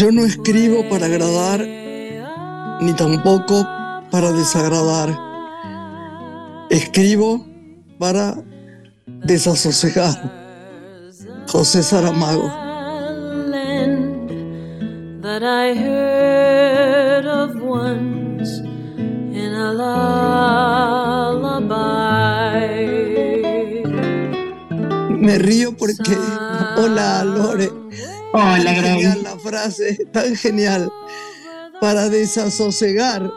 Yo 0.00 0.10
no 0.10 0.24
escribo 0.24 0.88
para 0.88 1.04
agradar, 1.04 1.60
ni 2.80 2.94
tampoco 2.94 3.68
para 4.10 4.32
desagradar. 4.32 5.14
Escribo 6.70 7.44
para 7.98 8.34
desasosijar. 9.06 10.14
José 11.48 11.82
Saramago. 11.82 12.48
That 15.20 15.42
I 15.42 15.74
heard 15.74 17.26
of 17.26 17.60
once 17.60 18.60
in 19.36 19.52
a 19.52 19.74
lullaby. 21.34 21.60
Me 25.10 25.36
río 25.36 25.76
porque, 25.76 26.16
hola 26.78 27.22
Lore, 27.22 27.70
Hola, 28.32 28.62
la 28.62 29.29
frase, 29.50 30.06
tan 30.12 30.36
genial, 30.36 30.90
para 31.80 32.08
desasosegar. 32.08 33.30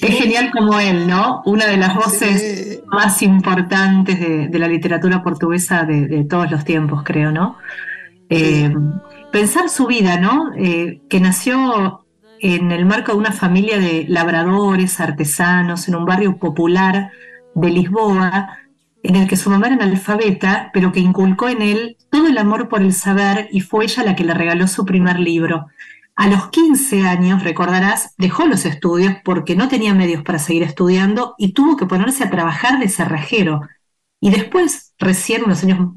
Es 0.00 0.14
genial 0.18 0.50
como 0.52 0.78
él, 0.80 1.06
¿no? 1.06 1.42
Una 1.44 1.66
de 1.66 1.76
las 1.76 1.94
voces 1.94 2.82
más 2.86 3.22
importantes 3.22 4.18
de, 4.18 4.58
la 4.58 4.68
literatura 4.68 5.22
portuguesa 5.22 5.84
de, 5.84 6.24
todos 6.24 6.50
los 6.50 6.64
tiempos, 6.64 7.02
creo, 7.04 7.30
¿no? 7.30 7.56
Eh, 8.28 8.72
pensar 9.30 9.68
su 9.68 9.86
vida, 9.86 10.18
¿no? 10.18 10.52
Eh, 10.56 11.00
que 11.08 11.20
nació 11.20 12.04
en 12.40 12.72
el 12.72 12.86
marco 12.86 13.12
de 13.12 13.18
una 13.18 13.32
familia 13.32 13.78
de 13.78 14.06
labradores, 14.08 15.00
artesanos, 15.00 15.88
en 15.88 15.94
un 15.96 16.06
barrio 16.06 16.38
popular 16.38 17.10
de 17.54 17.70
Lisboa, 17.70 18.56
en 19.02 19.16
el 19.16 19.28
que 19.28 19.36
su 19.36 19.50
mamá 19.50 19.66
era 19.66 19.76
analfabeta, 19.76 20.70
pero 20.72 20.92
que 20.92 21.00
inculcó 21.00 21.48
en 21.48 21.62
él 21.62 21.96
todo 22.10 22.26
el 22.26 22.38
amor 22.38 22.68
por 22.68 22.82
el 22.82 22.92
saber 22.92 23.48
y 23.50 23.60
fue 23.60 23.84
ella 23.84 24.04
la 24.04 24.16
que 24.16 24.24
le 24.24 24.34
regaló 24.34 24.66
su 24.68 24.84
primer 24.84 25.18
libro. 25.18 25.66
A 26.16 26.28
los 26.28 26.50
15 26.50 27.06
años, 27.06 27.42
recordarás, 27.44 28.14
dejó 28.18 28.46
los 28.46 28.66
estudios 28.66 29.14
porque 29.24 29.56
no 29.56 29.68
tenía 29.68 29.94
medios 29.94 30.22
para 30.22 30.38
seguir 30.38 30.62
estudiando 30.62 31.34
y 31.38 31.52
tuvo 31.54 31.76
que 31.76 31.86
ponerse 31.86 32.24
a 32.24 32.30
trabajar 32.30 32.78
de 32.78 32.88
cerrajero. 32.88 33.62
Y 34.20 34.30
después, 34.30 34.92
recién 34.98 35.44
unos 35.44 35.62
años 35.64 35.94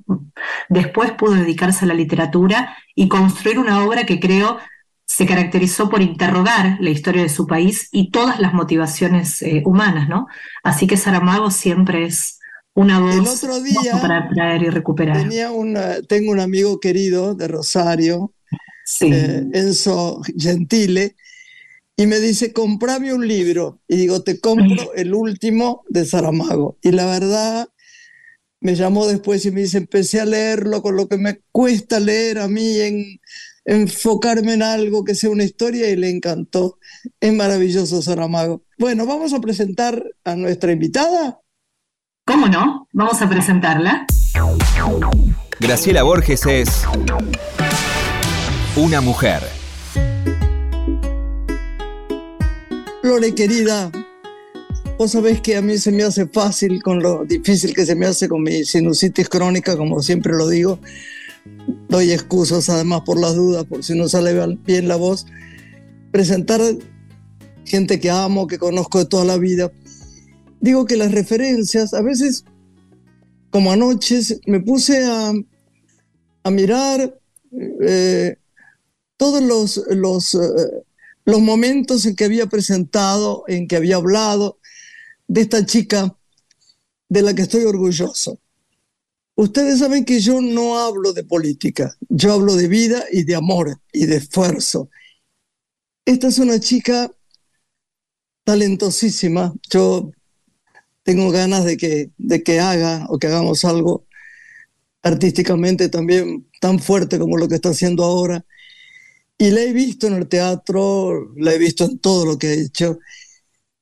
después, 0.69 1.11
pudo 1.11 1.33
dedicarse 1.33 1.83
a 1.83 1.89
la 1.89 1.93
literatura 1.93 2.77
y 2.95 3.09
construir 3.09 3.59
una 3.59 3.83
obra 3.83 4.05
que 4.05 4.19
creo 4.19 4.59
se 5.05 5.25
caracterizó 5.25 5.89
por 5.89 6.01
interrogar 6.01 6.77
la 6.79 6.89
historia 6.89 7.21
de 7.21 7.29
su 7.29 7.45
país 7.45 7.89
y 7.91 8.09
todas 8.09 8.39
las 8.39 8.53
motivaciones 8.53 9.41
eh, 9.41 9.61
humanas, 9.65 10.07
¿no? 10.07 10.27
Así 10.63 10.88
que 10.88 10.95
Saramago 10.95 11.51
siempre 11.51 12.05
es 12.05 12.39
una 12.75 12.99
voz 12.99 13.16
el 13.16 13.49
otro 13.49 13.61
día 13.61 13.99
para 14.02 14.29
traer 14.29 14.63
y 14.63 14.69
recuperar. 14.69 15.17
Tenía 15.17 15.52
tengo 16.07 16.31
un 16.31 16.39
amigo 16.39 16.79
querido 16.79 17.35
de 17.35 17.47
Rosario, 17.47 18.33
eh, 19.02 19.45
Enzo 19.53 20.21
Gentile, 20.38 21.16
y 21.95 22.07
me 22.07 22.19
dice, 22.19 22.53
comprame 22.53 23.13
un 23.13 23.27
libro. 23.27 23.79
Y 23.88 23.97
digo, 23.97 24.23
te 24.23 24.39
compro 24.39 24.94
el 24.95 25.13
último 25.13 25.84
de 25.89 26.06
Saramago. 26.06 26.78
Y 26.81 26.91
la 26.91 27.06
verdad, 27.06 27.69
me 28.59 28.75
llamó 28.75 29.05
después 29.07 29.45
y 29.45 29.51
me 29.51 29.61
dice, 29.61 29.78
empecé 29.78 30.19
a 30.19 30.25
leerlo 30.25 30.81
con 30.81 30.95
lo 30.95 31.07
que 31.07 31.17
me 31.17 31.41
cuesta 31.51 32.00
leer 32.00 32.40
a 32.40 32.47
mí, 32.47 32.79
en 32.79 33.19
enfocarme 33.66 34.53
en 34.53 34.63
algo 34.63 35.03
que 35.03 35.16
sea 35.16 35.29
una 35.29 35.44
historia 35.44 35.90
y 35.90 35.95
le 35.95 36.09
encantó. 36.09 36.79
Es 37.19 37.34
maravilloso 37.34 38.01
Saramago. 38.01 38.63
Bueno, 38.79 39.05
vamos 39.05 39.34
a 39.34 39.40
presentar 39.40 40.03
a 40.23 40.35
nuestra 40.35 40.72
invitada. 40.72 41.42
¿Cómo 42.25 42.47
no? 42.47 42.88
Vamos 42.94 43.22
a 43.22 43.29
presentarla. 43.29 44.06
Graciela 45.59 46.03
Borges 46.03 46.45
es 46.45 46.69
una 48.78 49.01
mujer. 49.01 49.44
Lore 53.03 53.35
querida, 53.35 53.91
vos 54.97 55.11
sabés 55.11 55.41
que 55.41 55.57
a 55.57 55.61
mí 55.61 55.78
se 55.78 55.91
me 55.91 56.03
hace 56.03 56.25
fácil 56.25 56.81
con 56.81 57.03
lo 57.03 57.25
difícil 57.25 57.73
que 57.75 57.85
se 57.85 57.94
me 57.94 58.06
hace 58.06 58.29
con 58.29 58.41
mi 58.41 58.63
sinusitis 58.63 59.28
crónica, 59.28 59.75
como 59.75 60.01
siempre 60.01 60.31
lo 60.31 60.47
digo. 60.47 60.79
Doy 61.90 62.13
excusas 62.13 62.69
además 62.69 63.01
por 63.05 63.19
las 63.19 63.35
dudas, 63.35 63.66
por 63.66 63.84
si 63.84 63.97
no 63.97 64.07
sale 64.07 64.57
bien 64.66 64.88
la 64.88 64.95
voz. 64.95 65.25
Presentar 66.11 66.61
gente 67.66 68.00
que 68.00 68.09
amo, 68.09 68.47
que 68.47 68.57
conozco 68.57 69.00
de 69.00 69.07
toda 69.07 69.25
la 69.25 69.35
vida, 69.35 69.73
digo 70.63 70.85
que 70.85 70.96
las 70.96 71.12
referencias, 71.12 71.94
a 71.94 72.01
veces, 72.01 72.46
como 73.50 73.74
anoche, 73.74 74.22
me 74.47 74.62
puse 74.62 75.03
a, 75.03 75.34
a 76.44 76.51
mirar 76.51 77.19
eh, 77.81 78.38
todos 79.18 79.44
los, 79.44 79.84
los, 79.90 80.35
eh, 80.35 80.40
los 81.25 81.41
momentos 81.41 82.06
en 82.06 82.16
que 82.16 82.23
había 82.23 82.46
presentado, 82.46 83.44
en 83.50 83.68
que 83.68 83.75
había 83.75 83.97
hablado 83.97 84.57
de 85.28 85.41
esta 85.41 85.66
chica 85.66 86.18
de 87.09 87.22
la 87.22 87.34
que 87.34 87.41
estoy 87.41 87.66
orgulloso. 87.66 88.40
Ustedes 89.35 89.79
saben 89.79 90.06
que 90.06 90.22
yo 90.22 90.40
no 90.40 90.79
hablo 90.79 91.12
de 91.12 91.25
política, 91.25 91.94
yo 92.07 92.31
hablo 92.31 92.56
de 92.56 92.69
vida 92.69 93.03
y 93.12 93.23
de 93.23 93.35
amor 93.35 93.81
y 93.91 94.06
de 94.06 94.16
esfuerzo. 94.16 94.90
Esta 96.06 96.29
es 96.29 96.40
una 96.40 96.57
chica 96.62 97.12
talentosísima. 98.46 99.53
Yo 99.69 100.13
tengo 101.03 101.31
ganas 101.31 101.66
de 101.66 101.78
que, 101.78 102.12
de 102.18 102.44
que 102.44 102.59
haga 102.59 103.06
o 103.09 103.19
que 103.19 103.28
hagamos 103.28 103.66
algo 103.66 104.08
artísticamente 105.02 105.90
también 105.90 106.50
tan 106.62 106.80
fuerte 106.80 107.19
como 107.19 107.38
lo 107.38 107.47
que 107.47 107.56
está 107.56 107.69
haciendo 107.69 108.03
ahora. 108.03 108.46
Y 109.38 109.52
la 109.52 109.62
he 109.62 109.74
visto 109.74 110.08
en 110.08 110.14
el 110.14 110.28
teatro, 110.28 111.34
la 111.36 111.53
he 111.53 111.58
visto 111.58 111.86
en 111.86 112.00
todo 112.00 112.25
lo 112.25 112.38
que 112.38 112.47
ha 112.47 112.53
hecho. 112.53 113.00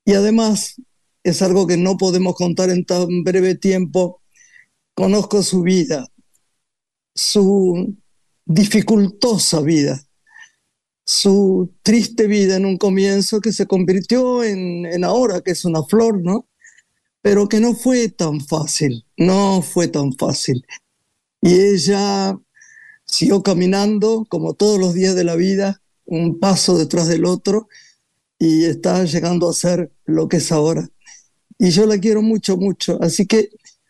Y 0.06 0.14
además 0.14 0.76
es 1.24 1.42
algo 1.42 1.68
que 1.68 1.78
no 1.78 1.98
podemos 1.98 2.36
contar 2.36 2.72
en 2.72 2.86
tan 2.86 3.24
breve 3.24 3.56
tiempo. 3.56 4.22
Conozco 4.96 5.44
su 5.44 5.62
vida, 5.62 6.08
su 7.16 7.96
dificultosa 8.46 9.62
vida, 9.62 10.02
su 11.06 11.74
triste 11.84 12.28
vida 12.28 12.56
en 12.58 12.66
un 12.66 12.78
comienzo 12.78 13.42
que 13.42 13.54
se 13.54 13.68
convirtió 13.68 14.44
en, 14.44 14.86
en 14.86 15.04
ahora, 15.04 15.42
que 15.42 15.52
es 15.52 15.66
una 15.66 15.84
flor, 15.84 16.22
¿no? 16.24 16.48
Pero 17.22 17.48
que 17.48 17.60
no 17.60 17.74
fue 17.74 18.10
tan 18.10 18.42
fácil, 18.42 19.06
no 19.18 19.62
fue 19.62 19.88
tan 19.88 20.14
fácil. 20.14 20.66
Y 21.42 21.54
ella 21.54 22.38
siguió 23.06 23.44
caminando 23.44 24.26
como 24.30 24.54
todos 24.54 24.80
los 24.80 24.94
días 24.94 25.16
de 25.16 25.24
la 25.24 25.36
vida, 25.36 25.82
un 26.06 26.40
paso 26.40 26.78
detrás 26.78 27.08
del 27.08 27.26
otro, 27.26 27.68
y 28.40 28.66
está 28.66 29.04
llegando 29.04 29.50
a 29.50 29.54
ser 29.54 29.92
lo 30.06 30.28
que 30.28 30.38
es 30.38 30.52
ahora. 30.52 30.90
Y 31.60 31.70
yo 31.70 31.86
la 31.86 32.00
quiero 32.00 32.24
mucho, 32.24 32.58
mucho. 32.58 32.98
Así 33.02 33.28
que, 33.28 33.50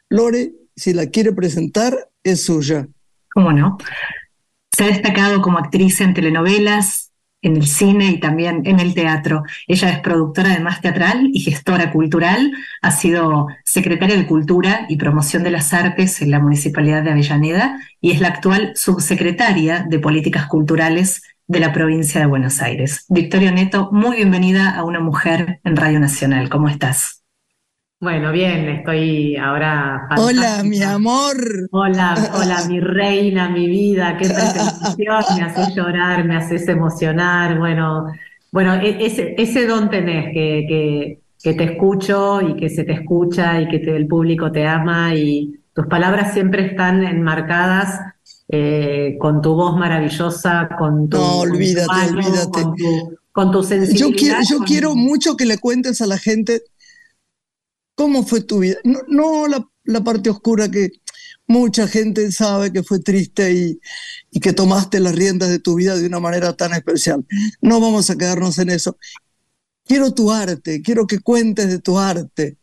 Lore, 0.10 0.54
si 0.76 0.94
la 0.94 1.06
quiere 1.06 1.32
presentar, 1.32 2.10
es 2.24 2.44
suya. 2.44 2.88
¿Cómo 3.34 3.54
no? 3.54 3.78
Se 4.76 4.84
ha 4.84 4.88
destacado 4.88 5.42
como 5.42 5.58
actriz 5.58 6.02
en 6.02 6.14
telenovelas, 6.14 7.11
en 7.42 7.58
el 7.58 7.68
cine 7.68 8.08
y 8.08 8.20
también 8.20 8.62
en 8.66 8.80
el 8.80 8.94
teatro. 8.94 9.44
Ella 9.68 9.90
es 9.90 10.00
productora 10.00 10.52
además 10.52 10.82
teatral 10.82 11.30
y 11.34 11.40
gestora 11.42 11.92
cultural, 11.92 12.52
ha 12.82 12.92
sido 12.92 13.48
secretaria 13.66 14.16
de 14.16 14.28
Cultura 14.28 14.86
y 14.90 14.98
Promoción 14.98 15.44
de 15.44 15.52
las 15.52 15.74
Artes 15.74 16.22
en 16.22 16.32
la 16.32 16.40
Municipalidad 16.40 17.04
de 17.04 17.12
Avellaneda 17.12 17.80
y 18.00 18.12
es 18.12 18.22
la 18.22 18.30
actual 18.30 18.74
subsecretaria 18.76 19.86
de 19.88 20.00
Políticas 20.00 20.48
Culturales 20.48 21.22
de 21.48 21.60
la 21.60 21.74
provincia 21.74 22.22
de 22.22 22.28
Buenos 22.28 22.62
Aires. 22.62 23.06
Victoria 23.10 23.52
Neto, 23.52 23.90
muy 23.92 24.18
bienvenida 24.18 24.70
a 24.70 24.84
Una 24.84 25.00
Mujer 25.00 25.60
en 25.64 25.76
Radio 25.76 26.00
Nacional. 26.00 26.50
¿Cómo 26.50 26.70
estás? 26.70 27.21
Bueno, 28.02 28.32
bien, 28.32 28.68
estoy 28.68 29.36
ahora. 29.36 30.08
Hola, 30.18 30.64
mi 30.64 30.82
amor. 30.82 31.38
Hola, 31.70 32.16
hola, 32.34 32.66
mi 32.68 32.80
reina, 32.80 33.48
mi 33.48 33.68
vida, 33.68 34.18
qué 34.18 34.28
presentación, 34.28 35.24
me 35.38 35.44
haces 35.44 35.76
llorar, 35.76 36.26
me 36.26 36.36
haces 36.36 36.68
emocionar. 36.68 37.60
Bueno, 37.60 38.08
bueno, 38.52 38.74
e, 38.74 39.06
ese, 39.06 39.36
ese 39.38 39.68
don 39.68 39.92
tenés, 39.92 40.34
que, 40.34 41.20
que, 41.44 41.54
te 41.54 41.64
escucho 41.64 42.42
y 42.42 42.56
que 42.56 42.70
se 42.70 42.86
te 42.86 42.94
escucha 42.94 43.62
y 43.62 43.68
que 43.68 43.78
el 43.96 44.08
público 44.08 44.52
te 44.52 44.66
ama 44.66 45.14
y 45.14 45.60
tus 45.76 45.86
palabras 45.86 46.34
siempre 46.34 46.66
están 46.66 47.04
enmarcadas 47.04 48.00
eh, 48.50 49.16
con 49.20 49.44
tu 49.44 49.54
voz 49.54 49.78
maravillosa, 49.78 50.70
con 50.76 51.08
tu. 51.08 51.18
No, 51.18 51.38
olvídate, 51.42 52.10
olvídate. 52.10 52.64
Con 53.32 53.52
tu, 53.52 53.62
sensibilidad. 53.62 54.08
Yo 54.08 54.16
quiero, 54.16 54.38
yo 54.50 54.60
quiero 54.66 54.96
mucho 54.96 55.38
que 55.38 55.46
le 55.46 55.60
cuentes 55.60 56.02
a 56.02 56.08
la 56.08 56.18
gente 56.18 56.64
¿Cómo 57.96 58.24
fue 58.24 58.42
tu 58.42 58.60
vida? 58.60 58.78
No, 58.84 59.48
la, 59.48 60.04
parte 60.04 60.30
oscura 60.30 60.70
que 60.70 60.90
mucha 61.48 61.88
gente 61.88 62.32
sabe 62.32 62.72
que 62.72 62.84
fue 62.84 63.00
triste 63.00 63.54
y, 63.54 63.80
y, 64.32 64.40
que 64.40 64.54
tomaste 64.54 65.00
las 65.00 65.16
riendas 65.16 65.50
de 65.50 65.60
tu 65.60 65.76
vida 65.76 65.96
de 65.96 66.08
una 66.08 66.20
manera 66.20 66.54
tan 66.54 66.74
especial. 66.74 67.26
No 67.62 67.80
vamos 67.80 68.10
a 68.10 68.18
quedarnos 68.18 68.58
en 68.60 68.70
eso. 68.70 68.98
Quiero 69.86 70.14
tu 70.14 70.32
arte, 70.32 70.82
quiero 70.82 71.06
que 71.06 71.20
cuentes 71.20 71.68
de 71.68 71.80
tu 71.80 71.98
arte, 71.98 72.58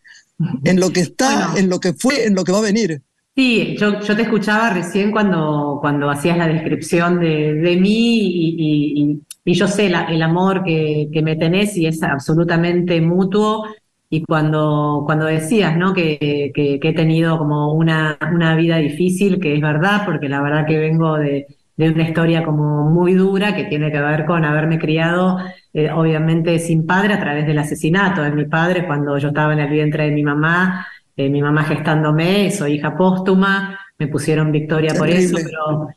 en 0.65 0.81
lo 0.81 0.91
que 0.91 1.01
está, 1.01 1.55
en 1.57 1.69
lo 1.69 1.81
que 1.81 1.93
fue, 1.93 2.27
en 2.27 2.35
lo 2.35 2.45
que 2.45 2.53
va 2.53 2.59
a 2.59 2.63
venir. 2.63 3.03
Sí, 3.39 3.77
yo, 3.79 4.01
yo 4.01 4.17
te 4.17 4.23
escuchaba 4.23 4.71
recién 4.71 5.13
cuando, 5.13 5.79
cuando 5.81 6.11
hacías 6.11 6.37
la 6.37 6.49
descripción 6.49 7.21
de, 7.21 7.55
de 7.55 7.77
mí 7.77 8.19
y, 8.19 9.23
y, 9.45 9.55
yo 9.55 9.67
sé 9.67 9.87
el 9.87 10.23
amor 10.23 10.63
que, 10.65 11.09
que, 11.13 11.23
me 11.23 11.37
tenés 11.37 11.77
y 11.77 11.87
es 11.87 12.03
absolutamente 12.03 13.01
mutuo. 13.01 13.65
Y 14.11 14.23
cuando, 14.25 15.03
cuando 15.05 15.27
decías 15.27 15.77
¿no? 15.77 15.93
que, 15.93 16.51
que, 16.55 16.81
he 16.83 16.93
tenido 16.95 17.37
como 17.39 17.73
una, 17.73 18.19
una 18.33 18.57
vida 18.57 18.79
difícil, 18.79 19.39
que 19.39 19.55
es 19.55 19.61
verdad, 19.61 20.03
porque 20.07 20.29
la 20.29 20.41
verdad 20.41 20.67
que 20.67 20.79
vengo 20.79 21.19
de, 21.19 21.47
de 21.77 21.91
una 21.91 22.09
historia 22.09 22.43
como 22.43 22.89
muy 22.89 23.15
dura 23.15 23.55
que 23.55 23.65
tiene 23.65 23.93
que 23.93 24.01
ver 24.01 24.25
con 24.25 24.45
haberme 24.45 24.79
criado, 24.79 25.39
eh, 25.75 25.91
obviamente 25.91 26.59
sin 26.59 26.87
padre, 26.87 27.15
a 27.15 27.21
través 27.21 27.47
del 27.47 27.59
asesinato 27.59 28.23
de 28.23 28.31
mi 28.31 28.47
padre 28.47 28.87
cuando 28.87 29.19
yo 29.19 29.29
estaba 29.29 29.53
en 29.53 29.61
el 29.61 29.69
vientre 29.69 30.05
de 30.05 30.13
mi 30.13 30.23
mamá 30.23 30.87
eh, 31.19 31.29
mi 31.29 31.43
mamá 31.43 31.65
gestándome, 31.65 32.49
soy 32.53 32.75
hija 32.75 32.97
póstuma, 32.97 33.77
me 33.99 34.07
pusieron 34.07 34.53
Victoria 34.53 34.95
por 34.95 35.11
eso, 35.11 35.37
pero 35.43 35.89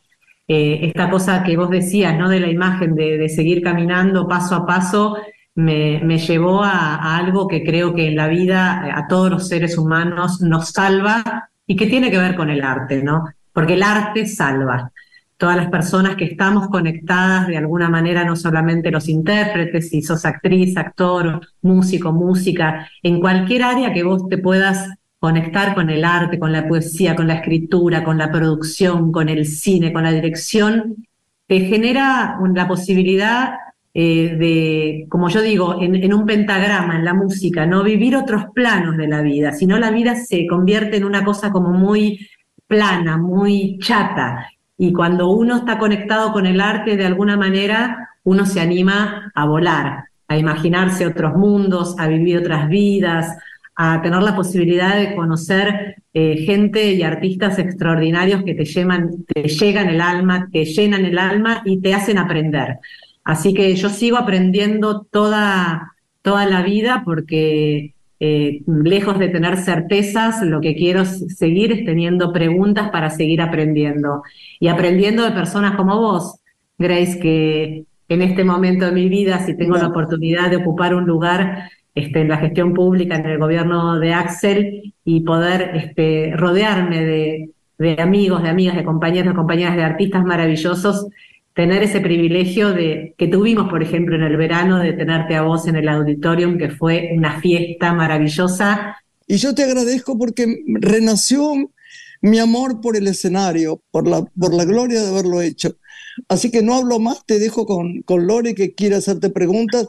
eh, 0.48 0.80
esta 0.88 1.12
cosa 1.12 1.44
que 1.44 1.56
vos 1.56 1.70
decías, 1.70 2.18
¿no? 2.18 2.28
De 2.28 2.40
la 2.40 2.50
imagen 2.50 2.96
de, 2.96 3.30
seguir 3.30 3.62
caminando 3.62 4.28
paso 4.28 4.56
a 4.56 4.66
paso, 4.66 5.18
me, 5.56 6.18
llevó 6.18 6.64
a, 6.64 7.18
algo 7.18 7.48
que 7.48 7.64
creo 7.64 7.94
que 7.94 8.08
en 8.08 8.16
la 8.16 8.28
vida 8.28 8.98
a 8.98 9.08
todos 9.08 9.30
los 9.30 9.48
seres 9.48 9.78
humanos 9.78 10.42
nos 10.42 10.70
salva 10.70 11.50
y 11.68 11.76
que 11.76 11.88
tiene 11.88 12.12
que 12.12 12.18
ver 12.18 12.36
con 12.36 12.50
el 12.50 12.64
arte, 12.64 13.04
¿no? 13.04 13.26
Porque 13.54 13.74
el 13.74 13.84
arte 13.84 14.26
salva. 14.28 14.92
Todas 15.38 15.58
las 15.58 15.70
personas 15.70 16.16
que 16.16 16.26
estamos 16.26 16.68
conectadas 16.68 17.48
de 17.48 17.58
alguna 17.58 17.90
manera, 17.90 18.24
no 18.24 18.36
solamente 18.36 18.92
los 18.92 19.10
intérpretes, 19.10 19.90
si 19.90 20.02
sos 20.02 20.24
actriz, 20.26 20.78
actor, 20.78 21.42
músico, 21.62 22.12
música, 22.12 22.88
en 23.02 23.20
cualquier 23.20 23.64
área 23.64 23.92
que 23.92 24.04
vos 24.04 24.30
te 24.30 24.38
puedas 24.38 24.88
conectar 25.20 25.74
con 25.74 25.90
el 25.90 26.06
arte, 26.06 26.40
con 26.40 26.52
la 26.52 26.68
poesía, 26.68 27.16
con 27.16 27.28
la 27.28 27.36
escritura, 27.36 28.04
con 28.04 28.18
la 28.18 28.32
producción, 28.32 29.12
con 29.12 29.30
el 29.30 29.46
cine, 29.46 29.92
con 29.94 30.04
la 30.04 30.12
dirección, 30.12 31.08
te 31.48 31.60
genera 31.62 32.38
la 32.54 32.68
posibilidad 32.68 33.54
eh, 33.94 34.36
de, 34.38 35.06
como 35.10 35.30
yo 35.30 35.42
digo, 35.42 35.82
en, 35.82 36.14
un 36.14 36.26
pentagrama, 36.26 36.96
en 36.96 37.06
la 37.06 37.14
música, 37.14 37.66
no 37.66 37.84
vivir 37.84 38.16
otros 38.16 38.46
planos 38.54 38.96
de 38.98 39.08
la 39.08 39.22
vida, 39.22 39.52
sino 39.52 39.78
la 39.80 39.92
vida 39.92 40.16
se 40.16 40.48
convierte 40.48 40.98
en 40.98 41.04
una 41.04 41.26
cosa 41.26 41.52
como 41.52 41.72
muy 41.72 42.28
plana, 42.68 43.18
muy 43.18 43.78
chata. 43.80 44.48
Y 44.78 44.94
cuando 44.94 45.30
uno 45.30 45.58
está 45.58 45.78
conectado 45.78 46.32
con 46.32 46.46
el 46.46 46.62
arte, 46.62 46.96
de 46.96 47.06
alguna 47.06 47.36
manera, 47.36 48.10
uno 48.24 48.46
se 48.46 48.62
anima 48.62 49.32
a 49.36 49.46
volar, 49.46 50.06
a 50.28 50.38
imaginarse 50.38 51.06
otros 51.06 51.36
mundos, 51.36 51.96
a 52.00 52.08
vivir 52.08 52.38
otras 52.38 52.70
vidas, 52.70 53.38
a 53.76 54.02
tener 54.02 54.22
la 54.22 54.36
posibilidad 54.36 54.96
de 54.96 55.16
conocer 55.16 55.96
eh, 56.14 56.44
gente 56.46 56.94
y 56.94 57.04
artistas 57.04 57.60
extraordinarios 57.60 58.44
que 58.44 58.54
te, 58.54 58.66
llevan, 58.66 59.26
te 59.26 59.48
llegan 59.48 59.90
el 59.90 60.02
alma, 60.02 60.48
te 60.52 60.66
llenan 60.66 61.04
el 61.04 61.18
alma 61.18 61.62
y 61.66 61.82
te 61.82 61.94
hacen 61.94 62.18
aprender. 62.18 62.80
Así 63.24 63.54
que 63.54 63.76
yo 63.76 63.90
sigo 63.90 64.18
aprendiendo 64.18 65.04
toda, 65.04 65.94
toda 66.22 66.46
la 66.46 66.64
vida 66.64 67.04
porque 67.06 67.94
eh, 68.20 68.62
lejos 68.68 69.18
de 69.18 69.30
tener 69.30 69.58
certezas, 69.58 70.44
lo 70.44 70.62
que 70.62 70.76
quiero 70.76 71.06
seguir 71.06 71.72
es 71.72 71.86
teniendo 71.86 72.32
preguntas 72.32 72.90
para 72.92 73.10
seguir 73.10 73.42
aprendiendo. 73.42 74.22
Y 74.60 74.68
aprendiendo 74.68 75.24
de 75.24 75.32
personas 75.32 75.76
como 75.76 76.00
vos, 76.00 76.40
Grace, 76.78 77.20
que 77.20 77.86
en 78.10 78.22
este 78.22 78.44
momento 78.44 78.86
de 78.86 78.92
mi 78.92 79.10
vida, 79.10 79.40
si 79.40 79.58
tengo 79.58 79.78
la 79.78 79.88
oportunidad 79.88 80.50
de 80.50 80.58
ocupar 80.58 80.94
un 80.94 81.06
lugar 81.06 81.72
este, 81.96 82.22
en 82.22 82.30
la 82.30 82.38
gestión 82.38 82.74
pública, 82.74 83.16
en 83.16 83.26
el 83.26 83.40
gobierno 83.40 84.00
de 84.00 84.14
Axel 84.14 84.94
y 85.04 85.22
poder 85.22 85.72
este, 85.76 86.34
rodearme 86.36 87.04
de, 87.04 87.50
de 87.80 88.02
amigos, 88.02 88.44
de 88.44 88.50
amigas, 88.50 88.76
de 88.76 88.84
compañeros, 88.84 89.30
de 89.30 89.36
compañeras, 89.36 89.76
de 89.76 89.84
artistas 89.84 90.24
maravillosos, 90.24 91.08
tener 91.54 91.84
ese 91.84 92.00
privilegio 92.00 92.70
de 92.70 93.14
que 93.18 93.28
tuvimos, 93.28 93.70
por 93.70 93.84
ejemplo, 93.84 94.16
en 94.16 94.24
el 94.24 94.38
verano, 94.38 94.80
de 94.80 94.94
tenerte 94.94 95.36
a 95.36 95.42
vos 95.42 95.68
en 95.68 95.76
el 95.76 95.90
auditorium, 95.90 96.58
que 96.58 96.70
fue 96.70 97.12
una 97.14 97.40
fiesta 97.42 97.94
maravillosa. 97.94 98.98
Y 99.28 99.38
yo 99.38 99.54
te 99.54 99.64
agradezco 99.64 100.18
porque 100.18 100.64
renació 100.68 101.54
mi 102.22 102.40
amor 102.40 102.82
por 102.82 102.96
el 102.96 103.08
escenario, 103.08 103.82
por 103.92 104.08
la, 104.08 104.24
por 104.24 104.54
la 104.54 104.66
gloria 104.66 105.02
de 105.02 105.10
haberlo 105.10 105.42
hecho. 105.42 105.76
Así 106.28 106.52
que 106.52 106.62
no 106.62 106.76
hablo 106.76 107.00
más, 107.00 107.26
te 107.26 107.40
dejo 107.40 107.66
con, 107.66 108.02
con 108.04 108.28
Lore 108.28 108.54
que 108.54 108.74
quiere 108.74 108.96
hacerte 108.96 109.30
preguntas 109.30 109.88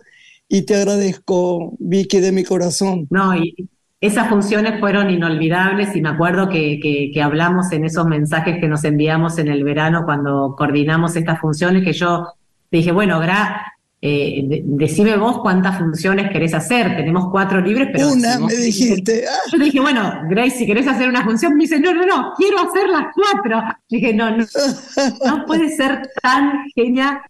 y 0.48 0.62
te 0.62 0.74
agradezco, 0.74 1.74
Vicky, 1.78 2.20
de 2.20 2.32
mi 2.32 2.44
corazón. 2.44 3.06
No, 3.10 3.36
y 3.36 3.68
esas 4.02 4.28
funciones 4.28 4.80
fueron 4.80 5.10
inolvidables 5.10 5.94
y 5.94 6.02
me 6.02 6.08
acuerdo 6.08 6.48
que, 6.48 6.80
que, 6.80 7.22
hablamos 7.22 7.70
en 7.70 7.84
esos 7.84 8.04
mensajes 8.04 8.58
que 8.58 8.66
nos 8.66 8.82
enviamos 8.82 9.38
en 9.38 9.46
el 9.46 9.62
verano 9.62 10.02
cuando 10.04 10.56
coordinamos 10.58 11.14
estas 11.14 11.40
funciones, 11.40 11.84
que 11.84 11.92
yo 11.92 12.26
dije, 12.68 12.90
bueno, 12.90 13.20
Gra, 13.20 13.64
eh, 14.00 14.62
decime 14.64 15.16
vos 15.16 15.38
cuántas 15.38 15.78
funciones 15.78 16.32
querés 16.32 16.52
hacer. 16.52 16.96
Tenemos 16.96 17.30
cuatro 17.30 17.60
libres, 17.60 17.90
pero. 17.92 18.08
Una, 18.08 18.40
me 18.40 18.52
dijiste. 18.52 19.24
Ah. 19.30 19.48
Yo 19.52 19.58
dije, 19.58 19.78
bueno, 19.78 20.22
Grace, 20.28 20.58
si 20.58 20.66
querés 20.66 20.88
hacer 20.88 21.08
una 21.08 21.22
función, 21.22 21.54
me 21.54 21.62
dice, 21.62 21.78
no, 21.78 21.94
no, 21.94 22.04
no, 22.04 22.32
quiero 22.36 22.58
hacer 22.58 22.88
las 22.88 23.06
cuatro. 23.14 23.62
dije, 23.88 24.12
no, 24.12 24.36
no, 24.36 24.44
no 25.24 25.46
puede 25.46 25.68
ser 25.76 26.10
tan 26.20 26.64
genial 26.74 27.20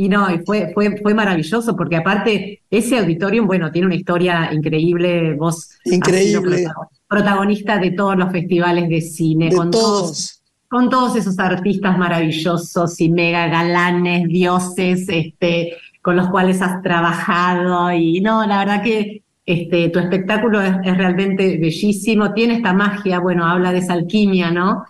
y 0.00 0.08
no, 0.08 0.32
y 0.32 0.38
fue, 0.46 0.70
fue, 0.72 0.96
fue 1.02 1.12
maravilloso, 1.12 1.74
porque 1.74 1.96
aparte, 1.96 2.62
ese 2.70 2.98
auditorium, 2.98 3.48
bueno, 3.48 3.72
tiene 3.72 3.86
una 3.86 3.96
historia 3.96 4.48
increíble, 4.52 5.34
vos 5.34 5.70
increíble. 5.84 6.66
protagonista 7.08 7.78
de 7.78 7.90
todos 7.90 8.16
los 8.16 8.30
festivales 8.30 8.88
de 8.88 9.00
cine, 9.00 9.50
con 9.50 9.72
todos. 9.72 10.40
con 10.68 10.88
todos 10.88 11.16
esos 11.16 11.36
artistas 11.40 11.98
maravillosos 11.98 13.00
y 13.00 13.08
mega 13.10 13.48
galanes, 13.48 14.28
dioses, 14.28 15.04
este, 15.08 15.72
con 16.00 16.14
los 16.14 16.28
cuales 16.28 16.62
has 16.62 16.80
trabajado. 16.80 17.90
Y 17.92 18.20
no, 18.20 18.46
la 18.46 18.60
verdad 18.60 18.84
que 18.84 19.24
este, 19.44 19.88
tu 19.88 19.98
espectáculo 19.98 20.62
es, 20.62 20.76
es 20.84 20.96
realmente 20.96 21.58
bellísimo, 21.58 22.32
tiene 22.34 22.54
esta 22.54 22.72
magia, 22.72 23.18
bueno, 23.18 23.44
habla 23.44 23.72
de 23.72 23.78
esa 23.80 23.94
alquimia, 23.94 24.52
¿no? 24.52 24.84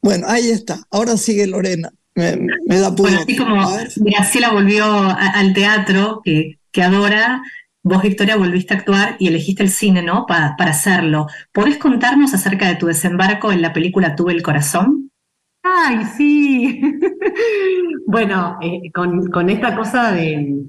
Bueno, 0.00 0.26
ahí 0.26 0.48
está. 0.48 0.78
Ahora 0.90 1.18
sigue 1.18 1.46
Lorena 1.46 1.92
me, 2.14 2.78
da 2.78 2.90
Bueno, 2.90 3.18
así 3.18 3.36
como 3.36 3.56
Graciela 3.96 4.50
volvió 4.50 4.84
al 4.84 5.52
teatro, 5.52 6.20
que, 6.24 6.58
que 6.70 6.82
adora, 6.82 7.42
vos, 7.82 8.02
Victoria, 8.02 8.36
volviste 8.36 8.74
a 8.74 8.78
actuar 8.78 9.16
y 9.18 9.28
elegiste 9.28 9.62
el 9.62 9.70
cine, 9.70 10.02
¿no? 10.02 10.26
para 10.26 10.54
hacerlo. 10.58 11.26
¿Podés 11.52 11.78
contarnos 11.78 12.34
acerca 12.34 12.68
de 12.68 12.76
tu 12.76 12.86
desembarco 12.86 13.52
en 13.52 13.62
la 13.62 13.72
película 13.72 14.16
Tuve 14.16 14.32
el 14.32 14.42
Corazón? 14.42 15.10
Ay, 15.62 16.04
sí. 16.16 16.80
bueno, 18.06 18.58
eh, 18.60 18.92
con, 18.92 19.30
con, 19.30 19.48
esta 19.48 19.74
cosa 19.74 20.12
de 20.12 20.66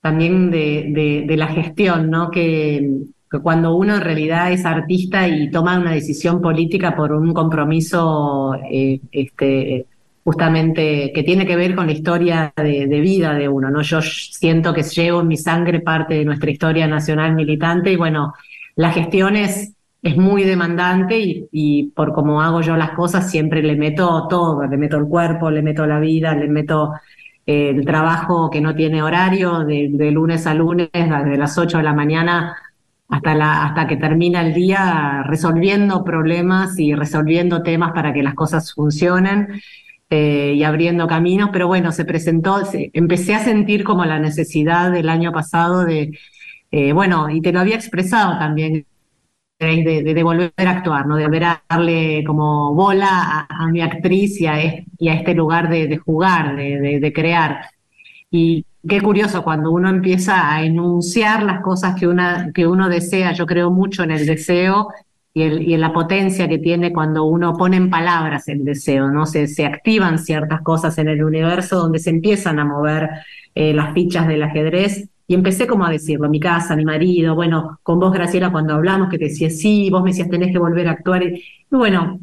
también 0.00 0.50
de, 0.50 1.24
de, 1.26 1.36
la 1.36 1.48
gestión, 1.48 2.10
¿no? 2.10 2.30
Que, 2.30 3.02
que, 3.30 3.38
cuando 3.40 3.76
uno 3.76 3.96
en 3.96 4.00
realidad 4.00 4.50
es 4.50 4.64
artista 4.64 5.28
y 5.28 5.50
toma 5.50 5.78
una 5.78 5.92
decisión 5.92 6.40
política 6.40 6.96
por 6.96 7.12
un 7.12 7.34
compromiso 7.34 8.54
eh, 8.70 9.00
este, 9.12 9.86
justamente 10.28 11.10
que 11.14 11.22
tiene 11.22 11.46
que 11.46 11.56
ver 11.56 11.74
con 11.74 11.86
la 11.86 11.92
historia 11.92 12.52
de, 12.54 13.00
vida 13.00 13.32
de 13.32 13.48
uno, 13.48 13.70
¿no? 13.70 13.80
Yo 13.80 14.02
siento 14.02 14.74
que 14.74 14.82
llevo 14.82 15.22
en 15.22 15.28
mi 15.28 15.38
sangre 15.38 15.80
parte 15.80 16.16
de 16.16 16.26
nuestra 16.26 16.50
historia 16.50 16.86
nacional 16.86 17.34
militante 17.34 17.92
y 17.92 17.96
bueno, 17.96 18.34
la 18.76 18.90
gestión 18.90 19.36
es, 19.36 19.72
es 20.02 20.16
muy 20.18 20.44
demandante 20.44 21.48
y, 21.50 21.92
por 21.96 22.12
cómo 22.12 22.42
hago 22.42 22.60
yo 22.60 22.76
las 22.76 22.90
cosas 22.90 23.30
siempre 23.30 23.62
le 23.62 23.74
meto 23.76 24.28
todo, 24.28 24.66
le 24.66 24.76
meto 24.76 24.98
el 24.98 25.06
cuerpo, 25.06 25.50
le 25.50 25.62
meto 25.62 25.86
la 25.86 25.98
vida, 25.98 26.34
le 26.34 26.48
meto 26.48 26.92
eh, 27.46 27.70
el 27.70 27.86
trabajo 27.86 28.50
que 28.50 28.60
no 28.60 28.74
tiene 28.74 29.02
horario, 29.02 29.64
de, 29.64 30.10
lunes 30.10 30.46
a 30.46 30.52
lunes, 30.52 30.90
desde 30.92 31.38
las 31.38 31.56
8 31.56 31.78
de 31.78 31.84
la 31.84 31.94
mañana 31.94 32.54
hasta, 33.08 33.34
la, 33.34 33.64
hasta 33.64 33.86
que 33.86 33.96
termina 33.96 34.42
el 34.42 34.52
día 34.52 35.22
resolviendo 35.26 36.04
problemas 36.04 36.78
y 36.78 36.94
resolviendo 36.94 37.62
temas 37.62 37.92
para 37.92 38.12
que 38.12 38.22
las 38.22 38.34
cosas 38.34 38.74
funcionen. 38.74 39.62
Eh, 40.10 40.54
y 40.56 40.62
abriendo 40.64 41.06
caminos, 41.06 41.50
pero 41.52 41.66
bueno, 41.66 41.92
se 41.92 42.06
presentó, 42.06 42.62
empecé 42.72 43.34
a 43.34 43.40
sentir 43.44 43.84
como 43.84 44.06
la 44.06 44.18
necesidad 44.18 44.90
del 44.90 45.10
año 45.10 45.32
pasado 45.32 45.84
de, 45.84 46.18
eh, 46.70 46.92
bueno, 46.92 47.28
y 47.28 47.42
te 47.42 47.52
lo 47.52 47.60
había 47.60 47.74
expresado 47.74 48.38
también, 48.38 48.86
de, 49.58 50.22
volver 50.22 50.52
a 50.56 50.70
actuar, 50.70 51.06
¿no? 51.06 51.16
De 51.16 51.24
volver 51.24 51.44
a 51.44 51.62
darle 51.68 52.24
como 52.24 52.74
bola 52.74 53.46
a, 53.50 53.66
mi 53.68 53.80
actriz 53.82 54.40
y 54.40 54.46
a, 54.46 54.58
este 54.60 55.34
lugar 55.34 55.68
de, 55.68 55.98
jugar, 55.98 56.56
de, 56.56 57.12
crear. 57.14 57.66
Y 58.30 58.64
qué 58.88 59.00
curioso 59.00 59.42
cuando 59.44 59.72
uno 59.72 59.88
empieza 59.90 60.54
a 60.54 60.62
enunciar 60.64 61.42
las 61.42 61.60
cosas 61.60 61.96
que, 61.98 62.06
una, 62.06 62.52
que 62.54 62.66
uno 62.66 62.88
desea, 62.88 63.32
yo 63.32 63.46
creo 63.46 63.70
mucho 63.70 64.04
en 64.04 64.12
el 64.12 64.26
deseo 64.26 64.88
y, 65.38 65.74
en 65.74 65.80
la 65.80 65.92
potencia 65.92 66.48
que 66.48 66.58
tiene 66.58 66.92
cuando 66.92 67.24
uno 67.24 67.56
pone 67.56 67.76
en 67.76 67.90
palabras 67.90 68.48
el 68.48 68.64
deseo, 68.64 69.08
¿no? 69.08 69.26
Se, 69.26 69.64
activan 69.64 70.18
ciertas 70.18 70.62
cosas 70.62 70.98
en 70.98 71.08
el 71.08 71.22
universo 71.22 71.78
donde 71.78 71.98
se 71.98 72.10
empiezan 72.10 72.58
a 72.58 72.64
mover 72.64 73.08
eh, 73.54 73.72
las 73.72 73.94
fichas 73.94 74.26
del 74.26 74.42
ajedrez. 74.42 75.08
Y 75.26 75.34
empecé 75.34 75.66
como 75.66 75.84
a 75.84 75.90
decirlo, 75.90 76.28
mi 76.28 76.40
casa, 76.40 76.74
mi 76.74 76.84
marido, 76.84 77.34
bueno, 77.34 77.78
con 77.82 78.00
vos, 78.00 78.12
Graciela, 78.12 78.50
cuando 78.50 78.74
hablamos, 78.74 79.10
que 79.10 79.18
te 79.18 79.26
decía, 79.26 79.50
sí, 79.50 79.90
vos 79.90 80.02
me 80.02 80.10
decías, 80.10 80.30
tenés 80.30 80.52
que 80.52 80.58
volver 80.58 80.88
a 80.88 80.92
actuar. 80.92 81.22
Y, 81.22 81.44
bueno, 81.70 82.18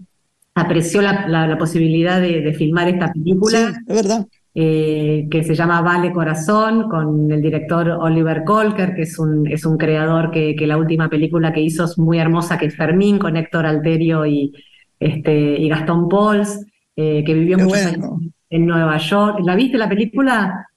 apreció 0.55 1.01
la, 1.01 1.55
posibilidad 1.59 2.19
de, 2.19 2.51
filmar 2.53 2.87
esta 2.87 3.13
película. 3.13 3.71
Sí, 3.71 3.79
es 3.87 3.95
verdad. 3.95 4.27
Eh, 4.57 5.27
que 5.29 5.43
se 5.43 5.53
llama 5.53 5.81
Vale 5.81 6.13
Corazón, 6.13 6.87
con 6.87 7.29
el 7.29 7.41
director 7.41 7.89
Oliver 7.89 8.45
Kolker, 8.45 8.95
que 8.95 9.01
es 9.01 9.19
un, 9.19 9.45
es 9.47 9.65
un 9.65 9.77
creador 9.77 10.31
que, 10.31 10.55
que, 10.55 10.65
la 10.65 10.77
última 10.77 11.09
película 11.09 11.51
que 11.51 11.59
hizo 11.59 11.83
es 11.83 11.97
muy 11.97 12.19
hermosa, 12.19 12.57
que 12.57 12.67
es 12.67 12.75
Fermín, 12.77 13.19
con 13.19 13.35
Héctor 13.35 13.65
Alterio 13.65 14.25
y, 14.25 14.53
este, 14.97 15.59
y 15.59 15.67
Gastón 15.67 16.07
Pauls, 16.07 16.65
eh, 16.95 17.21
que 17.25 17.33
vivió 17.33 17.57
muchos 17.57 17.85
años 17.85 18.11
en 18.49 18.65
Nueva 18.65 18.97
York. 18.97 19.39
¿La 19.43 19.55
viste 19.55 19.77
la 19.77 19.89
película? 19.89 20.69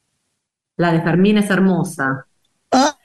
La 0.76 0.92
de 0.92 1.00
Fermín 1.00 1.38
es 1.38 1.48
hermosa. 1.48 2.26
Ah. 2.72 2.96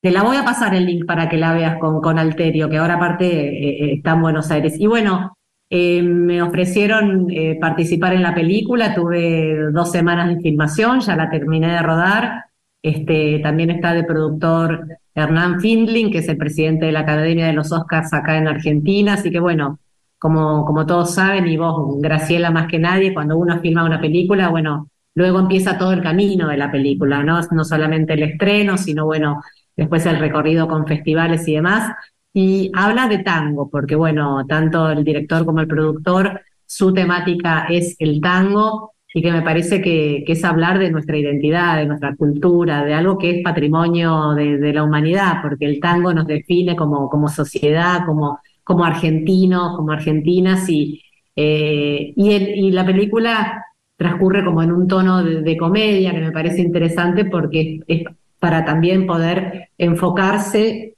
Te 0.00 0.12
la 0.12 0.22
voy 0.22 0.36
a 0.36 0.44
pasar 0.44 0.76
el 0.76 0.86
link 0.86 1.06
para 1.06 1.28
que 1.28 1.38
la 1.38 1.52
veas 1.54 1.76
con, 1.78 2.00
con 2.00 2.20
Alterio, 2.20 2.70
que 2.70 2.78
ahora 2.78 2.94
aparte 2.94 3.26
eh, 3.26 3.94
está 3.94 4.12
en 4.12 4.22
Buenos 4.22 4.48
Aires. 4.52 4.78
Y 4.78 4.86
bueno, 4.86 5.37
eh, 5.70 6.02
me 6.02 6.42
ofrecieron 6.42 7.30
eh, 7.30 7.58
participar 7.60 8.14
en 8.14 8.22
la 8.22 8.34
película, 8.34 8.94
tuve 8.94 9.70
dos 9.70 9.90
semanas 9.92 10.28
de 10.28 10.40
filmación, 10.40 11.00
ya 11.00 11.16
la 11.16 11.30
terminé 11.30 11.68
de 11.68 11.82
rodar. 11.82 12.44
Este, 12.82 13.40
también 13.40 13.70
está 13.70 13.92
de 13.92 14.04
productor 14.04 14.86
Hernán 15.14 15.60
Findling, 15.60 16.10
que 16.10 16.18
es 16.18 16.28
el 16.28 16.38
presidente 16.38 16.86
de 16.86 16.92
la 16.92 17.00
Academia 17.00 17.46
de 17.46 17.52
los 17.52 17.72
Oscars 17.72 18.14
acá 18.14 18.38
en 18.38 18.48
Argentina. 18.48 19.14
Así 19.14 19.30
que 19.30 19.40
bueno, 19.40 19.78
como, 20.18 20.64
como 20.64 20.86
todos 20.86 21.14
saben, 21.14 21.46
y 21.48 21.56
vos, 21.56 22.00
Graciela, 22.00 22.50
más 22.50 22.68
que 22.68 22.78
nadie, 22.78 23.12
cuando 23.12 23.36
uno 23.36 23.60
filma 23.60 23.84
una 23.84 24.00
película, 24.00 24.48
bueno, 24.48 24.88
luego 25.14 25.40
empieza 25.40 25.76
todo 25.76 25.92
el 25.92 26.02
camino 26.02 26.48
de 26.48 26.56
la 26.56 26.70
película, 26.70 27.22
¿no? 27.22 27.40
No 27.50 27.64
solamente 27.64 28.14
el 28.14 28.22
estreno, 28.22 28.78
sino 28.78 29.04
bueno, 29.04 29.42
después 29.76 30.06
el 30.06 30.18
recorrido 30.18 30.66
con 30.66 30.86
festivales 30.86 31.46
y 31.46 31.54
demás. 31.54 31.92
Y 32.32 32.70
habla 32.74 33.08
de 33.08 33.18
tango, 33.18 33.68
porque 33.70 33.94
bueno, 33.94 34.44
tanto 34.46 34.90
el 34.90 35.04
director 35.04 35.44
como 35.44 35.60
el 35.60 35.66
productor, 35.66 36.40
su 36.66 36.92
temática 36.92 37.66
es 37.68 37.96
el 37.98 38.20
tango, 38.20 38.92
y 39.12 39.22
que 39.22 39.32
me 39.32 39.42
parece 39.42 39.80
que, 39.80 40.24
es 40.26 40.44
hablar 40.44 40.78
de 40.78 40.90
nuestra 40.90 41.16
identidad, 41.16 41.78
de 41.78 41.86
nuestra 41.86 42.14
cultura, 42.14 42.84
de 42.84 42.94
algo 42.94 43.18
que 43.18 43.38
es 43.38 43.42
patrimonio 43.42 44.34
de, 44.34 44.72
la 44.72 44.84
humanidad, 44.84 45.40
porque 45.42 45.66
el 45.66 45.80
tango 45.80 46.12
nos 46.12 46.26
define 46.26 46.76
como, 46.76 47.08
como 47.08 47.28
sociedad, 47.28 48.04
como, 48.06 48.40
como 48.62 48.84
argentinos, 48.84 49.76
como 49.76 49.92
argentinas, 49.92 50.68
y, 50.68 51.02
eh, 51.34 52.12
y, 52.14 52.32
y, 52.32 52.70
la 52.70 52.84
película 52.84 53.64
transcurre 53.96 54.44
como 54.44 54.62
en 54.62 54.72
un 54.72 54.86
tono 54.86 55.24
de, 55.24 55.56
comedia, 55.56 56.12
que 56.12 56.20
me 56.20 56.32
parece 56.32 56.60
interesante 56.60 57.24
porque 57.24 57.80
es 57.88 58.04
para 58.38 58.64
también 58.64 59.06
poder 59.06 59.70
enfocarse 59.78 60.94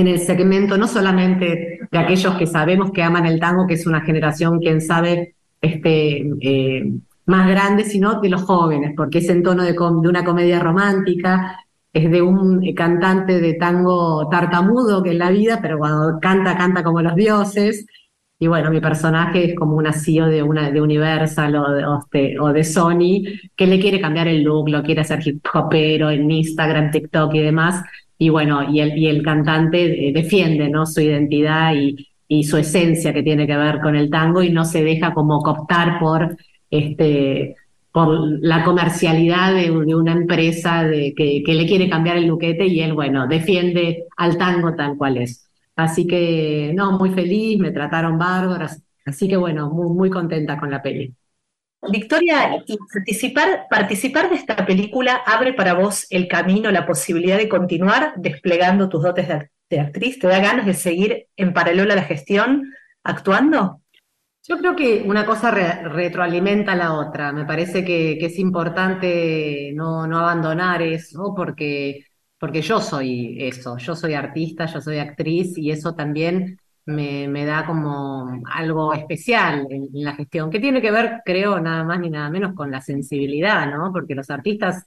en 0.00 0.08
el 0.08 0.20
segmento 0.20 0.76
no 0.76 0.86
solamente 0.86 1.80
de 1.90 1.98
aquellos 1.98 2.34
que 2.36 2.46
sabemos 2.46 2.90
que 2.92 3.02
aman 3.02 3.26
el 3.26 3.40
tango, 3.40 3.66
que 3.66 3.74
es 3.74 3.86
una 3.86 4.00
generación, 4.00 4.58
quién 4.60 4.80
sabe, 4.80 5.34
este, 5.60 6.28
eh, 6.40 6.92
más 7.26 7.48
grande, 7.48 7.84
sino 7.84 8.20
de 8.20 8.28
los 8.28 8.42
jóvenes, 8.42 8.94
porque 8.96 9.18
es 9.18 9.28
en 9.28 9.42
tono 9.42 9.62
de, 9.62 9.72
de, 9.72 9.78
una 9.78 10.24
comedia 10.24 10.60
romántica, 10.60 11.58
es 11.92 12.10
de 12.10 12.22
un 12.22 12.72
cantante 12.74 13.40
de 13.40 13.54
tango 13.54 14.28
tartamudo 14.30 15.02
que 15.02 15.10
es 15.10 15.16
la 15.16 15.30
vida, 15.30 15.58
pero 15.60 15.78
cuando 15.78 16.18
canta, 16.20 16.56
canta 16.56 16.82
como 16.82 17.02
los 17.02 17.14
dioses. 17.14 17.86
Y 18.40 18.46
bueno, 18.46 18.70
mi 18.70 18.80
personaje 18.80 19.50
es 19.50 19.56
como 19.56 19.76
una 19.76 19.92
CEO 19.92 20.26
de, 20.26 20.42
una, 20.42 20.70
de 20.70 20.80
Universal 20.80 21.56
o 21.56 21.72
de, 21.72 21.84
o 21.84 22.00
de, 22.12 22.38
o 22.38 22.52
de 22.52 22.64
Sony, 22.64 23.24
que 23.56 23.66
le 23.66 23.80
quiere 23.80 24.00
cambiar 24.00 24.28
el 24.28 24.42
look, 24.42 24.68
lo 24.68 24.82
quiere 24.82 25.00
hacer 25.00 25.26
hip 25.26 25.44
hopero 25.52 26.08
en 26.08 26.30
Instagram, 26.30 26.92
TikTok 26.92 27.34
y 27.34 27.40
demás 27.40 27.82
y 28.18 28.28
bueno, 28.30 28.68
y 28.70 28.80
el, 28.80 28.98
y 28.98 29.06
el 29.06 29.22
cantante 29.22 30.08
eh, 30.08 30.12
defiende 30.12 30.68
¿no? 30.68 30.86
su 30.86 31.00
identidad 31.00 31.74
y, 31.74 32.08
y, 32.26 32.44
su 32.44 32.56
esencia 32.56 33.12
que 33.14 33.22
tiene 33.22 33.46
que 33.46 33.56
ver 33.56 33.80
con 33.80 33.94
el 33.94 34.10
tango 34.10 34.42
y 34.42 34.50
no 34.50 34.64
se 34.64 34.82
deja 34.82 35.14
como 35.14 35.40
cooptar 35.40 35.98
por, 36.00 36.36
este, 36.70 37.54
por 37.92 38.08
la 38.40 38.64
comercialidad 38.64 39.54
de, 39.54 39.70
una 39.70 40.12
empresa 40.12 40.84
de, 40.84 41.14
que, 41.16 41.42
que, 41.44 41.54
le 41.54 41.66
quiere 41.66 41.88
cambiar 41.88 42.16
el 42.16 42.26
luquete 42.26 42.66
y 42.66 42.80
él, 42.80 42.92
bueno, 42.92 43.28
defiende 43.28 44.04
al 44.16 44.36
tango 44.36 44.74
tal 44.74 44.96
cual 44.96 45.18
es. 45.18 45.48
Así 45.76 46.06
que, 46.06 46.72
no, 46.74 46.98
muy 46.98 47.10
feliz, 47.10 47.58
me 47.60 47.70
trataron 47.70 48.18
bárbaros, 48.18 48.72
así 49.06 49.28
que 49.28 49.36
bueno, 49.36 49.70
muy, 49.70 49.88
muy 49.94 50.10
contenta 50.10 50.58
con 50.58 50.70
la 50.70 50.82
peli. 50.82 51.14
Victoria, 51.82 52.64
participar, 52.92 53.66
participar 53.70 54.28
de 54.28 54.36
esta 54.36 54.66
película 54.66 55.22
abre 55.24 55.52
para 55.52 55.74
vos 55.74 56.06
el 56.10 56.26
camino, 56.26 56.70
la 56.70 56.86
posibilidad 56.86 57.36
de 57.36 57.48
continuar 57.48 58.14
desplegando 58.16 58.88
tus 58.88 59.02
dotes 59.02 59.28
de, 59.28 59.80
actriz. 59.80 60.18
¿Te 60.18 60.26
da 60.26 60.40
ganas 60.40 60.66
de 60.66 60.74
seguir 60.74 61.26
en 61.36 61.52
paralelo 61.52 61.92
a 61.92 61.96
la 61.96 62.02
gestión 62.02 62.72
actuando? 63.04 63.82
Yo 64.42 64.58
creo 64.58 64.74
que 64.74 65.02
una 65.06 65.26
cosa 65.26 65.50
retroalimenta 65.50 66.72
a 66.72 66.76
la 66.76 66.94
otra. 66.94 67.32
Me 67.32 67.44
parece 67.44 67.84
que, 67.84 68.12
es 68.14 68.38
importante 68.38 69.72
no, 69.74 70.06
no, 70.06 70.18
abandonar 70.18 70.82
eso 70.82 71.34
porque, 71.36 72.06
porque 72.38 72.62
yo 72.62 72.80
soy 72.80 73.36
eso. 73.40 73.76
Yo 73.76 73.94
soy 73.94 74.14
artista, 74.14 74.66
yo 74.66 74.80
soy 74.80 74.98
actriz 74.98 75.56
y 75.58 75.70
eso 75.70 75.94
también 75.94 76.58
me, 76.88 77.44
da 77.44 77.66
como 77.66 78.42
algo 78.52 78.94
especial 78.94 79.66
en, 79.70 79.88
la 79.92 80.14
gestión, 80.14 80.50
que 80.50 80.60
tiene 80.60 80.80
que 80.80 80.90
ver, 80.90 81.20
creo, 81.24 81.60
nada 81.60 81.84
más 81.84 82.00
ni 82.00 82.10
nada 82.10 82.30
menos 82.30 82.54
con 82.54 82.70
la 82.70 82.80
sensibilidad, 82.80 83.70
¿no? 83.70 83.92
Porque 83.92 84.14
los 84.14 84.30
artistas 84.30 84.86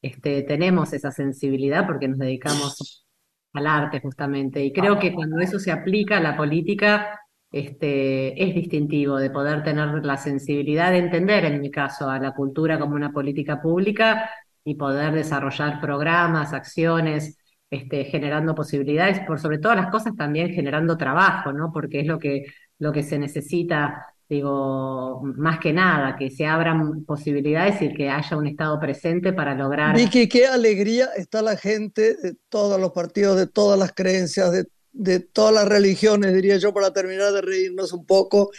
este, 0.00 0.42
tenemos 0.42 0.92
esa 0.92 1.10
sensibilidad 1.10 1.86
porque 1.86 2.08
nos 2.08 2.18
dedicamos 2.18 3.04
al 3.52 3.66
arte 3.66 4.00
justamente. 4.00 4.64
Y 4.64 4.72
creo 4.72 4.98
que 4.98 5.12
cuando 5.12 5.40
eso 5.40 5.58
se 5.58 5.72
aplica 5.72 6.18
a 6.18 6.20
la 6.20 6.36
política, 6.36 7.20
este, 7.50 8.42
es 8.42 8.54
distintivo 8.54 9.18
de 9.18 9.30
poder 9.30 9.64
tener 9.64 9.88
la 10.04 10.16
sensibilidad 10.16 10.92
de 10.92 10.98
entender, 10.98 11.44
en 11.46 11.60
mi 11.60 11.70
caso, 11.70 12.08
a 12.08 12.20
la 12.20 12.32
cultura 12.32 12.78
como 12.78 12.94
una 12.94 13.12
política 13.12 13.60
pública 13.60 14.30
y 14.64 14.76
poder 14.76 15.12
desarrollar 15.14 15.80
programas, 15.80 16.52
acciones 16.52 17.39
este, 17.70 18.04
generando 18.04 18.54
posibilidades, 18.54 19.20
por 19.20 19.38
sobre 19.38 19.58
todas 19.58 19.76
las 19.76 19.90
cosas 19.90 20.16
también 20.16 20.52
generando 20.52 20.96
trabajo, 20.96 21.52
¿no? 21.52 21.70
Porque 21.72 22.00
es 22.00 22.06
lo 22.06 22.18
que, 22.18 22.46
lo 22.78 22.92
que 22.92 23.04
se 23.04 23.16
necesita, 23.16 24.06
digo, 24.28 25.22
más 25.22 25.60
que 25.60 25.72
nada, 25.72 26.16
que 26.16 26.30
se 26.30 26.46
abran 26.46 27.04
posibilidades 27.04 27.80
y 27.80 27.94
que 27.94 28.10
haya 28.10 28.36
un 28.36 28.48
Estado 28.48 28.78
presente 28.80 29.32
para 29.32 29.54
lograr... 29.54 29.94
Vicky, 29.94 30.28
qué 30.28 30.46
alegría 30.46 31.10
está 31.16 31.42
la 31.42 31.56
gente 31.56 32.16
de 32.16 32.34
todos 32.48 32.80
los 32.80 32.90
partidos, 32.90 33.36
de 33.36 33.46
todas 33.46 33.78
las 33.78 33.92
creencias, 33.92 34.50
de, 34.50 34.66
de 34.92 35.20
todas 35.20 35.54
las 35.54 35.68
religiones, 35.68 36.34
diría 36.34 36.56
yo, 36.56 36.74
para 36.74 36.92
terminar 36.92 37.32
de 37.32 37.40
reírnos 37.40 37.92
un 37.92 38.04
poco, 38.04 38.50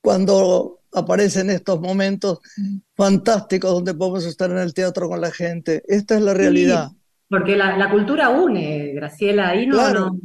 cuando 0.00 0.78
aparecen 0.92 1.50
estos 1.50 1.80
momentos 1.80 2.38
fantásticos 2.94 3.72
donde 3.72 3.94
podemos 3.94 4.24
estar 4.24 4.50
en 4.50 4.58
el 4.58 4.72
teatro 4.74 5.08
con 5.08 5.20
la 5.20 5.30
gente. 5.30 5.82
Esta 5.86 6.14
es 6.14 6.22
la 6.22 6.34
realidad. 6.34 6.92
Porque 7.28 7.56
la, 7.56 7.90
cultura 7.90 8.30
une, 8.30 8.92
Graciela, 8.94 9.50
ahí 9.50 9.66
no, 9.66 9.92
no, 9.92 10.18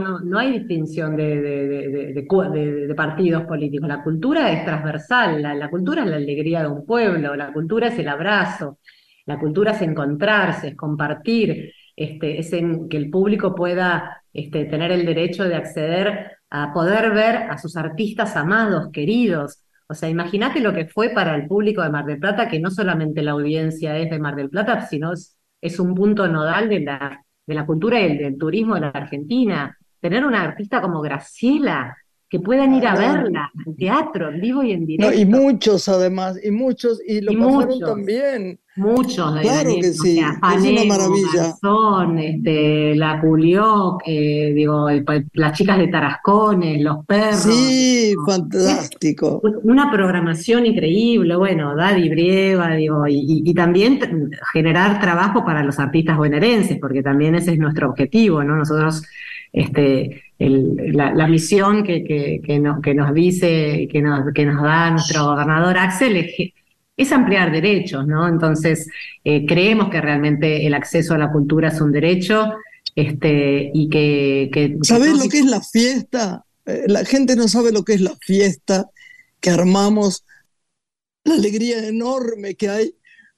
no, 0.00 0.20
no, 0.20 0.38
hay 0.38 0.52
distinción 0.52 1.14
de, 1.14 1.42
de, 1.42 2.94
partidos 2.96 3.44
políticos. 3.44 3.86
La 3.86 4.02
cultura 4.02 4.50
es 4.50 4.64
transversal, 4.64 5.42
la, 5.42 5.68
cultura 5.68 6.04
es 6.04 6.08
la 6.08 6.16
alegría 6.16 6.62
de 6.62 6.68
un 6.68 6.86
pueblo, 6.86 7.36
la 7.36 7.52
cultura 7.52 7.88
es 7.88 7.98
el 7.98 8.08
abrazo, 8.08 8.78
la 9.26 9.38
cultura 9.38 9.72
es 9.72 9.82
encontrarse, 9.82 10.68
es 10.68 10.76
compartir, 10.76 11.74
este, 11.94 12.38
es 12.38 12.50
en 12.54 12.88
que 12.88 12.96
el 12.96 13.10
público 13.10 13.54
pueda 13.54 14.22
este, 14.32 14.64
tener 14.64 14.92
el 14.92 15.04
derecho 15.04 15.44
de 15.44 15.56
acceder 15.56 16.38
a 16.48 16.72
poder 16.72 17.12
ver 17.12 17.36
a 17.50 17.58
sus 17.58 17.76
artistas 17.76 18.34
amados, 18.34 18.88
queridos. 18.92 19.62
O 19.88 19.94
sea, 19.94 20.08
imagínate 20.08 20.60
lo 20.60 20.72
que 20.72 20.86
fue 20.86 21.10
para 21.10 21.34
el 21.34 21.46
público 21.46 21.82
de 21.82 21.90
Mar 21.90 22.06
del 22.06 22.18
Plata, 22.18 22.48
que 22.48 22.60
no 22.60 22.70
solamente 22.70 23.22
la 23.22 23.32
audiencia 23.32 23.98
es 23.98 24.08
de 24.08 24.18
Mar 24.18 24.36
del 24.36 24.48
Plata, 24.48 24.86
sino 24.86 25.12
es 25.12 25.35
un 25.78 25.94
punto 25.94 26.28
nodal 26.28 26.68
de 26.68 26.80
la, 26.80 27.24
de 27.46 27.54
la 27.54 27.66
cultura 27.66 28.00
y 28.00 28.16
del, 28.16 28.38
turismo 28.38 28.74
de 28.74 28.82
la 28.82 28.88
Argentina. 28.88 29.76
Tener 30.00 30.24
una 30.24 30.42
artista 30.42 30.80
como 30.80 31.00
Graciela, 31.00 31.96
que 32.28 32.40
puedan 32.40 32.74
ir 32.74 32.86
a 32.86 32.96
verla 32.96 33.50
al 33.66 33.76
teatro, 33.76 34.30
en 34.30 34.40
vivo 34.40 34.62
y 34.62 34.72
en 34.72 34.86
directo. 34.86 35.16
y 35.16 35.24
muchos 35.24 35.88
además, 35.88 36.38
y 36.42 36.50
muchos, 36.50 37.00
y 37.06 37.20
lo 37.20 37.32
pasaron 37.38 37.78
también. 37.80 38.60
Muchos, 38.76 39.40
claro 39.40 39.70
que 39.80 39.92
sí, 39.92 40.18
es 40.18 40.62
una 40.62 40.84
maravilla. 40.84 41.54
Son, 41.62 42.18
este, 42.18 42.94
la 42.94 43.18
Culió, 43.22 43.96
eh, 44.04 44.52
digo, 44.54 44.88
las 45.32 45.56
chicas 45.56 45.78
de 45.78 45.88
Tarascones, 45.88 46.82
los 46.82 47.04
perros. 47.06 47.36
Sí, 47.40 48.14
fantástico. 48.26 49.40
Una 49.62 49.90
programación 49.90 50.66
increíble, 50.66 51.36
bueno, 51.36 51.74
Daddy 51.74 52.10
Brieva, 52.10 52.74
digo, 52.74 53.06
y, 53.06 53.42
y, 53.46 53.54
también 53.54 53.98
generar 54.52 55.00
trabajo 55.00 55.42
para 55.42 55.62
los 55.62 55.78
artistas 55.78 56.18
bonaerenses, 56.18 56.78
porque 56.78 57.02
también 57.02 57.34
ese 57.34 57.52
es 57.52 57.58
nuestro 57.58 57.88
objetivo, 57.88 58.44
¿no? 58.44 58.56
Nosotros, 58.56 59.02
este, 59.54 60.22
la, 60.38 61.26
misión 61.28 61.82
que, 61.82 62.04
que, 62.04 62.42
que, 62.44 62.62
que 62.82 62.94
nos 62.94 63.14
dice, 63.14 63.88
que 63.90 64.02
nos, 64.02 64.34
que 64.34 64.44
nos 64.44 64.62
da 64.62 64.90
nuestro 64.90 65.24
gobernador 65.24 65.78
Axel 65.78 66.16
es 66.16 66.52
es 66.96 67.12
ampliar 67.12 67.52
derechos, 67.52 68.06
¿no? 68.06 68.26
Entonces, 68.26 68.88
eh, 69.24 69.44
creemos 69.46 69.90
que 69.90 70.00
realmente 70.00 70.66
el 70.66 70.74
acceso 70.74 71.14
a 71.14 71.18
la 71.18 71.30
cultura 71.30 71.68
es 71.68 71.80
un 71.80 71.92
derecho 71.92 72.54
este, 72.94 73.70
y 73.74 73.88
que... 73.90 74.50
que 74.52 74.78
¿Sabés 74.82 75.18
lo 75.18 75.28
que 75.28 75.40
es 75.40 75.46
la 75.46 75.60
fiesta? 75.60 76.44
Eh, 76.64 76.84
la 76.86 77.04
gente 77.04 77.36
no 77.36 77.48
sabe 77.48 77.72
lo 77.72 77.84
que 77.84 77.94
es 77.94 78.00
la 78.00 78.16
fiesta 78.20 78.90
que 79.40 79.50
armamos, 79.50 80.24
la 81.24 81.34
alegría 81.34 81.86
enorme 81.86 82.54
que 82.54 82.68
hay 82.68 82.94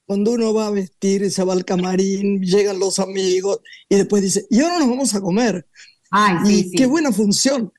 cuando 0.09 0.31
uno 0.31 0.55
va 0.55 0.69
a 0.69 0.71
vestir, 0.71 1.31
se 1.31 1.45
va 1.45 1.53
al 1.53 1.67
camarín, 1.67 2.41
llegan 2.41 2.79
los 2.79 2.99
amigos 2.99 3.61
y 3.91 3.97
después 3.97 4.23
dice, 4.23 4.47
y 4.49 4.61
ahora 4.61 4.79
nos 4.79 4.89
vamos 4.89 5.15
a 5.15 5.21
comer. 5.21 5.67
Ay, 6.11 6.37
sí, 6.47 6.53
y 6.53 6.63
sí. 6.63 6.77
qué 6.77 6.87
buena 6.87 7.13
función. 7.13 7.71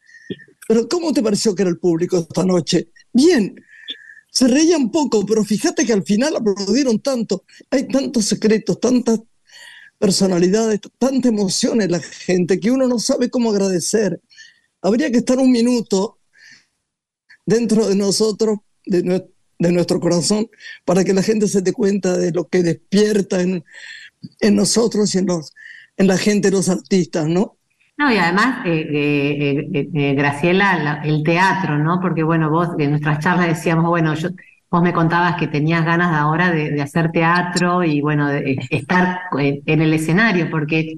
Pero 0.68 0.88
¿cómo 0.88 1.12
te 1.12 1.24
pareció 1.24 1.56
que 1.56 1.64
era 1.64 1.72
el 1.72 1.80
público 1.80 2.20
esta 2.20 2.46
noche? 2.46 2.92
Bien, 3.12 3.56
se 4.40 4.48
reían 4.48 4.90
poco, 4.92 5.26
pero 5.26 5.44
fíjate 5.44 5.86
que 5.86 5.94
al 5.94 6.04
final 6.04 6.36
aplaudieron 6.36 7.00
tanto. 7.02 7.44
Hay 7.72 7.88
tantos 7.88 8.26
secretos, 8.26 8.80
tantas 8.80 9.20
personalidades, 10.00 10.80
tanta 10.98 11.30
emoción 11.30 11.82
en 11.82 11.92
la 11.92 12.00
gente 12.00 12.60
que 12.60 12.72
uno 12.72 12.88
no 12.88 13.00
sabe 13.00 13.30
cómo 13.30 13.52
agradecer. 13.52 14.22
Habría 14.82 15.12
que 15.12 15.20
estar 15.20 15.38
un 15.40 15.52
minuto 15.52 16.20
dentro 17.46 17.88
de 17.88 17.96
nosotros, 17.96 18.60
de, 18.86 19.04
nue- 19.04 19.30
de 19.60 19.72
nuestro 19.72 20.00
corazón, 20.00 20.50
para 20.86 21.04
que 21.04 21.14
la 21.14 21.24
gente 21.24 21.48
se 21.48 21.62
dé 21.62 21.74
cuenta 21.74 22.18
de 22.18 22.32
lo 22.32 22.48
que 22.48 22.64
despierta 22.64 23.42
en, 23.42 23.64
en 24.42 24.56
nosotros 24.58 25.16
y 25.16 25.20
en, 25.20 25.28
los, 25.28 25.54
en 25.98 26.08
la 26.08 26.20
gente, 26.20 26.52
los 26.52 26.70
artistas, 26.70 27.30
¿no? 27.30 27.59
No, 28.00 28.12
y 28.14 28.18
además, 28.18 28.66
eh, 28.66 29.68
eh, 29.74 29.90
eh, 29.94 30.14
Graciela, 30.16 30.78
la- 30.82 31.02
el 31.04 31.22
teatro, 31.24 31.78
¿no? 31.78 32.00
Porque 32.00 32.24
bueno, 32.24 32.50
vos 32.50 32.70
en 32.80 32.92
nuestras 32.92 33.20
charlas 33.20 33.48
decíamos, 33.48 33.88
bueno, 33.88 34.14
yo, 34.16 34.30
vos 34.72 34.82
me 34.82 34.94
contabas 34.94 35.36
que 35.38 35.48
tenías 35.48 35.86
ganas 35.86 36.16
ahora 36.18 36.50
de, 36.52 36.72
de 36.72 36.82
hacer 36.82 37.12
teatro 37.12 37.84
y 37.84 38.00
bueno, 38.02 38.30
de, 38.30 38.58
estar 38.70 39.20
en, 39.38 39.82
el 39.82 39.94
escenario, 39.94 40.50
porque 40.50 40.96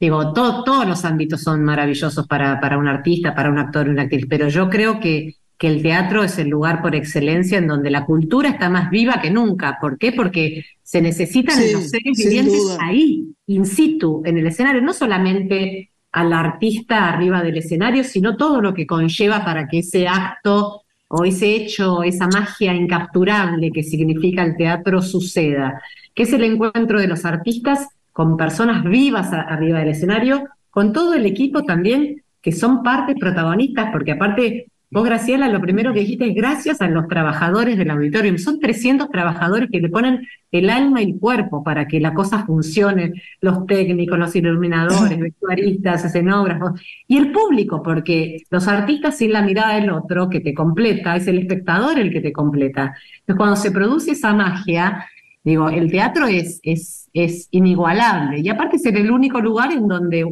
digo, 0.00 0.32
to- 0.32 0.64
todos 0.64 0.86
los 0.88 1.04
ámbitos 1.04 1.42
son 1.42 1.64
maravillosos 1.64 2.26
para, 2.26 2.60
para 2.60 2.78
un 2.78 2.88
artista, 2.88 3.34
para 3.34 3.50
un 3.50 3.58
actor, 3.58 3.88
una 3.90 4.02
actriz, 4.04 4.26
pero 4.28 4.48
yo 4.48 4.70
creo 4.70 5.00
que, 5.00 5.34
que 5.58 5.68
el 5.68 5.82
teatro 5.82 6.24
es 6.24 6.38
el 6.38 6.48
lugar 6.50 6.82
por 6.82 6.94
excelencia 6.94 7.58
en 7.58 7.66
donde 7.68 7.90
la 7.90 8.06
cultura 8.06 8.48
está 8.50 8.70
más 8.70 8.90
viva 8.90 9.20
que 9.22 9.30
nunca. 9.30 9.78
¿Por 9.80 9.98
qué? 9.98 10.12
Porque 10.12 10.64
se 10.82 11.02
necesitan 11.02 11.58
Sí, 11.58 11.72
los 11.72 11.90
seres 11.90 12.16
vivientes 12.16 12.62
duda. 12.62 12.78
ahí, 12.80 13.34
in 13.48 13.66
situ, 13.66 14.22
en 14.26 14.38
el 14.38 14.46
escenario, 14.46 14.80
no 14.82 14.94
solamente 14.94 15.90
al 16.12 16.32
artista 16.32 17.08
arriba 17.08 17.42
del 17.42 17.58
escenario, 17.58 18.04
sino 18.04 18.36
todo 18.36 18.60
lo 18.60 18.74
que 18.74 18.86
conlleva 18.86 19.44
para 19.44 19.68
que 19.68 19.80
ese 19.80 20.08
acto 20.08 20.82
o 21.08 21.24
ese 21.24 21.54
hecho, 21.54 22.02
esa 22.02 22.26
magia 22.28 22.74
incapturable 22.74 23.72
que 23.72 23.82
significa 23.82 24.44
el 24.44 24.56
teatro 24.56 25.00
suceda, 25.00 25.80
que 26.14 26.24
es 26.24 26.32
el 26.32 26.44
encuentro 26.44 27.00
de 27.00 27.08
los 27.08 27.24
artistas 27.24 27.88
con 28.12 28.36
personas 28.36 28.84
vivas 28.84 29.32
arriba 29.32 29.78
del 29.78 29.90
escenario, 29.90 30.48
con 30.70 30.92
todo 30.92 31.14
el 31.14 31.24
equipo 31.24 31.62
también, 31.62 32.22
que 32.42 32.52
son 32.52 32.82
partes 32.82 33.16
protagonistas, 33.18 33.90
porque 33.92 34.12
aparte, 34.12 34.66
vos, 34.90 35.04
Graciela, 35.04 35.48
lo 35.48 35.60
primero 35.60 35.92
que 35.92 36.00
dijiste 36.00 36.28
es 36.28 36.34
gracias 36.34 36.80
a 36.80 36.88
los 36.88 37.08
trabajadores 37.08 37.76
del 37.76 37.90
auditorium. 37.90 38.38
Son 38.38 38.58
300 38.58 39.10
trabajadores 39.10 39.68
que 39.70 39.80
le 39.80 39.88
ponen 39.88 40.26
el 40.50 40.70
alma 40.70 41.02
y 41.02 41.10
el 41.10 41.18
cuerpo 41.18 41.62
para 41.62 41.86
que 41.86 42.00
la 42.00 42.14
cosa 42.14 42.44
funcione, 42.46 43.12
los 43.40 43.66
técnicos, 43.66 44.18
los 44.18 44.34
iluminadores, 44.34 45.18
vestuaristas, 45.20 46.04
escenógrafos, 46.04 46.80
y 47.06 47.18
el 47.18 47.32
público, 47.32 47.82
porque 47.82 48.38
los 48.50 48.66
artistas 48.66 49.18
sin 49.18 49.32
la 49.32 49.42
mirada 49.42 49.74
del 49.74 49.90
otro 49.90 50.30
que 50.30 50.40
te 50.40 50.54
completa, 50.54 51.16
es 51.16 51.26
el 51.26 51.38
espectador 51.38 51.98
el 51.98 52.10
que 52.10 52.20
te 52.20 52.32
completa. 52.32 52.94
Entonces, 53.20 53.36
cuando 53.36 53.56
se 53.56 53.70
produce 53.70 54.12
esa 54.12 54.32
magia, 54.32 55.06
digo, 55.44 55.68
el 55.68 55.90
teatro 55.90 56.26
es, 56.26 56.60
es, 56.62 57.08
es 57.12 57.48
inigualable, 57.50 58.40
y 58.40 58.48
aparte 58.48 58.76
es 58.76 58.86
el 58.86 59.10
único 59.10 59.40
lugar 59.40 59.72
en 59.72 59.86
donde 59.86 60.24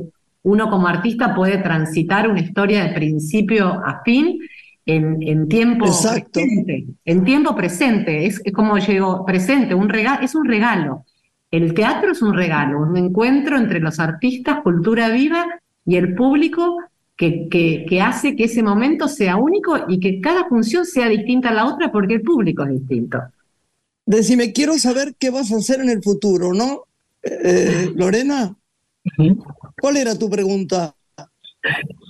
uno 0.46 0.70
como 0.70 0.86
artista 0.86 1.34
puede 1.34 1.58
transitar 1.58 2.30
una 2.30 2.40
historia 2.40 2.84
de 2.84 2.94
principio 2.94 3.82
a 3.84 4.00
fin 4.04 4.38
en, 4.86 5.22
en 5.22 5.48
tiempo 5.48 5.86
Exacto. 5.86 6.40
presente. 6.40 6.86
En 7.04 7.24
tiempo 7.24 7.54
presente, 7.54 8.26
es, 8.26 8.40
es 8.44 8.52
como 8.52 8.78
llegó 8.78 9.26
presente, 9.26 9.74
un 9.74 9.88
regalo, 9.88 10.22
es 10.22 10.34
un 10.34 10.46
regalo. 10.46 11.04
El 11.50 11.74
teatro 11.74 12.12
es 12.12 12.22
un 12.22 12.34
regalo, 12.34 12.80
un 12.80 12.96
encuentro 12.96 13.58
entre 13.58 13.80
los 13.80 13.98
artistas, 14.00 14.60
cultura 14.62 15.08
viva 15.10 15.46
y 15.84 15.96
el 15.96 16.14
público 16.14 16.78
que, 17.16 17.48
que, 17.48 17.86
que 17.88 18.00
hace 18.00 18.36
que 18.36 18.44
ese 18.44 18.62
momento 18.62 19.08
sea 19.08 19.36
único 19.36 19.76
y 19.88 20.00
que 20.00 20.20
cada 20.20 20.48
función 20.48 20.84
sea 20.84 21.08
distinta 21.08 21.50
a 21.50 21.54
la 21.54 21.66
otra 21.66 21.90
porque 21.90 22.14
el 22.14 22.22
público 22.22 22.64
es 22.64 22.70
distinto. 22.70 23.18
Decime, 24.04 24.52
quiero 24.52 24.78
saber 24.78 25.16
qué 25.18 25.30
vas 25.30 25.50
a 25.50 25.56
hacer 25.56 25.80
en 25.80 25.88
el 25.88 26.02
futuro, 26.02 26.52
¿no? 26.52 26.82
Eh, 27.22 27.90
Lorena, 27.94 28.56
¿cuál 29.80 29.96
era 29.96 30.16
tu 30.16 30.30
pregunta? 30.30 30.95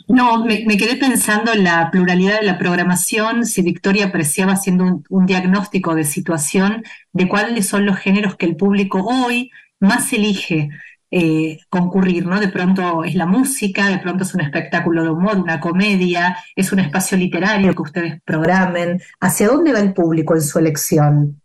No, 0.09 0.45
me, 0.45 0.65
quedé 0.77 0.97
pensando 0.97 1.53
en 1.53 1.65
la 1.65 1.91
pluralidad 1.91 2.41
de 2.41 2.47
la 2.47 2.59
programación, 2.59 3.45
si 3.45 3.63
Victoria 3.63 4.07
apreciaba 4.07 4.53
haciendo 4.53 4.85
un, 4.85 5.05
un 5.09 5.27
diagnóstico 5.27 5.95
de 5.95 6.05
situación 6.05 6.85
de 7.13 7.29
cuáles 7.29 7.67
son 7.67 7.87
los 7.87 7.97
géneros 7.99 8.37
que 8.37 8.47
el 8.47 8.57
público 8.57 9.03
hoy 9.05 9.51
más 9.81 10.13
elige 10.13 10.71
eh, 11.11 11.61
concurrir, 11.69 12.27
¿no? 12.27 12.41
De 12.41 12.49
pronto 12.49 13.05
es 13.05 13.15
la 13.15 13.27
música, 13.27 13.89
de 13.89 13.99
pronto 13.99 14.25
es 14.25 14.35
un 14.35 14.41
espectáculo 14.41 15.05
de 15.05 15.11
humor, 15.11 15.39
una 15.39 15.61
comedia, 15.61 16.37
es 16.57 16.73
un 16.73 16.81
espacio 16.81 17.17
literario 17.17 17.75
que 17.75 17.83
ustedes 17.83 18.21
programen. 18.25 19.01
¿Hacia 19.21 19.49
dónde 19.49 19.73
va 19.73 19.81
el 19.81 19.95
público 19.95 20.35
en 20.35 20.43
su 20.43 20.59
elección? 20.59 21.41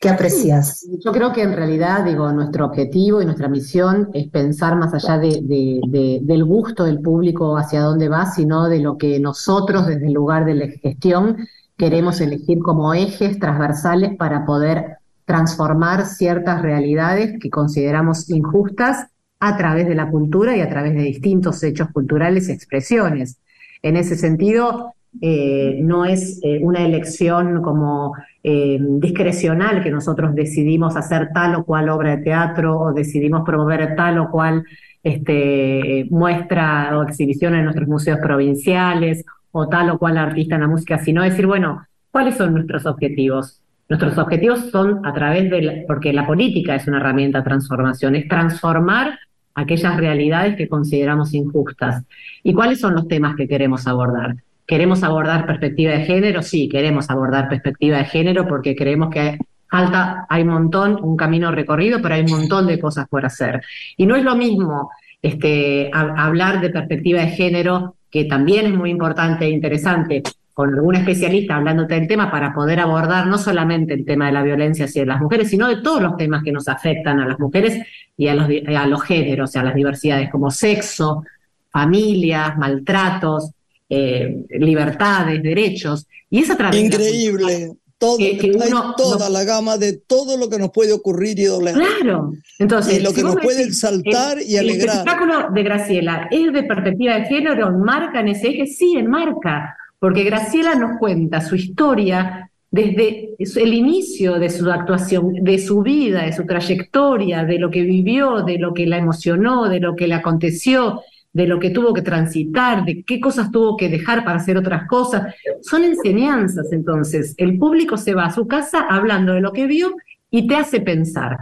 ¿Qué 0.00 0.08
aprecias? 0.08 0.86
Yo 1.04 1.12
creo 1.12 1.30
que 1.32 1.42
en 1.42 1.52
realidad, 1.54 2.04
digo, 2.06 2.32
nuestro 2.32 2.64
objetivo 2.64 3.20
y 3.20 3.26
nuestra 3.26 3.48
misión 3.48 4.08
es 4.14 4.28
pensar 4.28 4.76
más 4.76 4.94
allá 4.94 5.18
de, 5.18 5.40
de- 5.42 5.80
de- 5.88 6.20
del 6.22 6.44
gusto 6.44 6.84
del 6.84 7.00
público 7.02 7.58
hacia 7.58 7.82
dónde 7.82 8.08
va, 8.08 8.24
sino 8.30 8.68
de 8.68 8.78
lo 8.80 8.96
que 8.96 9.20
nosotros 9.20 9.86
desde 9.86 10.06
el 10.06 10.14
lugar 10.14 10.46
de 10.46 10.54
la 10.54 10.68
gestión 10.68 11.36
queremos 11.76 12.20
elegir 12.22 12.60
como 12.60 12.94
ejes 12.94 13.38
transversales 13.38 14.16
para 14.16 14.46
poder 14.46 14.96
transformar 15.26 16.06
ciertas 16.06 16.62
realidades 16.62 17.38
que 17.38 17.50
consideramos 17.50 18.30
injustas 18.30 19.06
a 19.38 19.56
través 19.58 19.86
de 19.86 19.94
la 19.94 20.10
cultura 20.10 20.56
y 20.56 20.62
a 20.62 20.68
través 20.70 20.94
de 20.94 21.02
distintos 21.02 21.62
hechos 21.62 21.88
culturales 21.92 22.48
y 22.48 22.52
expresiones. 22.52 23.38
En 23.82 23.96
ese 23.96 24.16
sentido, 24.16 24.94
eh, 25.20 25.78
no 25.82 26.04
es 26.04 26.38
eh, 26.42 26.60
una 26.62 26.84
elección 26.84 27.62
como 27.62 28.14
eh, 28.42 28.78
discrecional 28.80 29.82
que 29.82 29.90
nosotros 29.90 30.34
decidimos 30.34 30.96
hacer 30.96 31.30
tal 31.34 31.56
o 31.56 31.64
cual 31.64 31.88
obra 31.88 32.16
de 32.16 32.22
teatro 32.22 32.78
o 32.78 32.92
decidimos 32.92 33.42
promover 33.44 33.96
tal 33.96 34.18
o 34.18 34.30
cual 34.30 34.64
este, 35.02 36.06
muestra 36.10 36.96
o 36.98 37.02
exhibición 37.02 37.54
en 37.54 37.64
nuestros 37.64 37.88
museos 37.88 38.18
provinciales 38.22 39.24
o 39.52 39.68
tal 39.68 39.90
o 39.90 39.98
cual 39.98 40.16
artista 40.18 40.54
en 40.54 40.60
la 40.62 40.68
música, 40.68 40.98
sino 40.98 41.22
decir, 41.22 41.46
bueno, 41.46 41.84
¿cuáles 42.10 42.36
son 42.36 42.52
nuestros 42.54 42.86
objetivos? 42.86 43.60
Nuestros 43.88 44.16
objetivos 44.18 44.70
son 44.70 45.04
a 45.04 45.12
través 45.12 45.50
de, 45.50 45.62
la- 45.62 45.72
porque 45.88 46.12
la 46.12 46.26
política 46.26 46.76
es 46.76 46.86
una 46.86 46.98
herramienta 46.98 47.38
de 47.38 47.44
transformación, 47.44 48.14
es 48.14 48.28
transformar 48.28 49.18
aquellas 49.54 49.96
realidades 49.96 50.56
que 50.56 50.68
consideramos 50.68 51.34
injustas. 51.34 52.04
¿Y 52.44 52.54
cuáles 52.54 52.78
son 52.80 52.94
los 52.94 53.08
temas 53.08 53.34
que 53.36 53.48
queremos 53.48 53.86
abordar? 53.88 54.36
¿Queremos 54.70 55.02
abordar 55.02 55.46
perspectiva 55.46 55.90
de 55.94 56.04
género? 56.04 56.42
Sí, 56.42 56.68
queremos 56.68 57.10
abordar 57.10 57.48
perspectiva 57.48 57.98
de 57.98 58.04
género 58.04 58.46
porque 58.46 58.76
creemos 58.76 59.10
que 59.10 59.36
falta, 59.68 60.26
hay 60.28 60.42
un 60.42 60.48
montón, 60.50 60.96
un 61.02 61.16
camino 61.16 61.50
recorrido, 61.50 62.00
pero 62.00 62.14
hay 62.14 62.20
un 62.20 62.30
montón 62.30 62.68
de 62.68 62.78
cosas 62.78 63.08
por 63.08 63.26
hacer. 63.26 63.62
Y 63.96 64.06
no 64.06 64.14
es 64.14 64.22
lo 64.22 64.36
mismo 64.36 64.92
este, 65.20 65.90
ha- 65.92 66.24
hablar 66.24 66.60
de 66.60 66.70
perspectiva 66.70 67.20
de 67.20 67.30
género, 67.30 67.96
que 68.12 68.26
también 68.26 68.66
es 68.66 68.74
muy 68.74 68.90
importante 68.90 69.44
e 69.46 69.50
interesante, 69.50 70.22
con 70.54 70.72
algún 70.72 70.94
especialista 70.94 71.56
hablándote 71.56 71.94
del 71.96 72.06
tema 72.06 72.30
para 72.30 72.54
poder 72.54 72.78
abordar 72.78 73.26
no 73.26 73.38
solamente 73.38 73.92
el 73.94 74.04
tema 74.04 74.26
de 74.26 74.32
la 74.32 74.42
violencia 74.44 74.84
hacia 74.84 75.04
las 75.04 75.20
mujeres, 75.20 75.50
sino 75.50 75.66
de 75.66 75.82
todos 75.82 76.00
los 76.00 76.16
temas 76.16 76.44
que 76.44 76.52
nos 76.52 76.68
afectan 76.68 77.18
a 77.18 77.26
las 77.26 77.40
mujeres 77.40 77.84
y 78.16 78.28
a 78.28 78.36
los, 78.36 78.46
a 78.76 78.86
los 78.86 79.02
géneros, 79.02 79.56
a 79.56 79.64
las 79.64 79.74
diversidades 79.74 80.30
como 80.30 80.48
sexo, 80.52 81.24
familias, 81.72 82.56
maltratos, 82.56 83.50
eh, 83.90 84.44
libertades, 84.50 85.42
derechos. 85.42 86.06
Y 86.30 86.38
es 86.38 86.50
a 86.50 86.56
través 86.56 86.76
de 86.80 86.88
la 86.88 86.94
Increíble. 86.94 87.72
Todo, 87.98 88.16
Que- 88.16 88.50
uno 88.54 88.94
toda 88.96 89.28
no- 89.28 89.32
la 89.34 89.44
gama 89.44 89.76
de 89.76 89.92
todo 89.92 90.38
lo 90.38 90.48
que 90.48 90.58
nos 90.58 90.70
puede 90.70 90.90
ocurrir 90.92 91.38
y 91.38 91.44
doler. 91.44 91.74
Claro. 91.74 92.32
Entonces, 92.58 92.98
Y 92.98 93.02
lo 93.02 93.10
si 93.10 93.16
que 93.16 93.22
nos 93.24 93.36
puede 93.36 93.62
exaltar 93.62 94.38
el- 94.38 94.48
y 94.48 94.56
alegrar. 94.56 94.94
El 94.94 94.98
espectáculo 95.00 95.50
de 95.52 95.62
Graciela 95.62 96.26
es 96.30 96.50
de 96.50 96.62
perspectiva 96.62 97.16
de 97.16 97.24
género, 97.26 97.68
enmarca 97.68 98.20
en 98.20 98.28
ese 98.28 98.48
eje, 98.48 98.66
sí, 98.68 98.94
enmarca, 98.96 99.76
porque 99.98 100.24
Graciela 100.24 100.76
nos 100.76 100.98
cuenta 100.98 101.42
su 101.42 101.56
historia 101.56 102.50
desde 102.70 103.34
el 103.38 103.74
inicio 103.74 104.38
de 104.38 104.48
su 104.48 104.70
actuación, 104.70 105.34
de 105.42 105.58
su 105.58 105.82
vida, 105.82 106.22
de 106.24 106.32
su 106.32 106.46
trayectoria, 106.46 107.44
de 107.44 107.58
lo 107.58 107.70
que 107.70 107.82
vivió, 107.82 108.42
de 108.44 108.56
lo 108.56 108.72
que 108.72 108.86
la 108.86 108.96
emocionó, 108.96 109.68
de 109.68 109.80
lo 109.80 109.94
que 109.94 110.06
le 110.06 110.14
aconteció, 110.14 111.02
de 111.32 111.46
lo 111.46 111.60
que 111.60 111.70
tuvo 111.70 111.94
que 111.94 112.02
transitar, 112.02 112.84
de 112.84 113.04
qué 113.04 113.20
cosas 113.20 113.50
tuvo 113.50 113.76
que 113.76 113.88
dejar 113.88 114.24
para 114.24 114.38
hacer 114.38 114.56
otras 114.56 114.86
cosas. 114.88 115.34
Son 115.62 115.84
enseñanzas, 115.84 116.72
entonces. 116.72 117.34
El 117.36 117.58
público 117.58 117.96
se 117.96 118.14
va 118.14 118.26
a 118.26 118.32
su 118.32 118.48
casa 118.48 118.86
hablando 118.88 119.32
de 119.34 119.40
lo 119.40 119.52
que 119.52 119.66
vio 119.66 119.94
y 120.30 120.46
te 120.46 120.56
hace 120.56 120.80
pensar. 120.80 121.36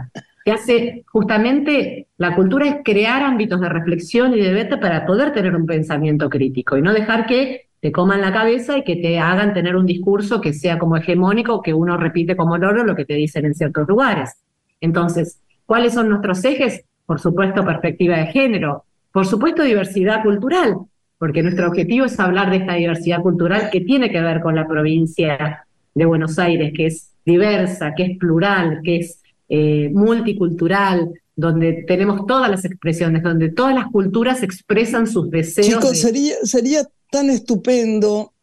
que 0.45 0.51
hace 0.51 1.03
justamente, 1.11 2.07
la 2.17 2.35
cultura 2.35 2.67
es 2.67 2.75
crear 2.83 3.23
ámbitos 3.23 3.59
de 3.59 3.69
reflexión 3.69 4.33
y 4.33 4.39
de 4.39 4.53
debate 4.53 4.77
para 4.77 5.05
poder 5.05 5.33
tener 5.33 5.55
un 5.55 5.65
pensamiento 5.65 6.29
crítico 6.29 6.77
y 6.77 6.81
no 6.81 6.93
dejar 6.93 7.25
que 7.25 7.69
te 7.81 7.91
coman 7.91 8.21
la 8.21 8.33
cabeza 8.33 8.77
y 8.77 8.83
que 8.83 8.97
te 8.97 9.19
hagan 9.19 9.53
tener 9.53 9.75
un 9.75 9.85
discurso 9.85 10.41
que 10.41 10.53
sea 10.53 10.77
como 10.79 10.97
hegemónico, 10.97 11.61
que 11.61 11.73
uno 11.73 11.97
repite 11.97 12.35
como 12.35 12.57
loro 12.57 12.83
lo 12.83 12.95
que 12.95 13.05
te 13.05 13.13
dicen 13.13 13.45
en 13.45 13.55
ciertos 13.55 13.87
lugares. 13.87 14.37
Entonces, 14.81 15.41
¿cuáles 15.65 15.93
son 15.93 16.09
nuestros 16.09 16.43
ejes? 16.45 16.83
Por 17.05 17.19
supuesto, 17.19 17.65
perspectiva 17.65 18.17
de 18.17 18.27
género, 18.27 18.85
por 19.11 19.25
supuesto, 19.25 19.63
diversidad 19.63 20.23
cultural, 20.23 20.77
porque 21.17 21.43
nuestro 21.43 21.67
objetivo 21.67 22.05
es 22.05 22.19
hablar 22.19 22.49
de 22.49 22.57
esta 22.57 22.73
diversidad 22.75 23.21
cultural 23.21 23.69
que 23.71 23.81
tiene 23.81 24.09
que 24.09 24.21
ver 24.21 24.41
con 24.41 24.55
la 24.55 24.67
provincia 24.67 25.65
de 25.93 26.05
Buenos 26.05 26.39
Aires, 26.39 26.71
que 26.75 26.85
es 26.87 27.11
diversa, 27.25 27.93
que 27.95 28.03
es 28.03 28.17
plural, 28.17 28.81
que 28.83 28.97
es 28.97 29.21
eh, 29.49 29.89
multicultural, 29.91 31.11
donde 31.35 31.83
tenemos 31.87 32.25
todas 32.27 32.49
las 32.49 32.65
expresiones, 32.65 33.23
donde 33.23 33.49
todas 33.49 33.73
las 33.73 33.87
culturas 33.87 34.43
expresan 34.43 35.07
sus 35.07 35.29
deseos. 35.29 35.67
Chicos, 35.67 35.99
sería, 35.99 36.35
sería 36.43 36.83
tan 37.11 37.29
estupendo 37.29 38.33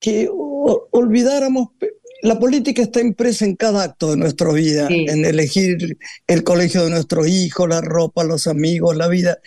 que 0.00 0.28
olvidáramos, 0.30 1.68
la 2.22 2.38
política 2.38 2.82
está 2.82 3.00
impresa 3.00 3.44
en 3.44 3.56
cada 3.56 3.84
acto 3.84 4.10
de 4.10 4.16
nuestra 4.16 4.52
vida, 4.52 4.88
en 4.90 5.24
elegir 5.24 5.98
el 6.26 6.42
colegio 6.42 6.84
de 6.84 6.90
nuestros 6.90 7.28
hijos, 7.28 7.68
la 7.68 7.80
ropa, 7.80 8.24
los 8.24 8.46
amigos, 8.46 8.96
la 8.96 9.08
vida. 9.08 9.38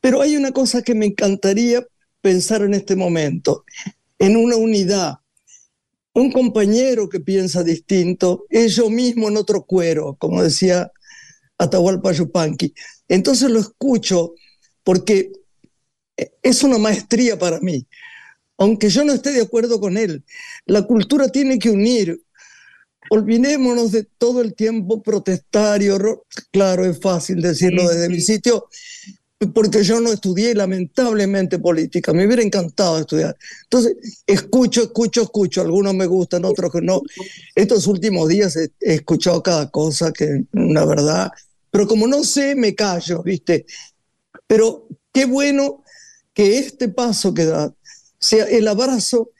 Pero 0.00 0.20
hay 0.20 0.36
una 0.36 0.52
cosa 0.52 0.82
que 0.82 0.94
me 0.94 1.06
encantaría 1.06 1.86
pensar 2.20 2.62
en 2.62 2.74
este 2.74 2.94
momento, 2.96 3.64
en 4.18 4.36
una 4.36 4.56
unidad. 4.56 5.14
Un 6.12 6.30
compañero 6.30 7.08
que 7.08 7.20
piensa 7.20 7.64
distinto 7.64 8.44
es 8.50 8.76
yo 8.76 8.90
mismo 8.90 9.28
en 9.28 9.36
otro 9.36 9.64
cuero, 9.64 10.16
como 10.18 10.42
decía 10.42 10.92
Atahualpa 11.58 12.12
Yupanqui. 12.12 12.74
Entonces 13.08 13.50
lo 13.50 13.60
escucho 13.60 14.34
porque 14.82 15.32
es 16.42 16.62
una 16.62 16.78
maestría 16.78 17.38
para 17.38 17.60
mí. 17.60 17.86
Aunque 18.58 18.88
yo 18.88 19.04
no 19.04 19.12
esté 19.12 19.32
de 19.32 19.42
acuerdo 19.42 19.80
con 19.80 19.96
él, 19.96 20.24
la 20.66 20.82
cultura 20.82 21.28
tiene 21.28 21.58
que 21.58 21.70
unir. 21.70 22.20
Olvidémonos 23.10 23.92
de 23.92 24.04
todo 24.04 24.40
el 24.40 24.54
tiempo 24.54 25.02
protestario. 25.02 26.24
Claro, 26.50 26.84
es 26.86 26.98
fácil 27.00 27.42
decirlo 27.42 27.88
desde 27.88 28.08
mi 28.08 28.20
sitio, 28.20 28.68
porque 29.52 29.82
yo 29.82 30.00
no 30.00 30.12
estudié 30.12 30.54
lamentablemente 30.54 31.58
política, 31.58 32.12
me 32.12 32.26
hubiera 32.26 32.42
encantado 32.42 32.98
estudiar. 32.98 33.36
Entonces, 33.64 33.96
escucho, 34.26 34.84
escucho, 34.84 35.22
escucho, 35.22 35.60
algunos 35.60 35.94
me 35.94 36.06
gustan, 36.06 36.44
otros 36.44 36.72
que 36.72 36.80
no. 36.80 37.02
Estos 37.54 37.86
últimos 37.86 38.28
días 38.28 38.56
he, 38.56 38.70
he 38.80 38.94
escuchado 38.94 39.42
cada 39.42 39.70
cosa 39.70 40.12
que, 40.12 40.44
la 40.52 40.86
verdad, 40.86 41.30
pero 41.70 41.86
como 41.86 42.06
no 42.06 42.22
sé, 42.24 42.54
me 42.54 42.74
callo, 42.74 43.22
¿viste? 43.22 43.66
Pero 44.46 44.86
qué 45.12 45.24
bueno 45.24 45.82
que 46.32 46.58
este 46.58 46.88
paso 46.88 47.34
que 47.34 47.44
da 47.44 47.74
sea 48.24 48.44
el 48.46 48.66
abrazo 48.68 49.30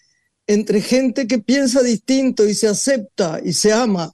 entre 0.46 0.80
gente 0.80 1.26
que 1.26 1.38
piensa 1.38 1.82
distinto 1.82 2.46
y 2.46 2.54
se 2.54 2.68
acepta 2.68 3.40
y 3.42 3.52
se 3.52 3.72
ama. 3.72 4.12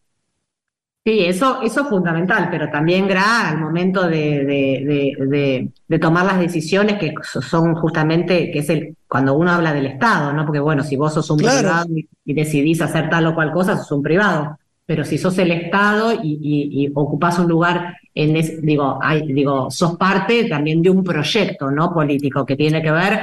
Sí, 1.04 1.24
eso, 1.24 1.62
eso 1.62 1.80
es 1.80 1.88
fundamental, 1.88 2.48
pero 2.50 2.70
también, 2.70 3.09
Gra, 3.09 3.48
al 3.48 3.59
momento 3.59 4.06
de, 4.06 4.44
de, 4.44 5.70
de, 5.88 5.98
tomar 5.98 6.26
las 6.26 6.38
decisiones 6.38 6.98
que 6.98 7.14
son 7.24 7.74
justamente, 7.74 8.50
que 8.52 8.59
es 8.59 8.68
el, 8.68 8.96
cuando 9.09 9.35
uno 9.35 9.50
habla 9.50 9.72
del 9.72 9.87
Estado, 9.87 10.33
¿no? 10.35 10.44
Porque 10.44 10.61
bueno, 10.61 10.85
si 10.85 10.96
vos 10.96 11.14
sos 11.14 11.30
un 11.30 11.38
privado 11.38 11.87
y, 12.24 12.35
decidís 12.35 12.83
hacer 12.83 13.09
tal 13.09 13.26
o 13.26 13.35
cual 13.35 13.50
cosa, 13.50 13.78
sos 13.78 13.90
un 13.92 14.02
privado. 14.02 14.59
Pero 14.85 15.04
si 15.04 15.16
sos 15.16 15.38
el 15.38 15.52
Estado 15.52 16.12
y, 16.12 16.38
y, 16.42 16.85
y 16.85 16.92
ocupás 16.94 17.38
un 17.38 17.48
lugar 17.48 17.96
en 18.14 18.35
digo, 18.62 18.98
hay, 19.02 19.33
digo, 19.33 19.70
sos 19.70 19.96
parte 19.96 20.44
también 20.48 20.83
de 20.83 20.90
un 20.90 21.02
proyecto 21.02 21.70
no 21.70 21.92
político 21.94 22.44
que 22.44 22.56
tiene 22.56 22.83
que 22.83 22.90
ver 22.90 23.20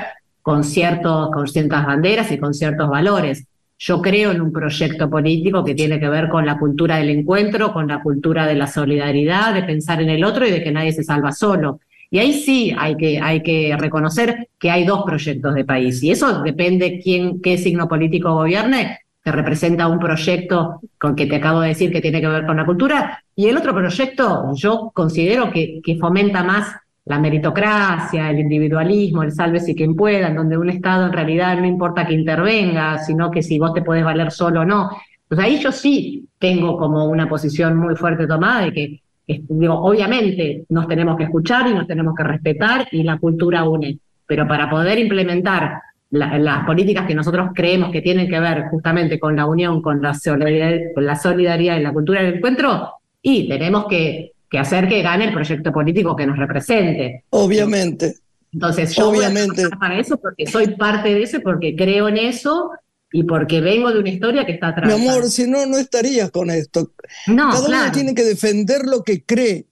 con, 0.48 0.64
ciertas 0.64 1.86
banderas 1.86 2.32
y 2.32 2.38
con 2.38 2.54
ciertos 2.54 2.88
valores. 2.88 3.46
Yo 3.78 4.02
creo 4.02 4.32
en 4.32 4.40
un 4.40 4.54
proyecto 4.54 5.10
político 5.10 5.62
que 5.66 5.76
tiene 5.76 6.00
que 6.00 6.08
ver 6.08 6.30
con 6.30 6.46
la 6.46 6.58
cultura 6.58 6.96
del 6.96 7.10
encuentro, 7.10 7.74
con 7.74 7.90
la 7.90 8.02
cultura 8.02 8.48
de 8.48 8.56
la 8.56 8.66
solidaridad, 8.66 9.54
de 9.54 9.64
pensar 9.64 10.02
en 10.02 10.10
el 10.10 10.24
otro 10.24 10.48
y 10.48 10.52
de 10.52 10.64
que 10.64 10.72
nadie 10.72 10.94
se 10.94 11.04
salva 11.04 11.34
solo. 11.34 11.82
Y 12.10 12.20
ahí 12.20 12.32
sí 12.32 12.74
hay 12.80 12.96
que, 12.96 13.76
reconocer 13.78 14.48
que 14.58 14.72
hay 14.72 14.86
dos 14.86 15.04
proyectos 15.04 15.54
de 15.54 15.66
país. 15.66 16.02
Y 16.02 16.12
eso 16.12 16.42
depende 16.42 17.02
quién, 17.04 17.42
qué 17.42 17.58
signo 17.58 17.90
político 17.90 18.34
gobierne, 18.34 19.00
que 19.22 19.34
representa 19.34 19.90
un 19.90 20.00
proyecto 20.00 20.80
con 20.98 21.14
que 21.14 21.26
te 21.26 21.36
acabo 21.36 21.60
de 21.60 21.70
decir 21.70 21.92
que 21.92 22.00
tiene 22.00 22.22
que 22.22 22.28
ver 22.28 22.46
con 22.46 22.56
la 22.56 22.66
cultura, 22.66 23.22
y 23.36 23.48
el 23.48 23.58
otro 23.58 23.74
proyecto 23.74 24.46
yo 24.56 24.92
considero 24.94 25.52
que 25.52 25.98
fomenta 26.00 26.42
más 26.42 26.74
la 27.08 27.20
meritocracia, 27.20 28.30
el 28.30 28.40
individualismo, 28.40 29.24
el 29.24 29.32
si 29.60 29.76
quien 29.76 29.96
pueda, 29.96 30.28
en 30.28 30.36
donde 30.36 30.58
un 30.58 30.70
Estado 30.70 31.06
en 31.06 31.14
realidad 31.14 31.58
no 31.58 31.66
importa 31.66 32.06
que 32.06 32.14
intervenga, 32.14 32.98
sino 33.00 33.32
que 33.32 33.42
si 33.42 33.58
vos 33.60 33.74
te 33.74 33.82
podés 33.82 34.04
valer 34.04 34.32
solo 34.32 34.62
o 34.62 34.66
no. 34.66 34.90
Pues 35.28 35.40
ahí 35.40 35.60
yo 35.60 35.72
sí 35.72 36.28
tengo 36.40 36.78
como 36.78 37.06
una 37.06 37.28
posición 37.28 37.78
muy 37.78 37.96
fuerte 37.96 38.28
tomada 38.28 38.66
de 38.66 38.74
que, 38.74 39.02
digo, 39.28 39.76
obviamente 39.76 40.66
nos 40.70 40.88
tenemos 40.88 41.18
que 41.18 41.24
escuchar 41.24 41.68
y 41.68 41.74
nos 41.74 41.88
tenemos 41.88 42.14
que 42.16 42.24
respetar 42.24 42.88
y 42.92 43.04
la 43.04 43.18
cultura 43.18 43.64
une, 43.64 44.00
pero 44.26 44.48
para 44.48 44.70
poder 44.70 45.00
implementar 45.00 45.82
las 46.10 46.66
políticas 46.66 47.06
que 47.06 47.16
nosotros 47.16 47.50
creemos 47.54 47.92
que 47.92 48.02
tienen 48.02 48.30
que 48.30 48.40
ver 48.40 48.66
justamente 48.70 49.20
con 49.20 49.36
la 49.36 49.46
unión, 49.46 49.82
con 49.82 50.02
la 50.02 50.14
solidaridad, 50.14 50.94
con 50.96 51.06
la 51.06 51.16
solidaridad 51.16 51.78
y 51.78 51.84
la 51.84 51.92
cultura 51.92 52.22
del 52.22 52.36
encuentro, 52.36 52.94
y 53.22 53.50
tenemos 53.50 53.88
que, 53.88 54.32
que 54.50 54.60
hacer 54.60 54.88
que 54.88 55.02
gane 55.02 55.26
el 55.26 55.34
proyecto 55.34 55.72
político 55.72 56.16
que 56.16 56.26
nos 56.26 56.38
represente. 56.38 57.24
Obviamente. 57.30 58.16
Entonces, 58.52 58.96
yo 58.96 59.10
Obviamente. 59.10 59.64
voy 59.64 59.72
a 59.74 59.78
para 59.78 60.00
eso 60.00 60.18
porque 60.18 60.48
soy 60.48 60.76
parte 60.76 61.10
de 61.10 61.24
eso, 61.24 61.40
porque 61.42 61.76
creo 61.76 62.08
en 62.08 62.18
eso 62.18 62.72
y 63.12 63.24
porque 63.24 63.62
vengo 63.62 63.92
de 63.92 64.00
una 64.00 64.10
historia 64.10 64.46
que 64.46 64.54
está 64.54 64.70
atrás. 64.70 64.88
Mi 64.88 65.08
amor, 65.08 65.30
si 65.30 65.48
no, 65.48 65.66
no 65.66 65.78
estarías 65.78 66.32
con 66.32 66.50
esto. 66.50 66.92
No, 67.28 67.50
Cada 67.52 67.68
uno 67.68 67.92
tiene 67.92 68.16
que 68.16 68.24
defender 68.24 68.86
lo 68.86 69.04
que 69.04 69.24
cree. 69.24 69.68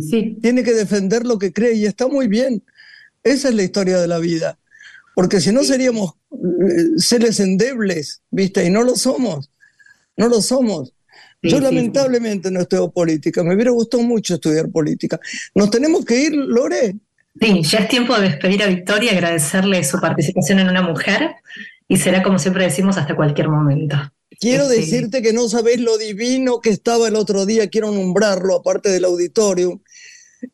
Sí. 0.00 0.36
Tiene 0.40 0.62
que 0.62 0.72
defender 0.72 1.26
lo 1.26 1.38
que 1.38 1.52
cree 1.52 1.74
y 1.74 1.86
está 1.86 2.06
muy 2.06 2.28
bien. 2.28 2.62
Esa 3.22 3.48
es 3.48 3.54
la 3.54 3.62
historia 3.62 3.98
de 3.98 4.06
la 4.06 4.18
vida 4.18 4.58
porque 5.20 5.40
si 5.40 5.52
no 5.52 5.64
seríamos 5.64 6.14
eh, 6.32 6.98
seres 6.98 7.40
endebles, 7.40 8.22
¿viste? 8.30 8.64
Y 8.64 8.70
no 8.70 8.82
lo 8.82 8.96
somos, 8.96 9.50
no 10.16 10.28
lo 10.28 10.40
somos. 10.40 10.94
Yo 11.42 11.60
lamentablemente 11.60 12.50
no 12.50 12.60
estudio 12.60 12.90
política, 12.90 13.42
me 13.42 13.54
hubiera 13.54 13.70
gustado 13.70 14.02
mucho 14.02 14.34
estudiar 14.34 14.68
política. 14.70 15.18
¿Nos 15.54 15.70
tenemos 15.70 16.04
que 16.04 16.24
ir, 16.24 16.32
Lore? 16.34 16.96
Sí, 17.40 17.62
ya 17.62 17.78
es 17.78 17.88
tiempo 17.88 18.14
de 18.16 18.28
despedir 18.28 18.62
a 18.62 18.66
Victoria, 18.66 19.12
agradecerle 19.12 19.82
su 19.84 19.98
participación 20.00 20.58
en 20.58 20.68
Una 20.68 20.82
Mujer 20.82 21.30
y 21.88 21.96
será 21.96 22.22
como 22.22 22.38
siempre 22.38 22.64
decimos 22.64 22.98
hasta 22.98 23.16
cualquier 23.16 23.48
momento. 23.48 23.96
Quiero 24.38 24.64
este, 24.64 24.76
decirte 24.76 25.22
que 25.22 25.32
no 25.32 25.48
sabés 25.48 25.80
lo 25.80 25.96
divino 25.98 26.60
que 26.60 26.70
estaba 26.70 27.08
el 27.08 27.16
otro 27.16 27.46
día, 27.46 27.68
quiero 27.68 27.90
nombrarlo, 27.90 28.56
aparte 28.56 28.90
del 28.90 29.04
auditorio, 29.04 29.80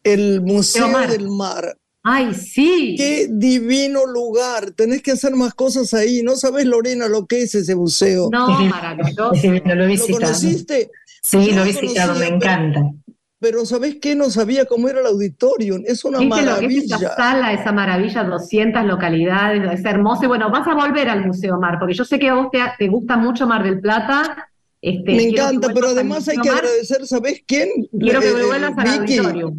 el 0.03 0.41
Museo 0.41 0.89
del 1.09 1.29
Mar. 1.29 1.77
Ay, 2.09 2.35
sí. 2.35 2.95
Qué 2.97 3.27
divino 3.29 4.07
lugar. 4.07 4.71
Tenés 4.71 5.03
que 5.03 5.11
hacer 5.11 5.35
más 5.35 5.55
cosas 5.55 5.93
ahí. 5.93 6.23
No 6.23 6.37
sabes, 6.37 6.65
Lorena, 6.65 7.09
lo 7.09 7.27
que 7.27 7.43
es 7.43 7.57
ese 7.57 7.75
museo. 7.75 8.29
No, 8.31 8.49
maravilloso. 8.61 9.33
no 9.65 9.75
lo 9.75 9.85
he 9.85 9.87
visitado. 9.89 10.21
¿Lo 10.21 10.27
conociste? 10.27 10.93
Sí, 11.21 11.51
lo 11.51 11.63
he 11.63 11.65
visitado, 11.65 12.15
me 12.15 12.29
encanta. 12.29 12.93
Pero 13.41 13.67
¿sabés 13.67 13.97
qué? 14.01 14.15
No 14.15 14.31
sabía 14.31 14.67
cómo 14.67 14.89
era 14.89 15.01
el 15.01 15.07
auditorio. 15.07 15.81
Es 15.85 16.05
una 16.05 16.21
maravilla. 16.21 16.95
esa 16.95 17.17
sala, 17.17 17.53
esa 17.53 17.73
maravilla, 17.73 18.23
200 18.23 18.85
localidades, 18.85 19.81
es 19.81 19.85
hermoso. 19.85 20.27
Y 20.27 20.29
bueno, 20.29 20.49
vas 20.49 20.69
a 20.69 20.75
volver 20.75 21.09
al 21.09 21.27
Museo 21.27 21.59
Mar, 21.59 21.79
porque 21.81 21.95
yo 21.95 22.05
sé 22.05 22.21
que 22.21 22.29
a 22.29 22.35
vos 22.35 22.51
te, 22.79 22.87
gusta 22.87 23.17
mucho 23.17 23.49
Mar 23.49 23.65
del 23.65 23.81
Plata. 23.81 24.49
Este, 24.81 25.13
me 25.13 25.25
encanta, 25.25 25.71
pero 25.75 25.89
además 25.89 26.29
hay 26.29 26.37
que 26.37 26.51
agradecer, 26.51 27.05
¿sabés 27.05 27.43
quién? 27.45 27.69
Quiero 27.99 28.21
que 28.21 28.33
me 28.33 28.41
eh, 28.43 28.45
vuelvas 28.45 28.79
al 28.79 29.01
auditorio. 29.01 29.55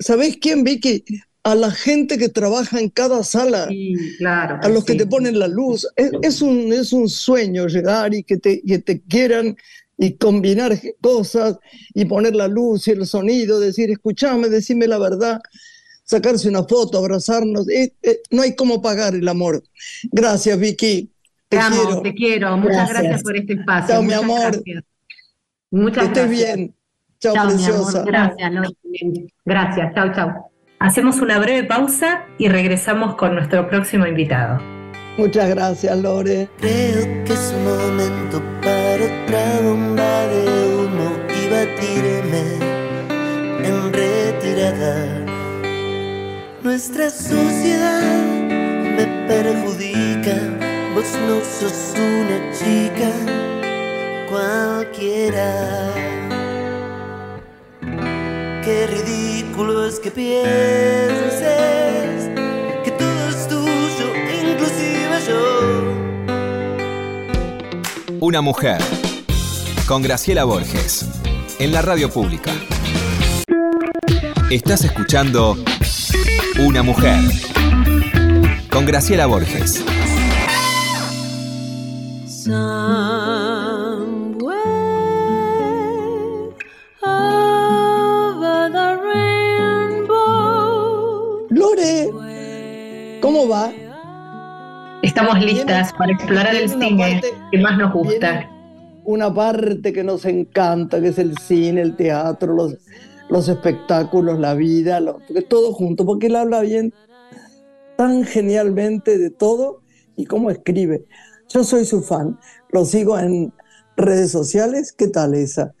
¿Sabés 0.00 0.38
quién, 0.38 0.64
Vicky? 0.64 1.04
A 1.44 1.54
la 1.54 1.70
gente 1.70 2.18
que 2.18 2.28
trabaja 2.28 2.80
en 2.80 2.90
cada 2.90 3.22
sala, 3.24 3.68
claro, 4.18 4.58
a 4.62 4.68
los 4.68 4.84
que 4.84 4.94
te 4.94 5.06
ponen 5.06 5.38
la 5.38 5.48
luz. 5.48 5.86
Es, 5.96 6.42
un, 6.42 6.72
es 6.72 6.92
un 6.92 7.08
sueño 7.08 7.66
llegar 7.66 8.14
y 8.14 8.22
que 8.22 8.36
te, 8.36 8.60
te 8.84 9.00
quieran 9.00 9.56
y 9.96 10.12
combinar 10.12 10.78
cosas 11.00 11.58
y 11.94 12.04
poner 12.04 12.34
la 12.34 12.48
luz 12.48 12.86
y 12.88 12.92
el 12.92 13.06
sonido, 13.06 13.58
decir, 13.58 13.90
escúchame, 13.90 14.48
decime 14.48 14.86
la 14.86 14.98
verdad, 14.98 15.40
sacarse 16.04 16.48
una 16.48 16.64
foto, 16.64 16.98
abrazarnos. 16.98 17.66
no 18.30 18.42
hay 18.42 18.54
cómo 18.54 18.80
pagar 18.80 19.14
el 19.14 19.26
amor. 19.28 19.62
Gracias, 20.12 20.58
Vicky. 20.58 21.10
Te, 21.48 21.58
quiero. 21.58 22.02
te 22.02 22.14
quiero. 22.14 22.56
Muchas 22.56 22.88
gracias, 22.90 23.22
por 23.22 23.36
este 23.36 23.54
espacio. 23.54 23.94
Chao, 23.94 24.02
mi 24.02 24.12
amor. 24.12 24.52
Gracias. 24.52 24.84
Muchas 25.70 26.08
que 26.08 26.20
estés 26.20 26.30
bien. 26.30 26.74
Chao, 27.20 27.34
preciosa. 27.46 28.04
Gracias, 28.04 28.52
Gracias. 29.44 29.94
Chao, 29.94 30.14
chao. 30.14 30.50
Hacemos 30.80 31.20
una 31.20 31.40
breve 31.40 31.64
pausa 31.64 32.26
y 32.38 32.48
regresamos 32.48 33.16
con 33.16 33.34
nuestro 33.34 33.68
próximo 33.68 34.06
invitado. 34.06 34.60
Muchas 35.16 35.48
gracias, 35.48 35.98
Lore. 35.98 36.48
Creo 36.60 37.24
que 37.24 37.32
es 37.32 37.52
momento 37.64 38.40
para 38.62 39.04
otra 39.04 39.60
bomba 39.64 40.26
de 40.28 40.76
humo 40.76 41.16
y 41.28 41.50
batirme 41.50 42.44
en 43.66 43.92
retirada. 43.92 45.26
Nuestra 46.62 47.10
sociedad 47.10 48.00
me 48.96 49.04
perjudica, 49.26 50.36
vos 50.94 51.12
no 51.26 51.40
sos 51.40 51.94
una 51.96 52.52
chica 52.52 53.10
cualquiera. 54.30 56.17
Qué 58.68 58.86
ridículo 58.86 59.86
es 59.86 59.98
que 59.98 60.10
que 62.84 62.90
todo 62.90 63.28
es 63.30 63.48
tuyo, 63.48 64.12
yo. 65.26 65.40
Una 68.20 68.42
mujer. 68.42 68.76
Con 69.86 70.02
Graciela 70.02 70.44
Borges. 70.44 71.06
En 71.58 71.72
la 71.72 71.80
radio 71.80 72.10
pública. 72.10 72.52
Estás 74.50 74.84
escuchando 74.84 75.56
Una 76.58 76.82
mujer. 76.82 77.22
Con 78.70 78.84
Graciela 78.84 79.24
Borges. 79.24 79.82
Listas 95.68 95.92
para 95.92 96.12
explorar 96.12 96.54
el 96.54 96.68
cine 96.70 96.96
parte- 96.96 97.34
que 97.52 97.58
más 97.58 97.78
nos 97.78 97.92
gusta. 97.92 98.50
Una 99.04 99.32
parte 99.32 99.92
que 99.92 100.02
nos 100.02 100.24
encanta, 100.24 101.00
que 101.00 101.08
es 101.08 101.18
el 101.18 101.36
cine, 101.38 101.82
el 101.82 101.94
teatro, 101.96 102.54
los, 102.54 102.76
los 103.28 103.48
espectáculos, 103.48 104.38
la 104.38 104.54
vida, 104.54 105.00
lo- 105.00 105.20
todo 105.48 105.72
junto, 105.72 106.06
porque 106.06 106.26
él 106.28 106.36
habla 106.36 106.60
bien 106.60 106.92
tan 107.96 108.24
genialmente 108.24 109.18
de 109.18 109.30
todo 109.30 109.82
y 110.16 110.24
cómo 110.26 110.50
escribe. 110.50 111.04
Yo 111.48 111.64
soy 111.64 111.84
su 111.84 112.02
fan, 112.02 112.38
lo 112.70 112.84
sigo 112.84 113.18
en 113.18 113.52
redes 113.96 114.30
sociales. 114.30 114.92
¿Qué 114.92 115.08
tal 115.08 115.34
esa? 115.34 115.74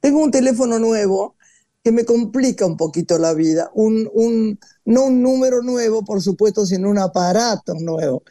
Tengo 0.00 0.22
un 0.22 0.30
teléfono 0.30 0.78
nuevo 0.78 1.36
que 1.82 1.90
me 1.92 2.04
complica 2.04 2.66
un 2.66 2.76
poquito 2.76 3.18
la 3.18 3.34
vida. 3.34 3.70
Un, 3.74 4.08
un, 4.14 4.58
no 4.84 5.06
un 5.06 5.22
número 5.22 5.62
nuevo, 5.62 6.04
por 6.04 6.20
supuesto, 6.22 6.66
sino 6.66 6.88
un 6.90 6.98
aparato 6.98 7.74
nuevo. 7.74 8.22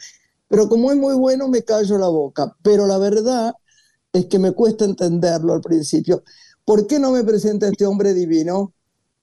Pero 0.54 0.68
como 0.68 0.92
es 0.92 0.96
muy 0.96 1.16
bueno, 1.16 1.48
me 1.48 1.64
callo 1.64 1.98
la 1.98 2.06
boca. 2.06 2.54
Pero 2.62 2.86
la 2.86 2.96
verdad 2.96 3.54
es 4.12 4.26
que 4.26 4.38
me 4.38 4.52
cuesta 4.52 4.84
entenderlo 4.84 5.52
al 5.52 5.60
principio. 5.60 6.22
¿Por 6.64 6.86
qué 6.86 7.00
no 7.00 7.10
me 7.10 7.24
presenta 7.24 7.66
este 7.66 7.84
hombre 7.84 8.14
divino? 8.14 8.72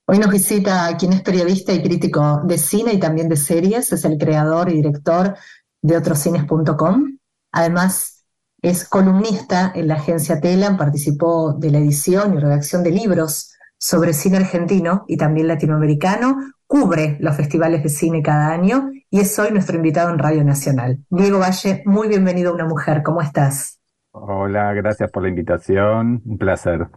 Hoy 0.08 0.20
nos 0.20 0.30
visita 0.30 0.94
quien 1.00 1.14
es 1.14 1.22
periodista 1.22 1.72
y 1.72 1.82
crítico 1.82 2.42
de 2.44 2.58
cine 2.58 2.96
y 2.96 3.00
también 3.00 3.30
de 3.30 3.38
series, 3.38 3.94
es 3.94 4.04
el 4.04 4.18
creador 4.18 4.70
y 4.72 4.74
director 4.74 5.38
de 5.82 5.96
otroscines.com. 5.96 7.18
Además, 7.54 8.26
es 8.62 8.84
columnista 8.84 9.72
en 9.74 9.88
la 9.88 9.94
agencia 9.94 10.42
Telam, 10.42 10.76
participó 10.76 11.54
de 11.54 11.72
la 11.72 11.78
edición 11.78 12.34
y 12.34 12.40
redacción 12.42 12.84
de 12.84 12.92
libros 12.92 13.54
sobre 13.78 14.12
cine 14.12 14.36
argentino 14.36 15.06
y 15.08 15.16
también 15.16 15.48
latinoamericano, 15.48 16.36
cubre 16.68 17.16
los 17.22 17.38
festivales 17.38 17.84
de 17.84 17.90
cine 17.90 18.22
cada 18.22 18.50
año 18.50 18.92
y 19.12 19.20
es 19.20 19.38
hoy 19.38 19.52
nuestro 19.52 19.76
invitado 19.76 20.10
en 20.10 20.18
Radio 20.20 20.44
Nacional. 20.44 20.98
Diego 21.10 21.40
Valle, 21.40 21.84
muy 21.86 22.08
bienvenido 22.08 22.52
a 22.52 22.54
Una 22.56 22.66
Mujer, 22.66 23.04
¿cómo 23.04 23.22
estás? 23.22 23.80
Hola, 24.12 24.74
gracias 24.74 25.12
por 25.12 25.24
la 25.24 25.30
invitación. 25.30 26.22
Un 26.26 26.38
placer. 26.38 26.88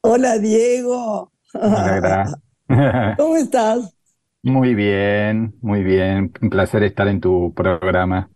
Hola, 0.00 0.38
Diego. 0.38 1.32
Hola. 1.54 2.38
¿Cómo 3.18 3.36
estás? 3.36 3.94
Muy 4.42 4.74
bien, 4.74 5.54
muy 5.62 5.82
bien. 5.82 6.32
Un 6.40 6.50
placer 6.50 6.82
estar 6.84 7.08
en 7.08 7.20
tu 7.20 7.52
programa. 7.54 8.30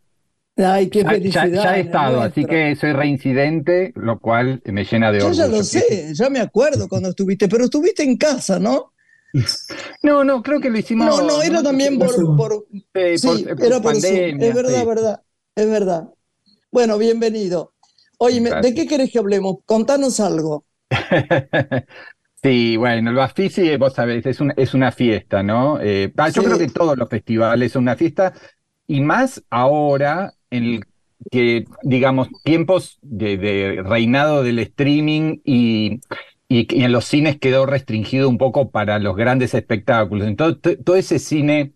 Ay, 0.57 0.89
qué 0.91 1.01
Ya, 1.01 1.05
ya- 1.05 1.11
felicidad. 1.13 1.63
ya 1.65 1.77
he 1.77 1.81
estado, 1.81 2.21
así 2.21 2.45
que 2.45 2.75
soy 2.75 2.93
reincidente, 2.93 3.93
lo 3.95 4.19
cual 4.19 4.61
me 4.65 4.85
llena 4.85 5.13
de 5.13 5.21
Yo 5.21 5.31
ya 5.31 5.45
orgullo. 5.45 5.59
lo 5.59 5.65
sé, 5.65 6.13
ya 6.15 6.29
me 6.31 6.41
acuerdo 6.41 6.89
cuando 6.89 7.11
estuviste, 7.11 7.49
pero 7.49 7.65
estuviste 7.65 8.03
en 8.03 8.17
casa, 8.17 8.59
¿no? 8.59 8.93
No, 10.03 10.25
no, 10.25 10.43
creo 10.43 10.61
que 10.61 10.71
lo 10.71 10.79
hicimos. 10.79 11.07
No, 11.07 11.23
no, 11.23 11.43
era 11.43 11.63
también 11.63 11.99
por, 11.99 12.37
por, 12.37 12.67
eh, 12.95 13.19
sí, 13.19 13.29
por- 13.29 13.57
por 13.57 13.67
era 13.67 13.77
por 13.81 13.93
pandemia, 13.93 14.49
Es 14.49 14.55
verdad, 14.55 14.81
sí. 14.81 14.87
verdad, 14.87 15.23
es 15.55 15.69
verdad. 15.71 16.09
Bueno, 16.71 16.99
bienvenido. 16.99 17.75
Oye, 18.19 18.41
¿de 18.41 18.75
qué 18.75 18.87
querés 18.87 19.11
que 19.13 19.19
hablemos? 19.19 19.59
Contanos 19.67 20.21
algo. 20.21 20.65
Sí, 22.43 22.77
bueno, 22.77 23.11
el 23.11 23.17
Bafisi, 23.17 23.77
vos 23.77 23.95
sabés, 23.95 24.25
es, 24.27 24.41
un- 24.41 24.55
es 24.57 24.73
una 24.75 24.93
fiesta, 24.93 25.43
¿no? 25.43 25.81
Eh, 25.81 26.13
ah, 26.17 26.29
yo 26.31 26.43
Sí. 26.43 26.47
creo 26.47 26.59
que 26.59 26.69
todos 26.69 26.97
los 26.97 27.09
festivales 27.09 27.73
son 27.73 27.83
una 27.83 27.97
fiesta, 27.97 28.33
y 28.87 29.01
más 29.01 29.43
ahora 29.51 30.35
en 30.51 30.65
el 30.65 30.85
que, 31.31 31.65
digamos, 31.83 32.29
tiempos 32.45 32.99
de, 33.03 33.37
de 33.39 33.83
reinado 33.85 34.45
del 34.45 34.61
streaming 34.61 35.39
y, 35.45 36.01
y, 36.49 36.67
y 36.79 36.85
en 36.85 36.93
los 36.93 37.05
cines 37.05 37.39
quedó 37.39 37.67
restringido 37.67 38.29
un 38.29 38.39
poco 38.39 38.71
para 38.71 38.99
los 38.99 39.17
grandes 39.17 39.55
espectáculos. 39.55 40.27
Entonces, 40.29 40.79
todo 40.85 40.97
ese 40.97 41.19
cine 41.19 41.75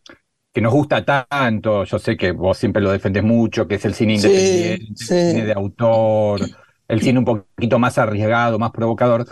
que 0.53 0.61
nos 0.63 0.73
gusta 0.73 1.05
tanto, 1.05 1.85
yo 1.85 1.99
sé 1.99 2.17
que 2.17 2.33
vos 2.33 2.59
siempre 2.59 2.83
lo 2.83 2.93
defendés 2.93 3.25
mucho, 3.25 3.69
que 3.69 3.77
es 3.77 3.85
el 3.85 3.95
cine 3.95 4.15
Sí, 4.15 4.17
independiente, 4.17 5.05
el 5.07 5.13
cine 5.15 5.45
de 5.47 5.53
autor, 5.55 6.51
el 6.89 7.03
cine 7.03 7.19
un 7.21 7.25
poquito 7.27 7.79
más 7.79 7.99
arriesgado, 7.99 8.59
más 8.59 8.73
provocador 8.73 9.27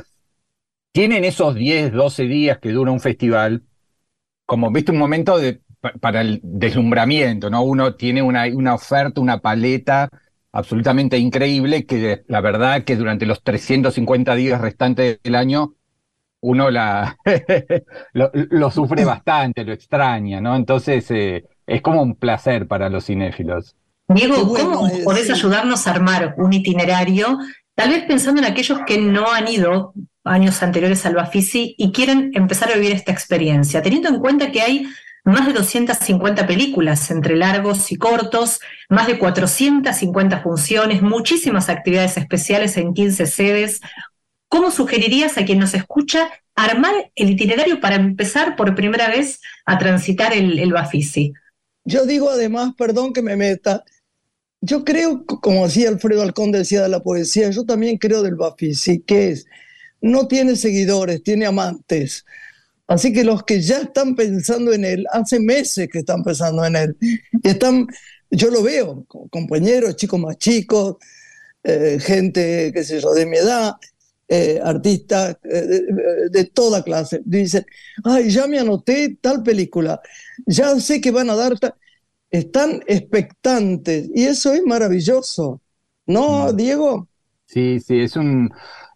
tienen 0.92 1.24
esos 1.24 1.55
10, 1.55 1.92
12 1.92 2.24
días 2.24 2.59
que 2.59 2.70
dura 2.72 2.90
un 2.92 3.00
festival, 3.00 3.64
como 4.46 4.70
viste, 4.72 4.92
un 4.92 4.98
momento 4.98 5.38
de, 5.38 5.62
pa- 5.81 5.92
para 5.94 6.20
el 6.22 6.40
deslumbramiento, 6.44 7.50
¿no? 7.50 7.62
Uno 7.64 7.94
tiene 7.96 8.22
una, 8.22 8.46
una 8.55 8.74
oferta, 8.74 9.20
una 9.20 9.40
paleta 9.40 10.11
absolutamente 10.52 11.18
increíble 11.18 11.86
que 11.86 12.22
la 12.26 12.40
verdad 12.40 12.84
que 12.84 12.96
durante 12.96 13.26
los 13.26 13.42
350 13.42 14.34
días 14.34 14.60
restantes 14.60 15.20
del 15.22 15.34
año 15.34 15.74
uno 16.40 16.70
la, 16.70 17.16
lo, 18.12 18.30
lo 18.32 18.70
sufre 18.70 19.04
bastante, 19.04 19.64
lo 19.64 19.72
extraña, 19.72 20.40
¿no? 20.40 20.56
Entonces 20.56 21.10
eh, 21.10 21.44
es 21.66 21.82
como 21.82 22.02
un 22.02 22.16
placer 22.16 22.66
para 22.66 22.88
los 22.88 23.06
cinéfilos. 23.06 23.76
Diego, 24.08 24.44
bueno 24.44 24.70
¿cómo 24.72 24.86
es, 24.88 25.04
podés 25.04 25.26
sí. 25.26 25.32
ayudarnos 25.32 25.86
a 25.86 25.90
armar 25.92 26.34
un 26.38 26.52
itinerario, 26.52 27.38
tal 27.74 27.90
vez 27.90 28.04
pensando 28.04 28.40
en 28.40 28.50
aquellos 28.50 28.80
que 28.86 28.98
no 28.98 29.30
han 29.30 29.48
ido 29.48 29.92
años 30.24 30.62
anteriores 30.62 31.06
al 31.06 31.14
Bafisi 31.14 31.74
y 31.78 31.92
quieren 31.92 32.30
empezar 32.34 32.70
a 32.70 32.74
vivir 32.74 32.92
esta 32.92 33.12
experiencia, 33.12 33.82
teniendo 33.82 34.08
en 34.08 34.18
cuenta 34.18 34.50
que 34.50 34.62
hay 34.62 34.86
más 35.24 35.46
de 35.46 35.52
250 35.52 36.46
películas 36.46 37.11
entre 37.11 37.37
largos 37.37 37.92
y 37.92 37.96
cortos, 37.96 38.61
más 38.88 39.06
de 39.06 39.18
450 39.18 40.40
funciones, 40.40 41.02
muchísimas 41.02 41.68
actividades 41.68 42.16
especiales 42.16 42.76
en 42.76 42.94
15 42.94 43.26
sedes. 43.26 43.80
¿Cómo 44.48 44.70
sugerirías 44.70 45.38
a 45.38 45.44
quien 45.44 45.59
nos 45.59 45.74
escucha 45.74 46.30
armar 46.54 47.12
el 47.14 47.30
itinerario 47.30 47.80
para 47.80 47.96
empezar 47.96 48.56
por 48.56 48.74
primera 48.74 49.09
vez 49.09 49.40
a 49.64 49.78
transitar 49.78 50.33
el, 50.33 50.59
el 50.59 50.72
Bafisi? 50.72 51.33
Yo 51.85 52.04
digo 52.06 52.30
además, 52.30 52.72
perdón 52.76 53.12
que 53.12 53.22
me 53.22 53.37
meta, 53.37 53.85
yo 54.61 54.85
creo, 54.85 55.24
como 55.24 55.66
decía 55.66 55.88
Alfredo 55.88 56.22
Alcón, 56.22 56.52
decía 56.52 56.83
de 56.83 56.88
la 56.88 57.02
poesía, 57.02 57.50
yo 57.50 57.64
también 57.64 57.96
creo 57.96 58.22
del 58.22 58.35
Bafisi, 58.35 59.00
que 59.00 59.30
es, 59.30 59.46
no 60.00 60.28
tiene 60.28 60.56
seguidores, 60.56 61.22
tiene 61.22 61.46
amantes. 61.46 62.26
Así 62.90 63.14
que 63.14 63.24
los 63.24 63.44
que 63.44 63.62
ya 63.62 63.81
están 63.83 64.16
pensando 64.16 64.74
en 64.74 64.85
él, 64.85 65.07
hace 65.12 65.40
meses 65.40 65.88
que 65.92 66.00
están 66.00 66.24
pensando 66.24 66.64
en 66.66 66.76
él, 66.76 66.98
y 67.00 67.48
están, 67.48 67.88
yo 68.31 68.50
lo 68.50 68.62
veo, 68.64 69.07
co- 69.09 69.29
compañeros, 69.31 69.96
chicos 69.96 70.20
más 70.20 70.38
chicos, 70.38 70.96
eh, 71.64 71.98
gente, 72.00 72.72
qué 72.74 72.85
sé 72.85 73.00
yo, 73.00 73.12
de 73.14 73.26
mi 73.26 73.37
edad, 73.38 73.74
eh, 74.29 74.61
artistas 74.64 75.37
eh, 75.44 75.62
de, 75.62 76.31
de 76.31 76.44
toda 76.46 76.83
clase, 76.85 77.20
dicen, 77.24 77.66
ay, 78.05 78.31
ya 78.31 78.46
me 78.48 78.59
anoté 78.61 79.18
tal 79.20 79.42
película, 79.42 80.00
ya 80.46 80.79
sé 80.81 81.00
que 81.00 81.11
van 81.12 81.31
a 81.31 81.37
dar, 81.37 81.59
ta-". 81.59 81.76
están 82.31 82.83
expectantes, 82.87 84.09
y 84.14 84.24
eso 84.26 84.53
es 84.55 84.62
maravilloso, 84.64 85.62
¿no. 86.07 86.53
Diego? 86.53 87.09
Sí, 87.46 87.81
sí, 87.81 88.00
es 88.00 88.14
un, 88.16 88.50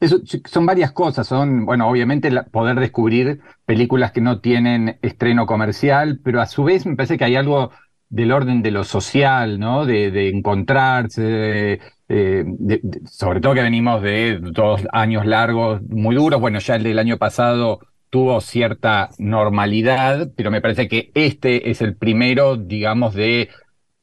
son 0.08 0.66
varias 0.66 0.92
cosas. 0.92 1.26
Son, 1.26 1.66
bueno, 1.66 1.88
obviamente 1.88 2.30
poder 2.50 2.78
descubrir 2.80 3.40
películas 3.66 4.12
que 4.12 4.20
no 4.20 4.40
tienen 4.40 4.98
estreno 5.02 5.46
comercial, 5.46 6.20
pero 6.22 6.40
a 6.40 6.46
su 6.46 6.64
vez 6.64 6.86
me 6.86 6.96
parece 6.96 7.18
que 7.18 7.24
hay 7.24 7.36
algo 7.36 7.70
del 8.08 8.32
orden 8.32 8.62
de 8.62 8.70
lo 8.70 8.84
social, 8.84 9.58
¿no? 9.58 9.86
De, 9.86 10.10
de 10.10 10.28
encontrarse, 10.30 11.80
de- 12.08 12.80
sobre 13.10 13.40
todo 13.40 13.54
que 13.54 13.62
venimos 13.62 14.02
de 14.02 14.38
dos 14.40 14.82
años 14.92 15.26
largos 15.26 15.82
muy 15.88 16.14
duros. 16.14 16.40
Bueno, 16.40 16.58
ya 16.58 16.76
el 16.76 16.82
del 16.84 16.98
año 16.98 17.18
pasado 17.18 17.80
tuvo 18.10 18.40
cierta 18.40 19.10
normalidad, 19.18 20.30
pero 20.36 20.50
me 20.50 20.60
parece 20.60 20.88
que 20.88 21.10
este 21.14 21.70
es 21.70 21.80
el 21.82 21.96
primero, 21.96 22.56
digamos, 22.56 23.14
de 23.14 23.48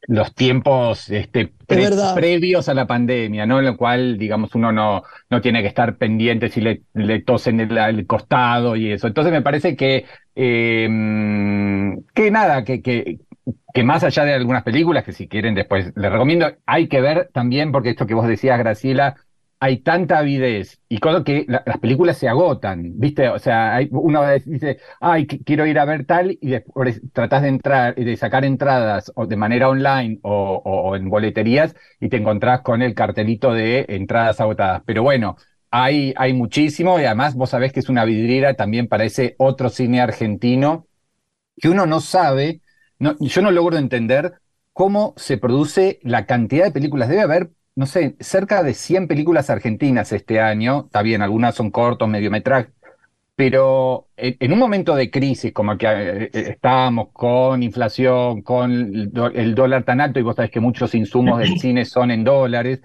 los 0.07 0.33
tiempos 0.33 1.09
este, 1.09 1.53
previos 1.67 2.67
a 2.69 2.73
la 2.73 2.87
pandemia, 2.87 3.45
¿no? 3.45 3.59
En 3.59 3.65
lo 3.65 3.77
cual, 3.77 4.17
digamos, 4.17 4.55
uno 4.55 4.71
no, 4.71 5.03
no 5.29 5.41
tiene 5.41 5.61
que 5.61 5.67
estar 5.67 5.97
pendiente 5.97 6.49
si 6.49 6.61
le, 6.61 6.83
le 6.93 7.21
tosen 7.21 7.59
el, 7.59 7.77
el, 7.77 8.07
costado 8.07 8.75
y 8.75 8.91
eso. 8.91 9.07
Entonces 9.07 9.31
me 9.31 9.41
parece 9.41 9.75
que, 9.75 10.05
em, 10.35 12.01
que 12.13 12.31
nada, 12.31 12.63
que, 12.63 12.81
que, 12.81 13.19
que 13.73 13.83
más 13.83 14.03
allá 14.03 14.25
de 14.25 14.33
algunas 14.33 14.63
películas, 14.63 15.03
que 15.03 15.13
si 15.13 15.27
quieren 15.27 15.55
después 15.55 15.93
les 15.95 16.11
recomiendo, 16.11 16.51
hay 16.65 16.87
que 16.87 17.01
ver 17.01 17.29
también, 17.33 17.71
porque 17.71 17.91
esto 17.91 18.07
que 18.07 18.13
vos 18.15 18.27
decías, 18.27 18.57
Graciela, 18.59 19.15
hay 19.63 19.77
tanta 19.81 20.17
avidez 20.17 20.81
y 20.89 20.97
cosas 20.97 21.23
que 21.23 21.45
las 21.47 21.77
películas 21.77 22.17
se 22.17 22.27
agotan, 22.27 22.99
¿viste? 22.99 23.29
O 23.29 23.37
sea, 23.37 23.75
hay, 23.75 23.89
uno 23.91 24.23
dice, 24.43 24.79
ay, 24.99 25.27
quiero 25.27 25.67
ir 25.67 25.77
a 25.77 25.85
ver 25.85 26.05
tal, 26.05 26.31
y 26.41 26.49
después 26.49 26.99
tratás 27.13 27.43
de 27.43 27.49
entrar, 27.49 27.93
de 27.93 28.17
sacar 28.17 28.43
entradas 28.43 29.11
o 29.15 29.27
de 29.27 29.35
manera 29.35 29.69
online 29.69 30.17
o, 30.23 30.95
en 30.95 31.07
boleterías 31.11 31.75
y 31.99 32.09
te 32.09 32.17
encontrás 32.17 32.61
con 32.61 32.81
el 32.81 32.95
cartelito 32.95 33.53
de 33.53 33.85
entradas 33.89 34.41
agotadas. 34.41 34.81
Pero 34.83 35.03
bueno, 35.03 35.37
hay, 35.69 36.15
hay 36.17 36.33
muchísimo 36.33 36.99
y 36.99 37.05
además 37.05 37.35
vos 37.35 37.51
sabés 37.51 37.71
que 37.71 37.81
es 37.81 37.89
una 37.89 38.03
vidriera 38.03 38.55
también 38.55 38.87
para 38.87 39.03
ese 39.03 39.35
otro 39.37 39.69
cine 39.69 40.01
argentino 40.01 40.87
que 41.57 41.69
uno 41.69 41.85
no 41.85 42.01
sabe, 42.01 42.61
no, 42.97 43.15
yo 43.19 43.43
no 43.43 43.51
logro 43.51 43.77
entender 43.77 44.33
cómo 44.73 45.13
se 45.17 45.37
produce 45.37 45.99
la 46.01 46.25
cantidad 46.25 46.65
de 46.65 46.71
películas. 46.71 47.09
Debe 47.09 47.21
haber 47.21 47.51
no 47.75 47.85
sé, 47.85 48.15
cerca 48.19 48.63
de 48.63 48.73
100 48.73 49.07
películas 49.07 49.49
argentinas 49.49 50.11
este 50.11 50.39
año, 50.39 50.85
está 50.85 51.01
bien, 51.01 51.21
algunas 51.21 51.55
son 51.55 51.71
cortos, 51.71 52.07
mediometrajes, 52.09 52.71
pero 53.35 54.07
en 54.17 54.53
un 54.53 54.59
momento 54.59 54.95
de 54.95 55.09
crisis, 55.09 55.51
como 55.53 55.77
que 55.77 55.87
eh, 55.87 56.23
eh, 56.25 56.29
estábamos 56.33 57.09
con 57.11 57.63
inflación, 57.63 58.41
con 58.43 58.71
el 58.71 59.55
dólar 59.55 59.83
tan 59.83 60.01
alto, 60.01 60.19
y 60.19 60.23
vos 60.23 60.35
sabés 60.35 60.51
que 60.51 60.59
muchos 60.59 60.93
insumos 60.93 61.39
del 61.39 61.57
cine 61.59 61.85
son 61.85 62.11
en 62.11 62.23
dólares, 62.23 62.81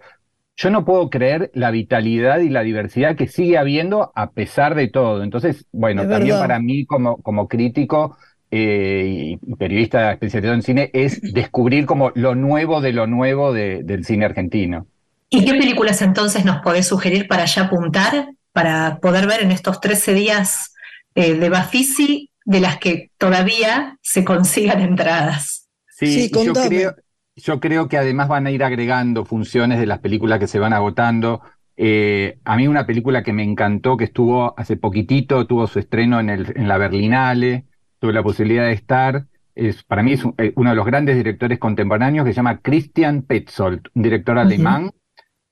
yo 0.57 0.71
no 0.71 0.87
puedo 0.87 1.11
creer 1.11 1.51
la 1.53 1.71
vitalidad 1.71 2.39
y 2.39 2.49
la 2.49 2.63
diversidad 2.63 3.17
que 3.17 3.27
sigue 3.27 3.59
habiendo 3.59 4.13
a 4.15 4.31
pesar 4.31 4.75
de 4.75 4.89
todo. 4.89 5.23
Entonces, 5.23 5.67
bueno, 5.71 6.09
también 6.09 6.39
para 6.39 6.59
mí 6.59 6.87
como, 6.87 7.19
como 7.19 7.47
crítico 7.47 8.17
eh, 8.59 9.37
y 9.43 9.57
periodista 9.57 10.13
especializado 10.13 10.55
en 10.55 10.63
cine, 10.63 10.91
es 10.95 11.21
descubrir 11.21 11.85
como 11.85 12.11
lo 12.15 12.35
nuevo 12.35 12.81
de 12.81 12.93
lo 12.95 13.07
nuevo 13.07 13.53
del 13.53 14.05
cine 14.07 14.25
argentino. 14.25 14.87
¿Y 15.29 15.45
qué 15.45 15.53
películas 15.53 16.01
entonces 16.01 16.47
nos 16.47 16.63
podés 16.63 16.87
sugerir 16.87 17.29
para 17.29 17.45
ya 17.45 17.65
apuntar, 17.65 18.31
para 18.53 18.99
poder 19.01 19.27
ver 19.27 19.43
en 19.43 19.51
estos 19.51 19.81
13 19.81 20.15
días 20.15 20.73
eh, 21.15 21.35
de 21.35 21.51
Bafisi, 21.51 22.31
de 22.47 22.61
las 22.61 22.79
que 22.79 23.11
todavía 23.19 23.99
se 24.01 24.25
consigan 24.25 24.81
entradas? 24.81 25.69
Sí, 25.89 26.31
yo, 26.31 26.55
creo, 26.55 26.95
yo 27.35 27.61
creo 27.61 27.89
que 27.89 27.99
además 27.99 28.29
van 28.29 28.47
a 28.47 28.51
ir 28.51 28.65
agregando 28.65 29.27
funciones 29.27 29.79
de 29.79 29.87
las 29.87 29.99
películas 29.99 30.39
que 30.39 30.47
se 30.47 30.59
van 30.59 30.73
agotando. 30.73 31.43
Eh, 31.77 32.39
a 32.45 32.57
mí 32.57 32.69
una 32.69 32.87
película 32.87 33.23
que 33.23 33.35
me 33.35 33.43
encantó, 33.43 33.99
que 33.99 34.05
estuvo 34.05 34.59
hace 34.59 34.79
poquitito, 34.79 35.47
tuvo 35.47 35.67
su 35.67 35.79
estreno 35.79 36.21
en, 36.21 36.31
el, 36.31 36.55
en 36.57 36.69
la 36.69 36.79
Berlinale, 36.79 37.67
tuve 37.99 38.13
la 38.13 38.23
posibilidad 38.23 38.65
de 38.65 38.73
estar. 38.73 39.27
Es, 39.55 39.83
para 39.85 40.03
mí 40.03 40.13
es 40.13 40.23
eh, 40.39 40.53
uno 40.57 40.71
de 40.71 40.77
los 40.77 40.87
grandes 40.87 41.17
directores 41.17 41.59
contemporáneos 41.59 42.25
que 42.25 42.33
se 42.33 42.37
llama 42.37 42.61
Christian 42.61 43.23
Petzold, 43.23 43.89
un 43.95 44.03
director 44.03 44.39
alemán. 44.39 44.91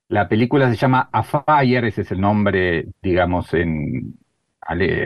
La 0.09 0.29
película 0.29 0.71
se 0.71 0.77
llama 0.77 1.09
A 1.13 1.23
Fire, 1.23 1.85
ese 1.87 2.03
es 2.03 2.13
el 2.13 2.21
nombre, 2.21 2.87
digamos, 3.03 3.55
en 3.55 4.15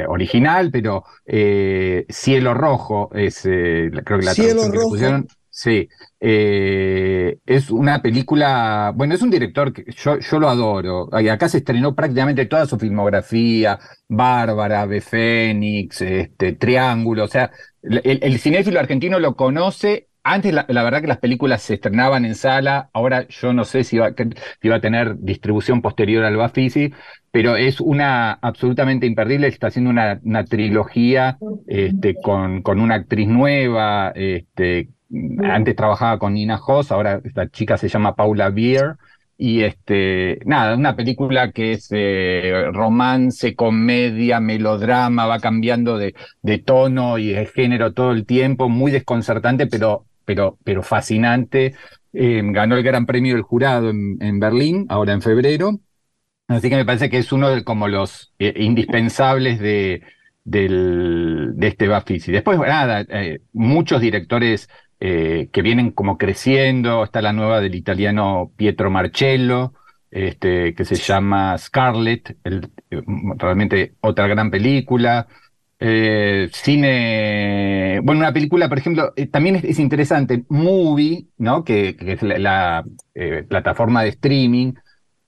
original, 0.08 0.70
pero 0.70 1.04
eh, 1.26 2.06
Cielo 2.08 2.54
Rojo 2.54 3.10
es, 3.12 3.44
eh, 3.46 3.90
creo 4.04 4.18
que 4.18 4.24
la 4.24 4.34
traducción 4.34 4.72
que 4.72 4.78
pusieron. 4.78 5.26
Sí, 5.60 5.88
es 6.20 7.70
una 7.70 8.00
película, 8.00 8.92
bueno, 8.94 9.14
es 9.14 9.22
un 9.22 9.30
director 9.30 9.72
que 9.72 9.86
yo, 9.90 10.20
yo 10.20 10.38
lo 10.38 10.48
adoro. 10.48 11.08
Acá 11.12 11.48
se 11.48 11.58
estrenó 11.58 11.96
prácticamente 11.96 12.46
toda 12.46 12.66
su 12.66 12.78
filmografía, 12.78 13.76
Bárbara, 14.08 14.82
Ave 14.82 15.00
Fénix, 15.00 16.00
este, 16.00 16.52
Triángulo, 16.52 17.24
o 17.24 17.28
sea, 17.28 17.50
el, 17.82 18.38
cinéfilo 18.38 18.78
argentino 18.78 19.18
lo 19.18 19.34
conoce. 19.34 20.06
Antes, 20.22 20.52
la, 20.52 20.64
verdad 20.68 21.00
que 21.00 21.08
las 21.08 21.18
películas 21.18 21.62
se 21.62 21.74
estrenaban 21.74 22.24
en 22.24 22.36
sala, 22.36 22.90
ahora 22.92 23.26
yo 23.26 23.52
no 23.52 23.64
sé 23.64 23.82
si 23.82 23.98
va, 23.98 24.12
a 24.14 24.80
tener 24.80 25.16
distribución 25.18 25.82
posterior 25.82 26.24
al 26.24 26.36
Bafisi, 26.36 26.92
pero 27.32 27.56
es 27.56 27.80
una 27.80 28.32
absolutamente 28.34 29.06
imperdible, 29.06 29.48
está 29.48 29.68
haciendo 29.68 29.90
una, 29.90 30.20
una 30.22 30.44
trilogía 30.44 31.36
este, 31.66 32.14
con, 32.22 32.62
con 32.62 32.78
una 32.78 32.94
actriz 32.94 33.26
nueva, 33.26 34.12
este, 34.14 34.90
antes 35.10 35.76
trabajaba 35.76 36.18
con 36.18 36.34
Nina 36.34 36.60
Hoss, 36.64 36.92
ahora 36.92 37.20
esta 37.24 37.48
chica 37.48 37.76
se 37.78 37.88
llama 37.88 38.14
Paula 38.14 38.50
Beer. 38.50 38.96
Y 39.40 39.62
este, 39.62 40.40
nada, 40.46 40.74
una 40.74 40.96
película 40.96 41.52
que 41.52 41.72
es 41.72 41.88
eh, 41.92 42.64
romance, 42.72 43.54
comedia, 43.54 44.40
melodrama, 44.40 45.26
va 45.26 45.38
cambiando 45.38 45.96
de, 45.96 46.12
tono 46.64 47.18
y 47.18 47.28
de 47.28 47.46
género 47.46 47.92
todo 47.92 48.10
el 48.10 48.26
tiempo, 48.26 48.68
muy 48.68 48.90
desconcertante, 48.90 49.68
pero, 49.68 50.06
pero, 50.24 50.58
pero 50.64 50.82
fascinante. 50.82 51.74
Eh, 52.12 52.42
ganó 52.46 52.76
el 52.76 52.82
Gran 52.82 53.06
Premio 53.06 53.34
del 53.34 53.42
Jurado 53.42 53.90
en, 53.90 54.40
Berlín, 54.40 54.86
ahora 54.88 55.12
en 55.12 55.22
febrero. 55.22 55.78
Así 56.48 56.68
que 56.68 56.76
me 56.76 56.84
parece 56.84 57.08
que 57.08 57.18
es 57.18 57.30
uno 57.30 57.48
de 57.50 57.62
como 57.62 57.86
los 57.86 58.34
eh, 58.40 58.54
indispensables 58.56 59.60
de, 59.60 60.02
del, 60.42 61.52
de 61.54 61.68
este 61.68 61.86
Bafisi. 61.86 62.32
Después, 62.32 62.58
nada, 62.58 63.06
muchos 63.52 64.00
directores 64.00 64.68
eh, 65.00 65.48
que 65.52 65.62
vienen 65.62 65.92
como 65.92 66.18
creciendo. 66.18 67.04
Está 67.04 67.22
la 67.22 67.32
nueva 67.32 67.60
del 67.60 67.74
italiano 67.74 68.52
Pietro 68.56 68.90
Marcello, 68.90 69.74
este, 70.10 70.74
que 70.74 70.84
se 70.84 70.96
llama 70.96 71.56
Scarlet, 71.58 72.36
el, 72.44 72.70
realmente 73.36 73.94
otra 74.00 74.26
gran 74.26 74.50
película. 74.50 75.28
Eh, 75.80 76.48
cine, 76.52 78.00
bueno, 78.02 78.20
una 78.20 78.32
película, 78.32 78.68
por 78.68 78.78
ejemplo, 78.78 79.12
eh, 79.14 79.26
también 79.26 79.56
es, 79.56 79.78
interesante, 79.78 80.44
Movie, 80.48 81.28
¿no? 81.36 81.62
Que, 81.62 81.96
es 82.00 82.22
la, 82.22 82.84
plataforma 83.48 84.02
de 84.02 84.08
streaming, 84.10 84.72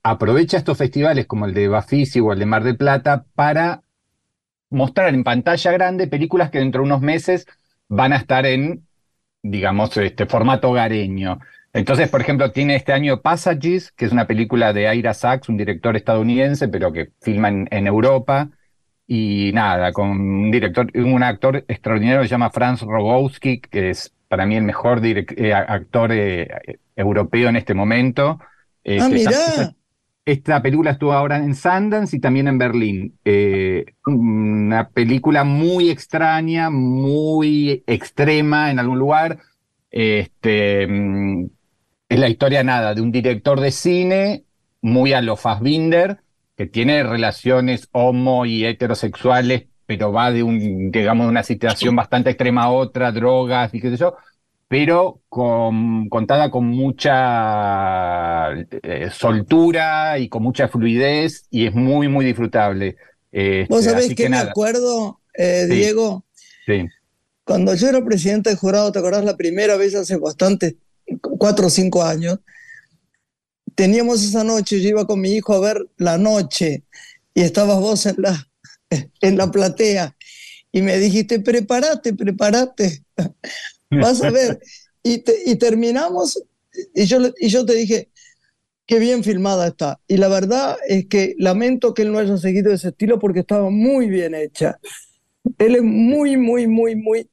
aprovecha 0.03 0.57
estos 0.57 0.79
festivales 0.79 1.27
como 1.27 1.47
el 1.47 1.55
de 1.55 1.69
Bafisi 1.69 2.21
o 2.21 2.33
el 2.33 2.39
de 2.41 2.47
Mar 2.47 2.65
del 2.65 2.77
Plata 2.77 3.27
para 3.35 3.83
mostrar 4.71 5.15
en 5.15 5.25
pantalla 5.25 5.73
grande 5.73 6.07
películas 6.07 6.51
que 6.51 6.59
dentro 6.59 6.83
de 6.83 6.87
unos 6.87 7.03
meses 7.03 7.47
van 7.89 8.13
a 8.13 8.17
estar 8.17 8.47
en 8.47 8.87
digamos, 9.43 9.97
este 9.97 10.27
formato 10.27 10.71
hogareño. 10.71 11.39
Entonces, 11.73 12.09
por 12.09 12.21
ejemplo, 12.21 12.51
tiene 12.51 12.75
este 12.75 12.93
año 12.93 13.21
Passages, 13.21 13.93
que 13.93 14.05
es 14.05 14.13
una 14.13 14.27
película 14.27 14.73
de 14.73 14.95
Ira 14.95 15.15
Sachs, 15.15 15.49
un 15.49 15.57
director 15.57 15.97
estadounidense, 15.97 16.69
pero 16.69 16.93
que 16.93 17.11
filma 17.21 17.49
en, 17.49 17.87
Europa. 17.87 18.49
Y 19.07 19.51
nada, 19.55 19.93
con 19.93 20.11
un 20.11 20.51
director, 20.51 20.91
un 20.95 21.23
actor 21.23 21.65
extraordinario 21.69 22.23
que 22.23 22.29
se 22.29 22.33
llama 22.33 22.51
Franz 22.51 22.83
Rogowski, 22.83 23.61
que 23.61 23.91
es 23.91 24.13
para 24.29 24.47
mí 24.47 24.57
el 24.57 24.63
mejor 24.63 25.01
eh, 25.05 25.55
actor 25.55 26.13
eh, 26.13 26.79
europeo 26.95 27.49
en 27.49 27.57
este 27.57 27.75
momento. 27.75 28.39
ah, 28.41 28.47
este, 28.85 29.15
mira. 29.15 29.75
Esta, 30.31 30.63
película 30.63 30.93
estuvo 30.93 31.13
ahora 31.13 31.39
en 31.39 31.57
Sundance 31.57 32.17
y 32.17 32.21
también 32.21 32.47
en 32.47 32.57
Berlín. 32.57 33.19
Eh, 33.25 33.85
una 34.07 34.89
película 34.91 35.43
muy 35.43 35.91
extraña, 35.91 36.71
muy 36.71 37.83
extrema 37.85 38.71
en 38.71 38.79
algún 38.79 39.01
lugar. 39.01 39.41
Este, 39.91 40.87
mm, 40.87 41.47
es 42.09 42.19
la 42.21 42.29
historia 42.29 42.63
nada 42.63 42.95
de 42.95 43.01
un 43.01 43.11
director 43.11 43.59
de 43.59 43.73
cine 43.73 44.45
muy 44.81 45.15
a 45.15 45.21
lo 45.21 45.35
Fassbinder, 45.35 46.21
que 46.57 46.67
tiene 46.67 47.03
relaciones 47.03 47.89
homo 47.91 48.47
y 48.47 48.65
heterosexuales, 48.65 49.67
pero 49.85 50.13
va 50.13 50.31
de 50.31 50.45
un, 50.45 50.93
digamos, 50.93 51.27
de 51.27 51.31
una 51.31 51.43
situación 51.43 51.97
bastante 51.97 52.31
extrema 52.31 52.63
a 52.63 52.71
otra, 52.71 53.11
drogas 53.11 53.75
y 53.75 53.81
qué 53.81 53.91
sé 53.91 53.97
yo, 53.97 54.15
pero 54.71 55.21
con, 55.29 56.09
contada 56.09 56.49
con 56.49 56.65
mucha 56.65 58.53
eh, 58.53 59.11
soltura 59.13 60.17
y 60.21 60.29
con 60.29 60.45
mucha 60.45 60.69
fluidez 60.69 61.49
y 61.51 61.67
es 61.67 61.75
muy, 61.75 62.07
muy 62.07 62.25
disfrutable. 62.25 62.97
Este, 63.33 63.67
Vos 63.69 63.85
sabés 63.85 64.15
que, 64.15 64.29
me 64.29 64.37
acuerdo, 64.37 65.21
eh, 65.35 65.67
Diego, 65.69 66.25
sí. 66.67 66.87
cuando 67.43 67.75
yo 67.75 67.89
era 67.89 68.05
presidente 68.05 68.51
del 68.51 68.61
jurado, 68.61 68.93
¿te 68.93 69.01
acordás 69.01 69.25
la 69.25 69.37
primera 69.37 69.77
vez 69.77 69.97
hace 69.97 70.17
bastante, 70.19 70.77
cuatro 71.21 71.67
o 71.67 71.71
cinco 71.71 72.05
años? 72.05 72.39
Teníamos 73.75 74.23
esa 74.23 74.45
noche, 74.45 74.81
yo 74.81 74.91
iba 74.91 75.05
con 75.05 75.21
mi 75.21 75.33
hijo 75.33 75.53
a 75.53 75.59
ver 75.59 75.85
La 75.97 76.17
Noche 76.17 76.85
y 77.35 77.41
estabas 77.41 77.81
vos 77.81 78.07
en 78.07 78.15
la, 78.19 78.49
en 79.21 79.37
la 79.37 79.51
platea 79.51 80.17
y 80.71 80.81
me 80.83 80.97
dijiste, 80.99 81.41
prepárate, 81.41 82.15
prepárate, 82.15 83.03
vas 83.91 84.23
a 84.23 84.31
ver. 84.31 84.61
Y, 85.03 85.25
y 85.47 85.57
terminamos 85.57 86.43
y 86.95 87.05
yo, 87.07 87.19
y 87.39 87.49
yo 87.49 87.65
te 87.65 87.75
dije, 87.75 88.11
qué 88.87 88.99
bien 88.99 89.25
filmada 89.25 89.69
está. 89.69 90.01
Y 90.07 90.17
la 90.17 90.29
verdad 90.29 90.77
es 90.89 91.07
que 91.07 91.35
lamento 91.39 91.95
que 91.95 92.03
él 92.03 92.13
no 92.13 92.19
haya 92.19 92.37
seguido 92.37 92.73
ese 92.73 92.89
estilo 92.89 93.19
porque 93.19 93.41
estaba 93.41 93.71
muy 93.71 94.09
bien 94.09 94.35
hecha. 94.35 94.79
Él 95.59 95.77
es 95.77 95.83
muy, 95.83 96.37
muy, 96.37 96.67
muy, 96.67 96.97
muy... 96.97 97.29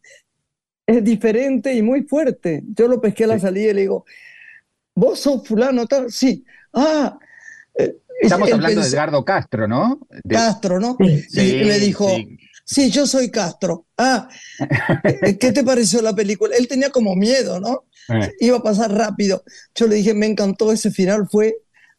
es 0.86 1.04
diferente 1.04 1.74
y 1.74 1.82
muy 1.82 2.04
fuerte. 2.04 2.64
Yo 2.76 2.88
lo 2.88 3.02
pesqué 3.02 3.26
a 3.26 3.28
la 3.28 3.40
salida 3.40 3.72
y 3.72 3.74
le 3.74 3.82
digo, 3.82 4.06
¿vos 4.96 5.20
sos 5.20 5.48
fulano 5.48 5.86
tal? 5.86 6.12
Sí. 6.12 6.46
Ah. 6.74 7.18
eh, 7.76 7.98
Estamos 8.22 8.52
hablando 8.52 8.82
de 8.82 8.88
Edgardo 8.88 9.26
Castro, 9.26 9.68
¿no? 9.68 10.00
De... 10.24 10.36
Castro, 10.36 10.80
¿no? 10.80 10.98
Sí, 11.30 11.62
y 11.62 11.66
me 11.66 11.80
dijo, 11.80 12.10
sí. 12.10 12.38
Sí, 12.68 12.92
yo 12.92 13.08
soy 13.08 13.32
Castro. 13.32 13.88
Ah, 13.98 14.30
¿qué 15.40 15.52
te 15.52 15.64
pareció 15.64 16.02
la 16.02 16.16
película? 16.16 16.56
Él 16.58 16.68
tenía 16.68 16.90
como 16.90 17.16
miedo, 17.16 17.60
¿no? 17.60 17.86
Eh. 18.10 18.32
Iba 18.40 18.58
a 18.58 18.64
pasar 18.64 18.92
rápido. 18.92 19.44
Yo 19.76 19.88
le 19.88 19.96
dije, 19.96 20.14
me 20.14 20.28
encantó 20.28 20.72
ese 20.72 20.92
final, 20.92 21.28
fue 21.32 21.56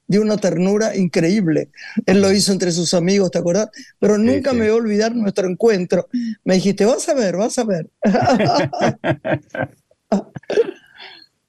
de 0.06 0.18
una 0.20 0.38
ternura 0.38 0.96
increíble. 0.96 1.70
Él 2.06 2.22
lo 2.22 2.32
hizo 2.32 2.52
entre 2.52 2.72
sus 2.72 2.94
amigos, 2.94 3.30
¿te 3.30 3.38
acuerdas? 3.38 3.70
Pero 3.98 4.18
nunca 4.18 4.52
sí. 4.52 4.56
me 4.56 4.70
voy 4.70 4.78
a 4.78 4.82
olvidar 4.82 5.14
nuestro 5.16 5.48
encuentro. 5.48 6.08
Me 6.44 6.54
dijiste, 6.56 6.86
vas 6.86 7.08
a 7.10 7.14
ver, 7.14 7.36
vas 7.36 7.58
a 7.58 7.64
ver. 7.64 7.90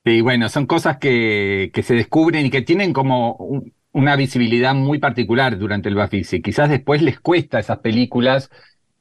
Sí, 0.05 0.22
bueno, 0.22 0.49
son 0.49 0.65
cosas 0.65 0.97
que, 0.97 1.72
que 1.74 1.84
se 1.84 1.93
descubren 1.93 2.45
y 2.45 2.49
que 2.49 2.61
tienen 2.61 2.93
como 2.93 3.36
un- 3.36 3.74
una 3.91 4.15
visibilidad 4.15 4.74
muy 4.74 4.99
particular 4.99 5.57
durante 5.59 5.89
el 5.89 5.95
Bafisi. 5.95 6.41
Quizás 6.41 6.70
después 6.70 7.01
les 7.01 7.20
cuesta 7.20 7.59
esas 7.59 7.80
películas 7.80 8.49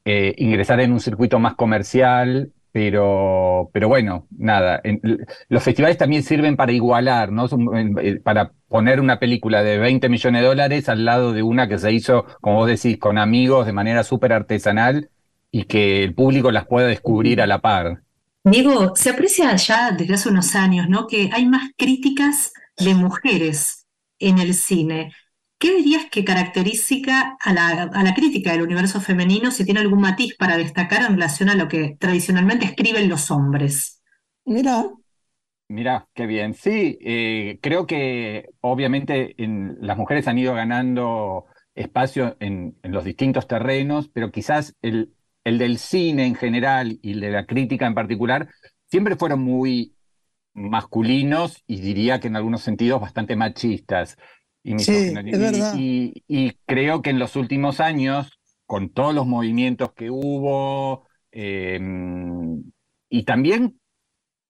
eh, 0.09 0.34
ingresar 0.38 0.80
en 0.80 0.92
un 0.92 1.00
circuito 1.00 1.38
más 1.38 1.54
comercial, 1.54 2.52
pero, 2.72 3.70
pero 3.72 3.88
bueno, 3.88 4.26
nada. 4.36 4.80
en- 4.84 5.00
los 5.48 5.62
festivales 5.62 5.98
también 5.98 6.22
sirven 6.22 6.56
para 6.56 6.72
igualar, 6.72 7.32
¿no? 7.32 7.46
Eh, 8.00 8.20
para 8.20 8.52
poner 8.68 9.00
una 9.00 9.18
película 9.18 9.62
de 9.62 9.78
20 9.78 10.09
millones 10.09 10.42
de 10.42 10.48
dólares 10.48 10.88
al 10.88 11.04
lado 11.04 11.32
de 11.32 11.42
una 11.42 11.68
que 11.68 11.78
se 11.78 11.92
hizo, 11.92 12.24
como 12.40 12.56
vos 12.56 12.68
decís, 12.68 12.98
con 12.98 13.18
amigos 13.18 13.66
de 13.66 13.72
manera 13.72 14.04
súper 14.04 14.32
artesanal 14.32 15.11
y 15.50 15.64
que 15.64 16.04
el 16.04 16.14
público 16.14 16.50
las 16.52 16.66
pueda 16.66 16.86
descubrir 16.86 17.40
a 17.40 17.46
la 17.46 17.61
par. 17.61 18.02
Diego, 18.44 18.94
se 18.96 19.11
aprecia 19.11 19.54
ya 19.56 19.90
desde 19.92 20.14
hace 20.14 20.28
unos 20.30 20.54
años, 20.54 20.88
¿no? 20.88 21.06
Que 21.06 21.30
hay 21.32 21.46
más 21.46 21.70
críticas 21.76 22.52
de 22.78 22.94
mujeres 22.94 23.86
en 24.18 24.38
el 24.38 24.54
cine. 24.54 25.12
¿Qué 25.59 25.74
dirías 25.76 26.06
que 26.11 26.24
caracteriza 26.24 27.36
a 27.40 27.52
la, 27.52 27.68
a 27.84 28.02
la 28.04 28.14
crítica 28.14 28.52
del 28.52 28.62
universo 28.62 29.00
femenino 29.00 29.50
si 29.50 29.64
tiene 29.64 29.80
algún 29.80 30.00
matiz 30.00 30.36
para 30.36 30.56
destacar 30.56 31.02
en 31.02 31.14
relación 31.14 31.48
a 31.50 31.56
lo 31.56 31.68
que 31.68 31.96
tradicionalmente 31.98 32.64
escriben 32.66 33.09
los 33.09 33.30
hombres? 33.30 34.02
Mira, 34.44 34.84
Mirá, 35.68 36.09
qué 36.14 36.26
bien. 36.26 36.54
Sí, 36.54 36.98
eh, 37.02 37.59
creo 37.62 37.86
que 37.86 38.46
obviamente 38.61 39.34
en- 39.42 39.76
las 39.80 39.98
mujeres 39.98 40.26
han 40.26 40.38
ido 40.38 40.54
ganando 40.54 41.44
espacio 41.74 42.36
en, 42.40 42.78
en 42.82 42.92
los 42.92 43.04
distintos 43.04 43.46
terrenos, 43.46 44.09
pero 44.09 44.30
quizás 44.30 44.74
el, 44.82 45.12
el 45.44 45.59
del 45.59 45.78
cine 45.78 46.26
en 46.26 46.34
general 46.36 46.98
y 47.02 47.12
el 47.12 47.20
de 47.20 47.30
la 47.30 47.44
crítica 47.46 47.86
en 47.86 47.94
particular 47.94 48.48
siempre 48.90 49.16
fueron 49.16 49.40
muy 49.40 49.94
masculinos 50.54 51.62
y 51.66 51.80
diría 51.80 52.20
que 52.20 52.28
en 52.28 52.36
algunos 52.36 52.62
sentidos 52.62 53.00
bastante 53.00 53.36
machistas 53.36 54.18
y 54.70 54.74
Sí, 54.76 54.92
misóginos. 54.92 55.24
es 55.30 55.38
verdad. 55.40 55.84
Y, 55.84 56.24
y- 56.28 56.46
y 56.48 56.52
creo 56.66 57.02
que 57.02 57.10
en 57.10 57.18
los 57.18 57.36
últimos 57.36 57.80
años, 57.80 58.38
con 58.66 58.90
todos 58.90 59.14
los 59.14 59.26
movimientos 59.26 59.92
que 59.94 60.10
hubo, 60.10 61.06
eh, 61.32 61.78
y 63.08 63.24
también 63.24 63.80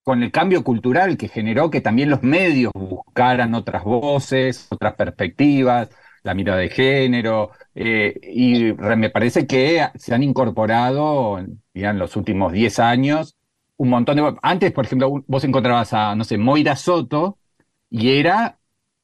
con 0.02 0.22
el 0.22 0.32
cambio 0.32 0.64
cultural 0.64 1.16
que 1.18 1.28
generó 1.28 1.70
que 1.70 1.80
también 1.82 2.10
los 2.10 2.22
medios 2.22 2.72
buscaran 2.74 3.54
otras 3.54 3.84
voces, 3.84 4.68
otras 4.70 4.94
perspectivas, 4.96 5.90
la 6.24 6.34
mirada 6.34 6.60
de 6.60 6.70
género, 6.70 7.52
eh, 7.74 8.14
y 8.22 8.72
me 8.74 9.10
parece 9.10 9.46
que 9.46 9.86
se 9.96 10.14
han 10.14 10.22
incorporado, 10.24 11.38
ya 11.74 11.90
en 11.90 11.98
los 11.98 12.16
últimos 12.16 12.52
10 12.52 12.78
años, 12.80 13.36
un 13.76 13.90
montón 13.90 14.16
de... 14.16 14.36
Antes, 14.42 14.72
por 14.72 14.86
ejemplo, 14.86 15.24
vos 15.26 15.44
encontrabas 15.44 15.92
a, 15.94 16.14
no 16.16 16.24
sé, 16.24 16.38
Moira 16.38 16.76
Soto, 16.76 17.38
y 17.90 18.18
era 18.18 18.58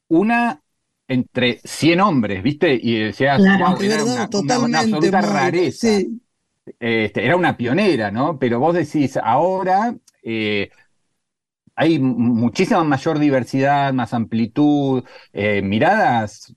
una 0.08 0.62
entre 1.08 1.60
100 1.64 2.00
hombres, 2.00 2.42
¿viste? 2.42 2.78
Y 2.80 2.98
decías, 2.98 3.42
Claro. 3.42 3.64
"Guau, 3.66 3.78
de 3.78 3.88
era 3.88 4.04
verdad, 4.04 4.04
una, 4.04 4.28
una- 4.32 4.58
una 4.58 4.78
totalmente. 4.78 4.80
absoluta 4.80 5.20
rareza 5.20 5.88
Sí, 5.88 6.20
este, 6.80 7.24
era 7.26 7.36
una 7.36 7.56
pionera, 7.56 8.10
¿no? 8.10 8.38
Pero 8.38 8.58
vos 8.60 8.74
decís, 8.74 9.16
ahora 9.22 9.96
eh, 10.22 10.70
hay 11.76 11.98
muchísima 11.98 12.84
mayor 12.84 13.18
diversidad, 13.18 13.92
más 13.92 14.14
amplitud, 14.14 15.04
eh, 15.32 15.60
miradas 15.62 16.54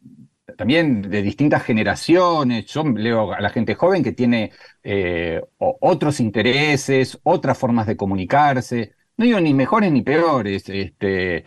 también 0.57 1.01
de 1.03 1.21
distintas 1.21 1.63
generaciones. 1.63 2.65
Yo 2.67 2.83
leo 2.83 3.33
a 3.33 3.41
la 3.41 3.49
gente 3.49 3.75
joven 3.75 4.03
que 4.03 4.11
tiene 4.13 4.51
eh, 4.83 5.41
otros 5.57 6.19
intereses, 6.19 7.19
otras 7.23 7.57
formas 7.57 7.87
de 7.87 7.97
comunicarse. 7.97 8.93
No 9.18 9.26
digo 9.26 9.39
ni 9.39 9.53
mejores 9.53 9.91
ni 9.91 10.03
peores, 10.03 10.70
este, 10.70 11.43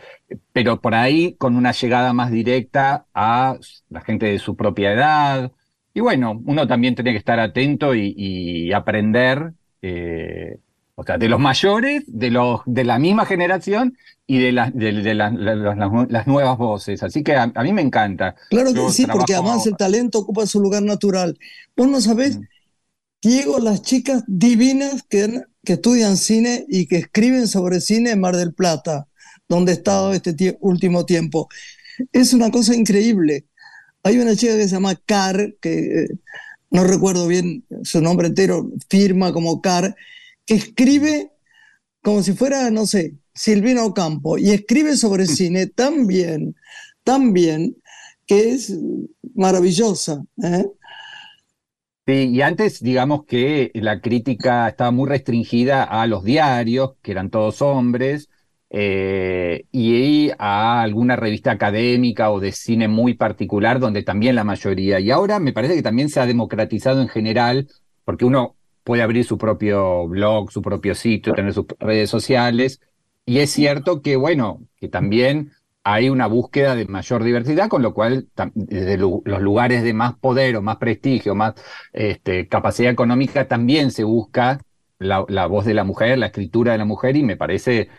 pero 0.51 0.81
por 0.81 0.93
ahí 0.93 1.35
con 1.35 1.55
una 1.55 1.71
llegada 1.71 2.11
más 2.13 2.29
directa 2.31 3.05
a 3.13 3.57
la 3.89 4.01
gente 4.01 4.25
de 4.25 4.39
su 4.39 4.55
propia 4.57 4.91
edad. 4.93 5.51
Y 5.93 6.01
bueno, 6.01 6.41
uno 6.45 6.67
también 6.67 6.95
tiene 6.95 7.11
que 7.11 7.17
estar 7.17 7.39
atento 7.39 7.95
y, 7.95 8.13
y 8.17 8.73
aprender, 8.73 9.53
eh, 9.81 10.57
o 10.95 11.03
sea, 11.03 11.17
de 11.17 11.29
los 11.29 11.39
mayores, 11.39 12.03
de 12.07 12.29
los 12.31 12.61
de 12.65 12.83
la 12.83 12.99
misma 12.99 13.25
generación 13.25 13.97
y 14.27 14.39
de, 14.39 14.51
las 14.51 14.73
de, 14.75 14.91
de 14.93 15.13
las- 15.15 15.33
la- 15.33 15.55
las- 15.55 16.27
nuevas 16.27 16.57
voces. 16.57 17.01
Así 17.03 17.23
que 17.23 17.35
a, 17.35 17.51
a 17.55 17.63
mí 17.63 17.71
me 17.73 17.81
encanta. 17.81 18.35
claro 18.49 18.73
que 18.73 18.79
Yo 18.79 18.89
sí, 18.89 19.05
porque 19.07 19.33
además 19.33 19.65
el 19.65 19.77
talento 19.77 20.19
ocupa 20.19 20.45
su 20.45 20.59
lugar 20.59 20.83
natural. 20.83 21.37
Vos 21.75 21.87
no 21.87 22.01
sabés. 22.01 22.39
Diego, 23.21 23.59
las 23.59 23.81
chicas 23.83 24.23
divinas 24.27 25.03
que, 25.03 25.43
que 25.63 25.73
estudian 25.73 26.17
cine 26.17 26.65
y 26.67 26.87
que 26.87 26.97
escriben 26.97 27.47
sobre 27.47 27.81
cine 27.81 28.11
en 28.11 28.19
Mar 28.19 28.35
del 28.35 28.53
Plata, 28.53 29.07
donde 29.47 29.71
he 29.71 29.75
estado 29.75 30.13
este 30.13 30.35
tie- 30.35 30.57
último 30.61 31.05
tiempo. 31.05 31.47
Es 32.11 32.33
una 32.33 32.49
cosa 32.51 32.75
increíble. 32.75 33.45
Hay 34.03 34.17
una 34.19 34.35
chica 34.35 34.55
que 34.55 34.63
se 34.63 34.75
llama 34.75 34.95
Car, 34.95 35.55
que 35.61 36.03
eh, 36.03 36.07
no 36.71 36.83
recuerdo 36.83 37.27
bien 37.27 37.65
su 37.83 38.01
nombre 38.01 38.27
entero, 38.29 38.71
firma 38.89 39.31
como 39.33 39.61
Car, 39.61 39.95
que 40.45 40.55
escribe 40.55 41.31
como 42.01 42.23
si 42.23 42.33
fuera, 42.33 42.71
no 42.71 42.87
sé, 42.87 43.13
Silvina 43.35 43.85
Ocampo, 43.85 44.37
y 44.37 44.51
escribe 44.51 44.97
sobre 44.97 45.27
cine 45.27 45.67
tan 45.67 46.07
bien, 46.07 46.55
tan 47.03 47.33
bien, 47.33 47.77
que 48.25 48.51
es 48.53 48.73
maravillosa. 49.35 50.23
¿eh? 50.43 50.65
Sí, 52.07 52.29
y 52.33 52.41
antes, 52.41 52.81
digamos 52.81 53.25
que 53.25 53.71
la 53.75 54.01
crítica 54.01 54.67
estaba 54.67 54.89
muy 54.91 55.07
restringida 55.07 55.83
a 55.83 56.07
los 56.07 56.23
diarios, 56.23 56.93
que 57.01 57.11
eran 57.11 57.29
todos 57.29 57.61
hombres, 57.61 58.27
eh, 58.71 59.65
y 59.71 60.31
a 60.39 60.81
alguna 60.81 61.15
revista 61.15 61.51
académica 61.51 62.31
o 62.31 62.39
de 62.39 62.51
cine 62.53 62.87
muy 62.87 63.13
particular, 63.13 63.79
donde 63.79 64.01
también 64.03 64.35
la 64.35 64.43
mayoría. 64.43 64.99
Y 64.99 65.11
ahora 65.11 65.39
me 65.39 65.53
parece 65.53 65.75
que 65.75 65.83
también 65.83 66.09
se 66.09 66.19
ha 66.19 66.25
democratizado 66.25 67.01
en 67.01 67.07
general, 67.07 67.67
porque 68.03 68.25
uno 68.25 68.55
puede 68.83 69.03
abrir 69.03 69.23
su 69.23 69.37
propio 69.37 70.07
blog, 70.07 70.51
su 70.51 70.61
propio 70.63 70.95
sitio, 70.95 71.33
tener 71.33 71.53
sus 71.53 71.67
redes 71.79 72.09
sociales, 72.09 72.81
y 73.25 73.39
es 73.39 73.51
cierto 73.51 74.01
que, 74.01 74.15
bueno, 74.15 74.61
que 74.77 74.87
también 74.87 75.51
hay 75.83 76.09
una 76.09 76.27
búsqueda 76.27 76.75
de 76.75 76.85
mayor 76.85 77.23
diversidad, 77.23 77.67
con 77.69 77.81
lo 77.81 77.93
cual 77.93 78.27
desde 78.53 78.97
los 78.97 79.41
lugares 79.41 79.83
de 79.83 79.93
más 79.93 80.15
poder 80.15 80.55
o 80.57 80.61
más 80.61 80.77
prestigio, 80.77 81.35
más 81.35 81.55
este, 81.93 82.47
capacidad 82.47 82.91
económica, 82.91 83.47
también 83.47 83.91
se 83.91 84.03
busca 84.03 84.59
la 84.99 85.47
voz 85.47 85.65
de 85.65 85.73
la 85.73 85.83
mujer, 85.83 86.17
la 86.19 86.27
escritura 86.27 86.73
de 86.73 86.77
la 86.77 86.85
mujer, 86.85 87.17
y 87.17 87.23
me 87.23 87.35
parece 87.37 87.89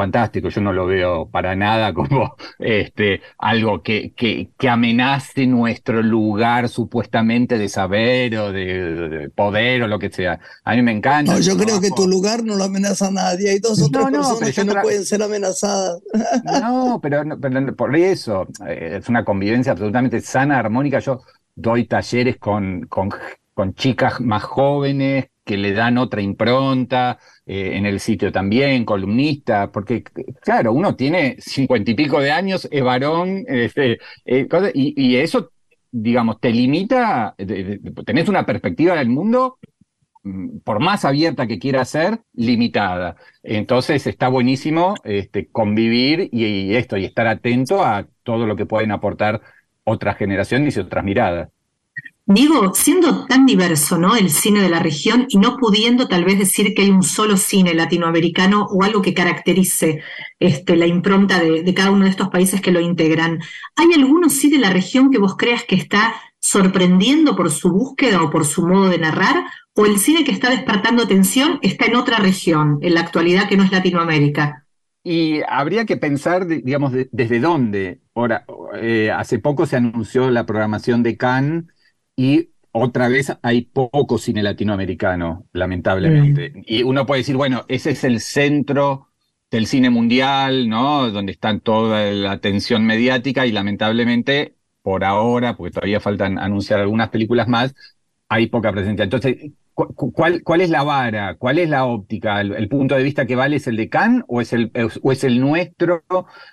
fantástico. 0.00 0.48
Yo 0.48 0.62
no 0.62 0.72
lo 0.72 0.86
veo 0.86 1.28
para 1.28 1.54
nada 1.54 1.92
como 1.92 2.34
este, 2.58 3.20
algo 3.36 3.82
que, 3.82 4.14
que, 4.14 4.50
que 4.56 4.68
amenace 4.68 5.46
nuestro 5.46 6.02
lugar 6.02 6.70
supuestamente 6.70 7.58
de 7.58 7.68
saber 7.68 8.34
o 8.38 8.50
de, 8.50 9.08
de 9.08 9.30
poder 9.30 9.82
o 9.82 9.88
lo 9.88 9.98
que 9.98 10.10
sea. 10.10 10.40
A 10.64 10.74
mí 10.74 10.80
me 10.80 10.92
encanta. 10.92 11.34
No, 11.34 11.40
yo 11.40 11.54
creo 11.58 11.80
que 11.82 11.90
tu 11.90 12.08
lugar 12.08 12.42
no 12.42 12.56
lo 12.56 12.64
amenaza 12.64 13.08
a 13.08 13.10
nadie. 13.10 13.50
Hay 13.50 13.58
dos 13.58 13.82
o 13.82 13.90
tres 13.90 14.04
No, 14.04 14.10
no, 14.10 14.38
personas 14.38 14.54
que 14.54 14.64
no 14.64 14.80
pueden 14.80 15.04
ser 15.04 15.22
amenazadas. 15.22 16.00
No, 16.44 16.98
pero, 17.02 17.22
pero 17.38 17.76
por 17.76 17.94
eso 17.94 18.46
eh, 18.66 18.98
es 19.00 19.08
una 19.10 19.22
convivencia 19.22 19.72
absolutamente 19.72 20.20
sana, 20.20 20.58
armónica. 20.58 20.98
Yo 21.00 21.20
doy 21.54 21.86
talleres 21.86 22.38
con, 22.38 22.86
con, 22.86 23.10
con 23.52 23.74
chicas 23.74 24.18
más 24.20 24.44
jóvenes 24.44 25.26
que 25.50 25.56
le 25.56 25.72
dan 25.72 25.98
otra 25.98 26.22
impronta, 26.22 27.18
eh, 27.44 27.72
en 27.76 27.84
el 27.84 27.98
sitio 27.98 28.30
también, 28.30 28.84
columnistas, 28.84 29.68
porque 29.70 30.04
claro, 30.40 30.72
uno 30.72 30.94
tiene 30.94 31.38
cincuenta 31.40 31.90
y 31.90 31.94
pico 31.94 32.20
de 32.20 32.30
años, 32.30 32.68
es 32.70 32.84
varón, 32.84 33.44
este, 33.48 33.98
eh, 34.24 34.46
y, 34.74 35.16
eso, 35.16 35.50
digamos, 35.90 36.38
te 36.40 36.50
limita, 36.52 37.34
tenés 38.06 38.28
una 38.28 38.46
perspectiva 38.46 38.94
del 38.94 39.08
mundo 39.08 39.58
mm, 40.22 40.58
por 40.60 40.78
más 40.78 41.04
abierta 41.04 41.48
que 41.48 41.58
quiera 41.58 41.84
ser, 41.84 42.20
limitada. 42.34 43.16
Entonces 43.42 44.06
está 44.06 44.28
buenísimo 44.28 44.94
este, 45.02 45.48
convivir 45.48 46.28
y, 46.30 46.44
y 46.44 46.76
esto, 46.76 46.96
y 46.96 47.04
estar 47.06 47.26
atento 47.26 47.84
a 47.84 48.06
todo 48.22 48.46
lo 48.46 48.54
que 48.54 48.66
pueden 48.66 48.92
aportar 48.92 49.40
otras 49.82 50.16
generaciones 50.16 50.76
y 50.76 50.80
otras 50.80 51.04
miradas. 51.04 51.48
Digo, 52.26 52.72
siendo 52.74 53.26
tan 53.26 53.44
diverso, 53.44 53.98
¿no? 53.98 54.14
El 54.14 54.30
cine 54.30 54.60
de 54.62 54.68
la 54.68 54.78
región 54.78 55.26
y 55.28 55.38
no 55.38 55.56
pudiendo 55.56 56.06
tal 56.06 56.24
vez 56.24 56.38
decir 56.38 56.74
que 56.74 56.82
hay 56.82 56.90
un 56.90 57.02
solo 57.02 57.36
cine 57.36 57.74
latinoamericano 57.74 58.66
o 58.70 58.84
algo 58.84 59.02
que 59.02 59.14
caracterice 59.14 60.00
este, 60.38 60.76
la 60.76 60.86
impronta 60.86 61.40
de, 61.40 61.74
cada 61.74 61.90
uno 61.90 62.04
de 62.04 62.10
estos 62.10 62.28
países 62.28 62.60
que 62.60 62.70
lo 62.70 62.78
integran. 62.80 63.40
¿Hay 63.74 63.88
alguno 63.96 64.28
sí 64.30 64.48
de 64.48 64.58
la 64.58 64.70
región 64.70 65.10
que 65.10 65.18
vos 65.18 65.36
creas 65.36 65.64
que 65.64 65.74
está 65.74 66.14
sorprendiendo 66.38 67.34
por 67.34 67.50
su 67.50 67.72
búsqueda 67.72 68.22
o 68.22 68.30
por 68.30 68.44
su 68.46 68.64
modo 68.64 68.88
de 68.88 68.98
narrar? 68.98 69.44
¿O 69.74 69.84
el 69.86 69.98
cine 69.98 70.22
que 70.22 70.30
está 70.32 70.50
despertando 70.50 71.02
atención 71.02 71.58
está 71.62 71.86
en 71.86 71.96
otra 71.96 72.18
región, 72.18 72.78
en 72.82 72.94
la 72.94 73.00
actualidad 73.00 73.48
que 73.48 73.56
no 73.56 73.64
es 73.64 73.72
Latinoamérica? 73.72 74.66
Y 75.02 75.40
habría 75.48 75.84
que 75.86 75.96
pensar, 75.96 76.46
digamos, 76.46 76.92
de- 76.92 77.08
desde 77.10 77.40
dónde. 77.40 78.02
Ahora, 78.14 78.44
eh, 78.74 79.10
hace 79.10 79.38
poco 79.38 79.66
se 79.66 79.76
anunció 79.76 80.30
la 80.30 80.46
programación 80.46 81.02
de 81.02 81.16
Cannes 81.16 81.64
y 82.22 82.50
otra 82.72 83.08
vez 83.08 83.32
hay 83.42 83.62
poco 83.62 84.18
cine 84.18 84.42
latinoamericano, 84.42 85.46
lamentablemente. 85.52 86.52
Y 86.66 86.82
uno 86.84 87.06
puede 87.06 87.20
decir, 87.22 87.36
bueno, 87.36 87.64
ese 87.68 87.90
es 87.92 88.04
el 88.04 88.20
centro 88.20 89.08
del 89.50 89.66
cine 89.66 89.90
mundial, 89.90 90.68
¿no? 90.68 91.10
Donde 91.10 91.32
está 91.32 91.58
toda 91.58 92.12
la 92.12 92.32
atención 92.32 92.84
mediática 92.86 93.46
y 93.46 93.52
lamentablemente, 93.52 94.54
por 94.82 95.04
ahora, 95.04 95.56
porque 95.56 95.72
todavía 95.72 96.00
faltan 96.00 96.38
anunciar 96.38 96.80
algunas 96.80 97.08
películas 97.10 97.48
más, 97.48 97.74
hay 98.28 98.46
poca 98.46 98.72
presencia. 98.72 99.02
Entonces, 99.04 99.36
cu- 99.74 99.92
cu- 99.94 100.12
¿cuál, 100.12 100.42
cuál 100.42 100.60
es 100.60 100.70
la 100.70 100.82
vara? 100.84 101.34
¿Cuál 101.36 101.58
es 101.58 101.68
la 101.68 101.84
óptica? 101.84 102.40
¿El, 102.40 102.52
el 102.54 102.68
punto 102.68 102.94
de 102.94 103.02
vista 103.02 103.26
que 103.26 103.36
vale 103.36 103.56
es 103.56 103.66
el 103.66 103.76
de 103.76 103.88
Cannes 103.88 104.22
o 104.28 104.40
es 104.40 104.52
el, 104.52 104.70
o 105.02 105.12
es 105.12 105.24
el 105.24 105.40
nuestro 105.40 106.04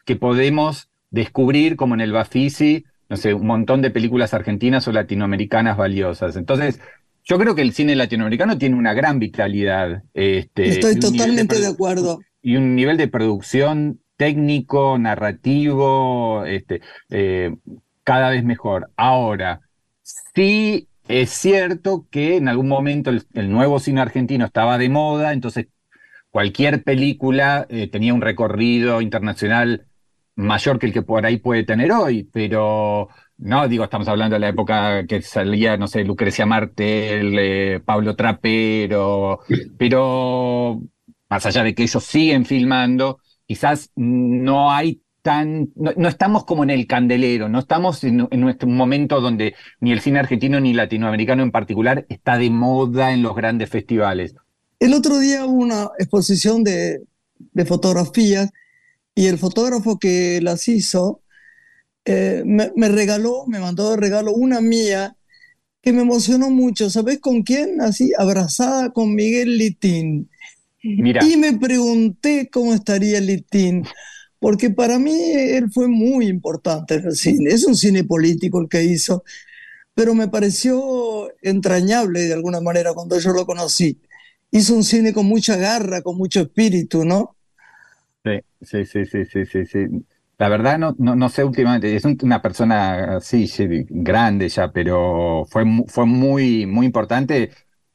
que 0.05 0.15
podemos 0.15 0.89
descubrir, 1.11 1.75
como 1.75 1.93
en 1.95 2.01
el 2.01 2.11
Bafisi, 2.11 2.85
no 3.09 3.17
sé, 3.17 3.33
un 3.33 3.47
montón 3.47 3.81
de 3.81 3.91
películas 3.91 4.33
argentinas 4.33 4.87
o 4.87 4.91
latinoamericanas 4.91 5.77
valiosas? 5.77 6.35
Entonces, 6.35 6.79
yo 7.23 7.37
creo 7.37 7.55
que 7.55 7.61
el 7.61 7.73
cine 7.73 7.95
latinoamericano 7.95 8.57
tiene 8.57 8.75
una 8.75 8.93
gran 8.93 9.19
vitalidad. 9.19 10.03
Este, 10.13 10.69
Estoy 10.69 10.99
totalmente 10.99 11.59
de 11.59 11.67
acuerdo. 11.67 12.19
y 12.41 12.55
un 12.55 12.75
nivel 12.75 12.97
de 12.97 13.07
producción 13.07 13.99
técnico, 14.15 14.97
narrativo, 14.97 16.45
este, 16.45 16.81
eh, 17.09 17.55
cada 18.03 18.29
vez 18.29 18.43
mejor. 18.43 18.91
Ahora, 18.95 19.61
sí 20.33 20.87
es 21.07 21.29
cierto 21.29 22.07
que 22.09 22.37
en 22.37 22.47
algún 22.47 22.67
momento 22.67 23.09
el, 23.09 23.23
el 23.33 23.51
nuevo 23.51 23.79
cine 23.79 24.01
argentino 24.01 24.45
estaba 24.45 24.77
de 24.77 24.89
moda, 24.89 25.33
entonces 25.33 25.67
cualquier 26.31 26.83
película 26.83 27.65
eh, 27.69 27.87
tenía 27.89 28.13
un 28.13 28.21
recorrido 28.21 29.01
internacional 29.01 29.86
mayor 30.37 30.79
que 30.79 30.85
el 30.85 30.93
que 30.93 31.01
por 31.01 31.25
ahí 31.25 31.37
puede 31.37 31.63
tener 31.63 31.91
hoy, 31.91 32.23
pero 32.31 33.09
no, 33.37 33.67
digo, 33.67 33.83
estamos 33.83 34.07
hablando 34.07 34.35
de 34.35 34.39
la 34.39 34.49
época 34.49 35.05
que 35.07 35.21
salía, 35.21 35.77
no 35.77 35.87
sé, 35.87 36.03
Lucrecia 36.03 36.45
Martel, 36.45 37.35
eh, 37.39 37.81
Pablo 37.83 38.15
Trapero, 38.15 39.39
pero 39.77 40.79
más 41.29 41.45
allá 41.45 41.63
de 41.63 41.73
que 41.73 41.83
ellos 41.83 42.03
siguen 42.03 42.45
filmando, 42.45 43.19
quizás 43.47 43.91
no 43.95 44.71
hay 44.71 45.01
tan, 45.23 45.69
no, 45.75 46.07
estamos 46.07 46.45
como 46.45 46.63
en 46.63 46.69
el 46.69 46.85
candelero, 46.85 47.49
no 47.49 47.59
estamos 47.59 48.03
en, 48.03 48.27
en 48.29 48.55
momento 48.67 49.19
donde 49.19 49.55
ni 49.79 49.91
el 49.91 50.01
cine 50.01 50.19
argentino 50.19 50.59
ni 50.59 50.73
latinoamericano 50.73 51.41
en 51.41 51.51
particular 51.51 52.05
está 52.09 52.37
de 52.37 52.51
moda 52.51 53.11
en 53.11 53.23
los 53.23 53.35
grandes 53.35 53.71
festivales. 53.71 54.35
El 54.79 54.93
otro 54.93 55.17
día 55.17 55.45
hubo 55.45 55.63
una 55.63 55.89
exposición 55.97 56.63
de 56.63 57.01
fotografías 57.65 58.51
y 59.17 59.25
el 59.25 59.39
fotógrafo 59.39 59.97
que 59.97 60.39
las 60.43 60.67
hizo 60.67 61.23
eh, 62.05 62.43
me, 62.45 62.71
me 62.75 62.87
regaló, 62.87 63.45
me 63.47 63.59
mandó 63.59 63.89
de 63.89 63.97
regalo 63.97 64.31
una 64.31 64.61
mía 64.61 65.17
que 65.81 65.91
me 65.91 66.03
emocionó 66.03 66.51
mucho. 66.51 66.91
¿Sabes 66.91 67.19
con 67.19 67.41
quién? 67.41 67.81
Así, 67.81 68.11
abrazada 68.19 68.93
con 68.93 69.15
Miguel 69.15 69.57
Litín. 69.57 70.29
Mira, 70.83 71.23
Y 71.23 71.37
me 71.37 71.57
pregunté 71.57 72.49
cómo 72.51 72.75
estaría 72.75 73.19
Litín, 73.19 73.85
porque 74.39 74.69
para 74.69 74.99
mí 74.99 75.13
él 75.13 75.71
fue 75.71 75.87
muy 75.87 76.27
importante 76.27 76.95
en 76.95 77.05
el 77.07 77.15
cine. 77.15 77.51
Es 77.51 77.65
un 77.65 77.75
cine 77.75 78.03
político 78.03 78.61
el 78.61 78.69
que 78.69 78.83
hizo, 78.83 79.23
pero 79.95 80.15
me 80.15 80.27
pareció 80.27 81.31
entrañable 81.41 82.21
de 82.23 82.33
alguna 82.33 82.61
manera 82.61 82.93
cuando 82.93 83.19
yo 83.19 83.31
lo 83.33 83.47
conocí. 83.47 83.99
Hizo 84.51 84.75
un 84.75 84.83
cine 84.83 85.13
con 85.13 85.25
mucha 85.27 85.57
garra, 85.57 86.03
con 86.03 86.17
mucho 86.17 86.41
espíritu, 86.41 87.05
¿no? 87.05 87.36
Sí, 88.61 88.85
sí, 88.85 89.05
sí, 89.05 89.25
sí, 89.25 89.45
sí, 89.45 89.65
sí. 89.65 89.79
La 90.37 90.49
verdad 90.49 90.77
no, 90.77 90.95
no, 90.99 91.15
no 91.15 91.29
sé 91.29 91.43
últimamente, 91.43 91.95
es 91.95 92.05
un- 92.05 92.17
una 92.21 92.41
persona 92.41 93.19
sí, 93.21 93.47
sí, 93.47 93.65
grande 93.89 94.49
ya, 94.49 94.71
pero 94.71 95.45
fue, 95.49 95.63
fue 95.87 96.05
muy, 96.05 96.65
muy 96.67 96.85
importante 96.85 97.51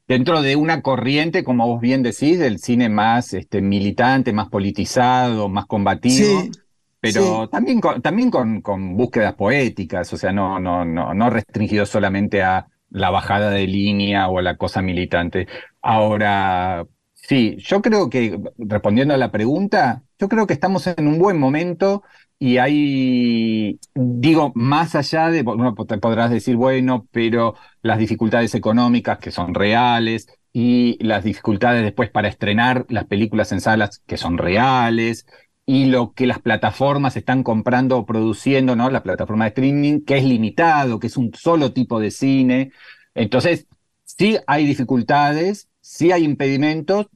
dentro 0.08 0.42
de 0.42 0.56
una 0.56 0.82
corriente, 0.82 1.44
como 1.44 1.66
vos 1.68 1.80
bien 1.80 2.02
decís, 2.02 2.38
del 2.38 2.58
cine 2.58 2.88
más 2.88 3.32
este, 3.34 3.62
militante, 3.62 4.32
más 4.32 4.48
politizado, 4.48 5.48
más 5.48 5.66
combativo. 5.66 6.48
Sí, 6.48 6.60
Pero 7.00 7.48
sí. 7.48 7.50
también 7.50 7.80
con, 7.80 8.00
también 8.02 8.30
con, 8.30 8.60
con 8.62 8.96
búsquedas 8.96 9.34
poéticas, 9.34 10.12
o 10.12 10.16
sea, 10.16 10.32
no, 10.32 10.60
no, 10.60 10.84
no, 10.84 11.14
no 11.14 11.30
restringido 11.30 11.84
solamente 11.86 12.42
a 12.42 12.68
la 12.90 13.10
bajada 13.10 13.50
de 13.50 13.66
línea 13.66 14.28
o 14.28 14.38
a 14.38 14.42
la 14.42 14.56
cosa 14.56 14.82
militante. 14.82 15.48
Ahora, 15.80 16.86
sí, 17.22 17.56
yo 17.58 17.82
creo 17.82 18.10
que, 18.10 18.38
respondiendo 18.58 19.14
a 19.14 19.16
la 19.16 19.32
pregunta, 19.32 20.04
yo 20.18 20.28
creo 20.28 20.46
que 20.46 20.54
estamos 20.54 20.86
en 20.86 21.06
un 21.08 21.18
buen 21.18 21.38
momento 21.38 22.02
y 22.38 22.58
hay, 22.58 23.78
digo, 23.94 24.52
más 24.54 24.94
allá 24.96 25.30
de, 25.30 25.42
bueno, 25.42 25.74
podrás 25.74 26.30
decir, 26.30 26.56
bueno, 26.56 27.06
pero 27.12 27.54
las 27.82 27.98
dificultades 27.98 28.54
económicas 28.54 29.18
que 29.18 29.30
son 29.30 29.54
reales 29.54 30.26
y 30.52 30.98
las 31.04 31.24
dificultades 31.24 31.82
después 31.82 32.10
para 32.10 32.28
estrenar 32.28 32.84
las 32.88 33.06
películas 33.06 33.52
en 33.52 33.60
salas 33.60 34.02
que 34.06 34.16
son 34.16 34.38
reales 34.38 35.26
y 35.64 35.86
lo 35.86 36.12
que 36.12 36.26
las 36.26 36.40
plataformas 36.40 37.16
están 37.16 37.44
comprando 37.44 37.98
o 37.98 38.06
produciendo, 38.06 38.74
¿no? 38.76 38.90
La 38.90 39.04
plataforma 39.04 39.44
de 39.44 39.48
streaming, 39.50 40.00
que 40.04 40.18
es 40.18 40.24
limitado, 40.24 40.98
que 40.98 41.06
es 41.06 41.16
un 41.16 41.32
solo 41.34 41.72
tipo 41.72 42.00
de 42.00 42.10
cine. 42.10 42.72
Entonces, 43.14 43.68
sí 44.04 44.38
hay 44.46 44.66
dificultades, 44.66 45.68
sí 45.82 46.12
hay 46.12 46.24
impedimentos, 46.24 47.08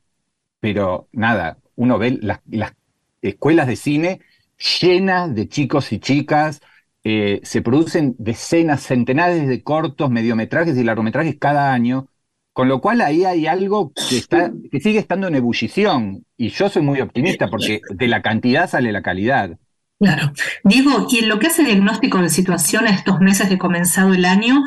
pero 0.61 1.09
nada, 1.13 1.57
uno 1.77 1.99
ve 1.99 2.19
las, 2.21 2.41
las 2.47 2.75
escuelas 3.23 3.67
de 3.67 3.77
cine 3.77 4.21
llenas 4.81 5.35
de 5.35 5.49
chicos 5.49 5.93
y 5.93 5.99
chicas, 5.99 6.61
eh, 7.05 7.41
se 7.45 7.63
producen 7.63 8.17
decenas, 8.19 8.83
centenares 8.83 9.47
de 9.47 9.63
cortos, 9.63 10.11
mediometrajes 10.11 10.77
y 10.77 10.83
largometrajes 10.83 11.37
cada 11.39 11.73
año, 11.73 12.09
con 12.53 12.69
lo 12.69 12.81
cual 12.81 13.01
ahí 13.01 13.25
hay 13.25 13.47
algo 13.47 13.93
que, 13.93 14.17
está, 14.17 14.51
que 14.71 14.81
sigue 14.81 14.99
estando 14.99 15.29
en 15.29 15.35
ebullición. 15.37 16.25
Y 16.37 16.49
yo 16.49 16.69
soy 16.69 16.83
muy 16.83 17.01
optimista 17.01 17.49
porque 17.49 17.81
de 17.91 18.09
la 18.09 18.23
cantidad 18.23 18.69
sale 18.69 18.93
la 18.93 19.03
calidad. 19.03 19.59
Claro. 19.99 20.33
Diego, 20.65 21.07
y 21.11 21.19
en 21.19 21.29
lo 21.29 21.39
que 21.39 21.47
hace 21.47 21.65
diagnóstico 21.65 22.19
de 22.19 22.29
situación 22.29 22.87
a 22.87 22.91
estos 22.91 23.21
meses 23.21 23.49
de 23.51 23.59
comenzado 23.59 24.13
el 24.13 24.25
año, 24.25 24.63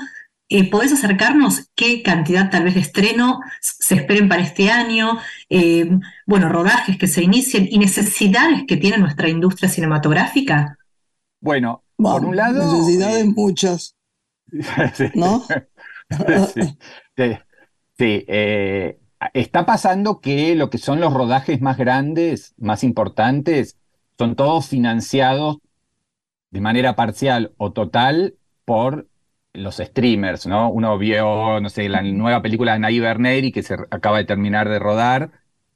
eh, 0.50 0.70
¿podés 0.70 0.92
acercarnos 0.92 1.70
qué 1.76 2.02
cantidad 2.02 2.50
tal 2.50 2.64
vez 2.64 2.74
de 2.74 2.82
estreno 2.82 3.40
se 3.62 3.96
esperen 3.96 4.28
para 4.28 4.42
este 4.42 4.72
año? 4.72 5.20
Eh, 5.50 5.90
bueno, 6.26 6.50
rodajes 6.50 6.98
que 6.98 7.08
se 7.08 7.24
inicien 7.24 7.68
y 7.70 7.78
necesidades 7.78 8.64
que 8.68 8.78
tiene 8.78 8.98
nuestra 8.98 9.30
industria 9.30 9.70
cinematográfica. 9.70 10.78
Bueno, 11.40 11.84
por 11.96 12.26
un 12.26 12.36
lado... 12.36 12.80
Necesidades 12.80 13.26
eh, 13.26 13.34
muchas, 13.36 13.96
sí. 14.94 15.06
¿no? 15.14 15.44
Sí, 16.56 16.62
sí, 17.16 17.38
sí, 18.00 18.26
eh, 18.28 19.00
está 19.34 19.68
pasando 19.68 20.20
que 20.22 20.56
lo 20.56 20.72
que 20.72 20.80
son 20.80 21.00
los 21.00 21.14
rodajes 21.14 21.62
más 21.62 21.78
grandes, 21.78 22.56
más 22.58 22.84
importantes, 22.84 23.78
son 24.18 24.36
todos 24.36 24.68
financiados 24.68 25.60
de 26.50 26.62
manera 26.62 26.96
parcial 26.96 27.54
o 27.58 27.74
total 27.74 28.36
por 28.66 29.08
los 29.54 29.78
streamers, 29.78 30.46
¿no? 30.48 30.70
Uno 30.72 30.98
vio, 30.98 31.60
no 31.60 31.70
sé, 31.70 31.90
la 31.90 32.02
nueva 32.02 32.42
película 32.42 32.74
de 32.74 32.80
Nay 32.80 33.00
Berneri 33.00 33.52
que 33.52 33.64
se 33.64 33.76
acaba 33.90 34.18
de 34.20 34.26
terminar 34.26 34.70
de 34.70 34.80
rodar, 34.80 35.32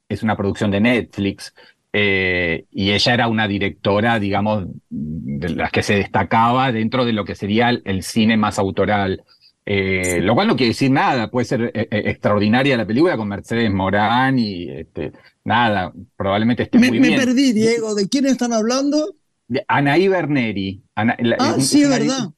es 0.08 0.22
una 0.22 0.36
producción 0.36 0.70
de 0.70 0.80
Netflix. 0.80 1.54
eh, 1.96 2.66
y 2.72 2.90
ella 2.92 3.14
era 3.14 3.28
una 3.28 3.46
directora, 3.46 4.18
digamos, 4.18 4.66
de 4.90 5.48
las 5.50 5.70
que 5.70 5.82
se 5.82 5.94
destacaba 5.96 6.72
dentro 6.72 7.04
de 7.04 7.12
lo 7.12 7.24
que 7.24 7.34
sería 7.36 7.70
el, 7.70 8.02
cine 8.02 8.36
más 8.36 8.58
autoral. 8.58 9.22
Eh, 9.66 10.18
Lo 10.20 10.34
cual 10.34 10.48
no 10.48 10.56
quiere 10.56 10.70
decir 10.70 10.90
nada, 10.90 11.30
puede 11.30 11.44
ser 11.46 11.70
eh, 11.74 11.88
extraordinaria 11.90 12.76
la 12.76 12.84
película 12.86 13.16
con 13.16 13.28
Mercedes 13.28 13.72
Morán 13.72 14.38
y 14.38 14.68
este, 14.70 15.12
nada, 15.44 15.92
probablemente 16.16 16.64
esté 16.64 16.78
Me, 16.80 16.88
muy 16.88 16.98
me 17.00 17.08
bien. 17.08 17.20
perdí, 17.20 17.52
Diego. 17.52 17.94
¿De 17.94 18.08
quién 18.08 18.26
están 18.26 18.52
hablando? 18.52 19.14
De 19.48 19.64
Anaí 19.68 20.08
Berneri. 20.08 20.82
Ana- 20.96 21.16
Ah, 21.38 21.56
sí, 21.60 21.82
es 21.82 21.88
verdad. 21.88 22.30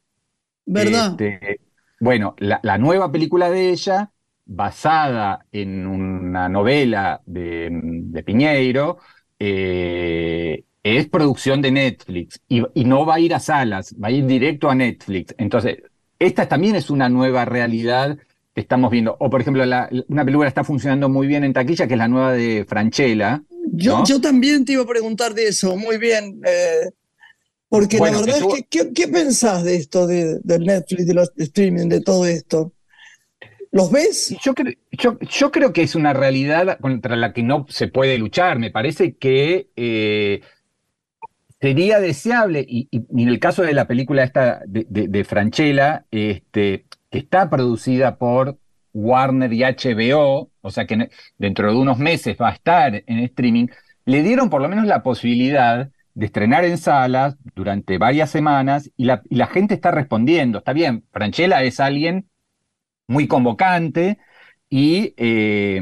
¿Verdad? 0.67 1.19
este, 1.19 1.61
bueno, 2.01 2.35
la, 2.39 2.61
la 2.63 2.79
nueva 2.79 3.11
película 3.11 3.51
de 3.51 3.71
ella, 3.71 4.11
basada 4.45 5.47
en 5.53 5.87
una 5.87 6.49
novela 6.49 7.21
de, 7.27 7.69
de 7.73 8.23
Piñeiro, 8.23 8.99
eh, 9.39 10.65
es 10.83 11.09
producción 11.09 11.61
de 11.63 11.73
Netflix 11.73 12.41
y, 12.49 12.63
y 12.75 12.85
no 12.85 13.05
va 13.05 13.15
a 13.17 13.21
ir 13.21 13.35
a 13.35 13.41
salas, 13.41 13.95
va 14.03 14.09
a 14.09 14.11
ir 14.13 14.27
directo 14.27 14.71
a 14.71 14.75
Netflix. 14.75 15.35
Entonces, 15.39 15.79
esta 16.19 16.49
también 16.49 16.77
es 16.77 16.91
una 16.91 17.09
nueva 17.09 17.45
realidad 17.45 18.17
que 18.55 18.61
estamos 18.61 18.91
viendo. 18.91 19.17
O, 19.19 19.29
por 19.29 19.41
ejemplo, 19.41 19.65
una 20.09 20.25
película 20.25 20.49
está 20.49 20.65
funcionando 20.65 21.09
muy 21.09 21.27
bien 21.27 21.45
en 21.45 21.53
taquilla, 21.53 21.87
que 21.87 21.95
es 21.95 21.99
la 21.99 22.09
nueva 22.09 22.33
de 22.33 22.65
Franchella. 22.67 23.43
Yo, 23.73 24.03
yo 24.05 24.21
también 24.21 24.65
te 24.65 24.73
iba 24.73 24.83
a 24.83 24.87
preguntar 24.87 25.35
de 25.35 25.49
eso, 25.49 25.77
muy 25.77 25.99
bien. 25.99 26.41
Eh, 26.47 26.91
porque 27.69 27.99
la 27.99 28.11
verdad 28.11 28.39
es 28.39 28.65
que, 28.71 28.93
¿qué, 28.93 29.09
pensás 29.09 29.65
de 29.65 29.77
esto, 29.77 30.07
de, 30.07 30.39
del 30.43 30.65
Netflix, 30.65 31.07
de 31.07 31.15
los 31.15 31.33
streaming, 31.37 31.89
de 31.89 32.01
todo 32.01 32.27
esto? 32.27 32.73
¿Los 33.73 33.91
ves? 33.91 34.37
Yo, 34.43 34.55
yo, 34.93 35.19
yo, 35.21 35.51
creo 35.51 35.73
que 35.73 35.83
es 35.83 35.95
una 35.95 36.13
realidad 36.13 36.79
contra 36.81 37.17
la 37.17 37.33
que 37.33 37.43
no 37.43 37.67
se 37.69 37.89
puede 37.89 38.17
luchar. 38.19 38.59
Me 38.59 38.71
parece 38.71 39.17
que 39.17 39.69
eh, 39.77 40.41
sería 41.61 42.01
deseable, 42.01 42.65
y, 42.67 42.89
en 42.93 43.29
el 43.29 43.39
caso 43.39 43.63
de 43.63 43.75
la 43.75 43.87
película 43.87 44.23
esta 44.23 44.63
de, 44.67 44.87
de, 44.89 45.25
Franchella, 45.25 46.07
este, 46.11 46.87
que 47.11 47.19
está 47.19 47.51
producida 47.51 48.17
por 48.17 48.59
Warner 48.93 49.53
y 49.53 49.63
HBO, 49.63 50.51
o 50.61 50.71
sea 50.71 50.87
que 50.87 51.11
dentro 51.37 51.71
de 51.71 51.77
unos 51.77 51.99
meses 51.99 52.37
va 52.41 52.51
a 52.51 52.55
estar 52.55 53.03
en 53.07 53.19
streaming, 53.19 53.67
le 54.05 54.23
dieron 54.23 54.49
por 54.49 54.63
lo 54.63 54.69
menos 54.69 54.87
la 54.87 55.03
posibilidad 55.03 55.91
de 56.17 56.27
estrenar 56.27 56.65
en 56.65 56.79
salas 56.79 57.37
durante 57.55 57.99
varias 57.99 58.31
semanas 58.31 58.91
y 58.97 59.05
la, 59.05 59.23
y 59.29 59.37
la 59.37 59.47
gente 59.47 59.75
está 59.75 59.91
respondiendo. 59.91 60.59
Está 60.59 60.73
bien, 60.73 61.05
Franchella 61.13 61.63
es 61.63 61.79
alguien 61.79 62.29
muy 63.07 63.29
convocante, 63.29 64.19
y, 64.69 65.15
eh, 65.17 65.81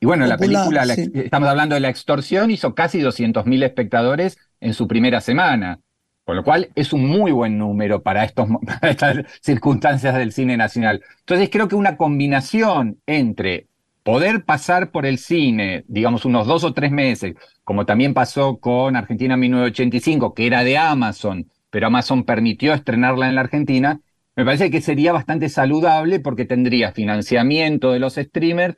y, 0.00 0.06
bueno, 0.06 0.26
la 0.26 0.38
película, 0.38 0.84
estamos 0.84 1.48
hablando 1.48 1.74
de 1.74 1.80
la 1.80 1.90
extorsión, 1.90 2.50
hizo 2.50 2.74
casi 2.74 3.00
200.000 3.00 3.62
espectadores 3.62 4.38
en 4.60 4.72
su 4.72 4.88
primera 4.88 5.20
semana, 5.20 5.80
con 6.24 6.36
lo 6.36 6.44
cual 6.44 6.70
es 6.74 6.94
un 6.94 7.06
muy 7.06 7.30
buen 7.30 7.58
número 7.58 8.02
para, 8.02 8.24
estos, 8.24 8.48
estas 8.82 9.18
circunstancias 9.42 10.14
del 10.16 10.32
cine 10.32 10.56
nacional. 10.56 11.02
Entonces 11.18 11.50
creo 11.50 11.68
que 11.68 11.74
una 11.74 11.96
combinación 11.98 13.00
entre 13.06 13.66
poder 14.02 14.44
pasar 14.44 14.90
por 14.90 15.06
el 15.06 15.18
cine, 15.18 15.84
digamos, 15.88 16.24
unos 16.24 16.46
dos 16.46 16.64
o 16.64 16.72
tres 16.72 16.90
meses, 16.90 17.34
como 17.64 17.86
también 17.86 18.14
pasó 18.14 18.58
con 18.58 18.96
Argentina 18.96 19.36
1985, 19.36 20.34
que 20.34 20.46
era 20.46 20.64
de 20.64 20.78
Amazon, 20.78 21.50
pero 21.70 21.86
Amazon 21.88 22.24
permitió 22.24 22.72
estrenarla 22.74 23.28
en 23.28 23.34
la 23.34 23.42
Argentina, 23.42 24.00
me 24.36 24.44
parece 24.44 24.70
que 24.70 24.80
sería 24.80 25.12
bastante 25.12 25.48
saludable 25.48 26.20
porque 26.20 26.44
tendría 26.46 26.92
financiamiento 26.92 27.92
de 27.92 27.98
los 27.98 28.14
streamers, 28.14 28.76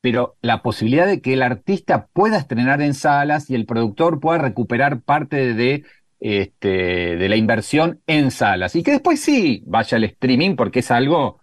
pero 0.00 0.36
la 0.42 0.62
posibilidad 0.62 1.06
de 1.06 1.20
que 1.20 1.34
el 1.34 1.42
artista 1.42 2.08
pueda 2.12 2.38
estrenar 2.38 2.80
en 2.80 2.94
salas 2.94 3.50
y 3.50 3.54
el 3.54 3.66
productor 3.66 4.20
pueda 4.20 4.38
recuperar 4.38 5.02
parte 5.02 5.54
de, 5.54 5.84
este, 6.18 7.28
la 7.28 7.36
inversión 7.36 8.00
en 8.06 8.30
salas. 8.30 8.74
Y 8.74 8.82
que 8.82 8.92
después 8.92 9.20
sí 9.20 9.62
vaya 9.66 9.96
al 9.96 10.04
streaming 10.04 10.56
porque 10.56 10.78
es 10.78 10.90
algo 10.90 11.41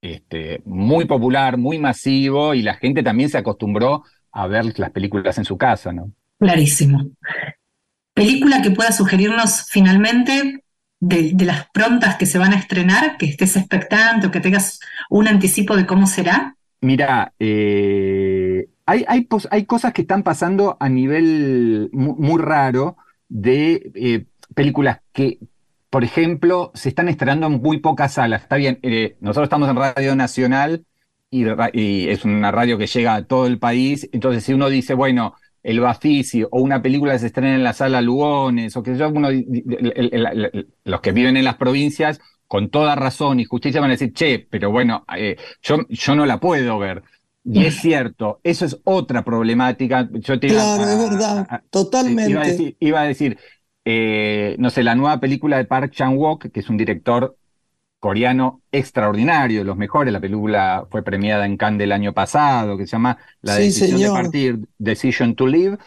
este, 0.00 0.62
muy 0.64 1.04
popular, 1.06 1.56
muy 1.56 1.78
masivo 1.78 2.54
y 2.54 2.62
la 2.62 2.74
gente 2.74 3.02
también 3.02 3.30
se 3.30 3.38
acostumbró 3.38 4.04
a 4.32 4.46
ver 4.46 4.78
las 4.78 4.90
películas 4.90 5.38
en 5.38 5.44
su 5.44 5.56
casa, 5.56 5.92
¿no? 5.92 6.12
Clarísimo. 6.38 7.10
Película 8.14 8.62
que 8.62 8.70
pueda 8.70 8.92
sugerirnos 8.92 9.66
finalmente 9.68 10.62
de, 11.00 11.32
las 11.44 11.68
prontas 11.70 12.16
que 12.16 12.26
se 12.26 12.38
van 12.38 12.52
a 12.52 12.58
estrenar, 12.58 13.16
que 13.16 13.26
estés 13.26 13.56
expectante 13.56 14.26
o 14.26 14.30
que 14.30 14.40
tengas 14.40 14.80
un 15.10 15.28
anticipo 15.28 15.76
de 15.76 15.86
cómo 15.86 16.06
será? 16.06 16.56
Mira, 16.80 17.32
eh, 17.38 18.68
hay, 18.86 19.04
hay, 19.08 19.28
hay, 19.50 19.64
cosas 19.64 19.92
que 19.92 20.02
están 20.02 20.22
pasando 20.22 20.76
a 20.80 20.88
nivel 20.88 21.90
muy, 21.92 22.40
raro 22.40 22.96
de 23.28 23.90
eh, 23.94 24.26
películas 24.54 25.00
que, 25.12 25.38
por 25.90 26.04
ejemplo, 26.04 26.70
se 26.74 26.90
están 26.90 27.08
estrenando 27.08 27.46
en 27.46 27.60
muy 27.62 27.78
pocas 27.78 28.14
salas. 28.14 28.42
Está 28.42 28.56
bien, 28.56 28.78
eh, 28.82 29.16
nosotros 29.20 29.46
estamos 29.46 29.68
en 29.68 29.76
Radio 29.76 30.14
Nacional 30.16 30.84
y, 31.30 31.44
y, 31.72 32.08
es 32.08 32.24
una 32.24 32.50
radio 32.50 32.78
que 32.78 32.86
llega 32.86 33.14
a 33.14 33.24
todo 33.24 33.46
el 33.46 33.58
país, 33.58 34.08
entonces 34.12 34.44
si 34.44 34.52
uno 34.52 34.68
dice, 34.68 34.94
bueno, 34.94 35.34
el 35.62 35.80
Bafisi 35.80 36.44
o 36.44 36.48
una 36.52 36.80
película 36.82 37.12
que 37.12 37.18
se 37.18 37.26
estrena 37.26 37.54
en 37.54 37.64
la 37.64 37.72
sala 37.72 38.00
Lugones 38.00 38.76
o 38.76 38.82
que 38.82 38.96
yo, 38.96 39.08
uno, 39.08 39.28
los 40.84 41.00
que 41.00 41.12
viven 41.12 41.36
en 41.36 41.44
las 41.44 41.56
provincias, 41.56 42.20
con 42.46 42.70
toda 42.70 42.94
razón 42.94 43.40
y 43.40 43.44
justicia 43.44 43.80
van 43.80 43.90
a 43.90 43.94
decir, 43.94 44.12
che, 44.12 44.46
pero 44.50 44.70
bueno, 44.70 45.04
eh, 45.16 45.36
yo, 45.62 45.78
yo 45.88 46.14
no 46.14 46.24
la 46.24 46.40
puedo 46.40 46.78
ver. 46.78 47.02
Y 47.44 47.64
es 47.64 47.76
cierto, 47.76 48.40
eso 48.42 48.66
es 48.66 48.78
otra 48.84 49.24
problemática. 49.24 50.08
Yo 50.12 50.38
te 50.38 50.48
claro, 50.48 50.82
es 50.82 51.10
verdad, 51.10 51.62
totalmente. 51.70 52.76
Iba 52.80 53.00
a 53.00 53.04
decir, 53.04 53.38
eh, 53.90 54.54
no 54.58 54.68
sé, 54.68 54.82
la 54.82 54.94
nueva 54.94 55.18
película 55.18 55.56
de 55.56 55.64
Park 55.64 55.92
Chan-wook, 55.94 56.50
que 56.52 56.60
es 56.60 56.68
un 56.68 56.76
director 56.76 57.38
coreano 57.98 58.60
extraordinario, 58.70 59.60
de 59.60 59.64
los 59.64 59.78
mejores. 59.78 60.12
La 60.12 60.20
película 60.20 60.86
fue 60.90 61.02
premiada 61.02 61.46
en 61.46 61.56
Cannes 61.56 61.78
del 61.78 61.92
año 61.92 62.12
pasado, 62.12 62.76
que 62.76 62.84
se 62.84 62.92
llama 62.92 63.16
La 63.40 63.54
decisión 63.54 63.98
de 63.98 64.10
partir, 64.10 64.58
Decision 64.76 65.34
to 65.34 65.46
Live. 65.46 65.78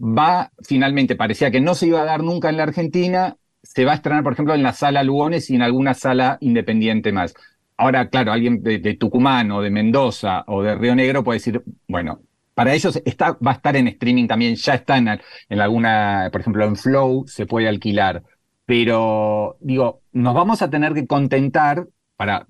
Va, 0.00 0.50
finalmente, 0.62 1.14
parecía 1.14 1.50
que 1.50 1.60
no 1.60 1.74
se 1.74 1.88
iba 1.88 2.00
a 2.00 2.06
dar 2.06 2.22
nunca 2.22 2.48
en 2.48 2.56
la 2.56 2.62
Argentina, 2.62 3.36
se 3.62 3.84
va 3.84 3.92
a 3.92 3.96
estrenar, 3.96 4.22
por 4.22 4.32
ejemplo, 4.32 4.54
en 4.54 4.62
la 4.62 4.72
sala 4.72 5.02
Lugones 5.02 5.50
y 5.50 5.56
en 5.56 5.62
alguna 5.62 5.92
sala 5.92 6.38
independiente 6.40 7.12
más. 7.12 7.34
Ahora, 7.76 8.08
claro, 8.08 8.32
alguien 8.32 8.62
de, 8.62 8.94
Tucumán 8.94 9.50
o 9.50 9.60
de 9.60 9.68
Mendoza 9.68 10.42
o 10.46 10.62
de 10.62 10.74
Río 10.74 10.94
Negro 10.94 11.22
puede 11.22 11.36
decir, 11.36 11.62
bueno, 11.86 12.22
para 12.56 12.72
ellos 12.72 12.98
va 13.46 13.50
a 13.50 13.54
estar 13.54 13.76
en 13.76 13.86
streaming 13.86 14.26
también, 14.26 14.56
ya 14.56 14.76
está 14.76 14.96
en, 14.96 15.60
alguna, 15.60 16.30
por 16.32 16.40
ejemplo, 16.40 16.64
en 16.64 16.74
Flow 16.74 17.26
se 17.26 17.44
puede 17.44 17.68
alquilar. 17.68 18.22
Pero 18.64 19.58
digo, 19.60 20.00
nos 20.12 20.34
vamos 20.34 20.62
a 20.62 20.70
tener 20.70 20.94
que 20.94 21.06
contentar 21.06 21.86
para, 22.16 22.46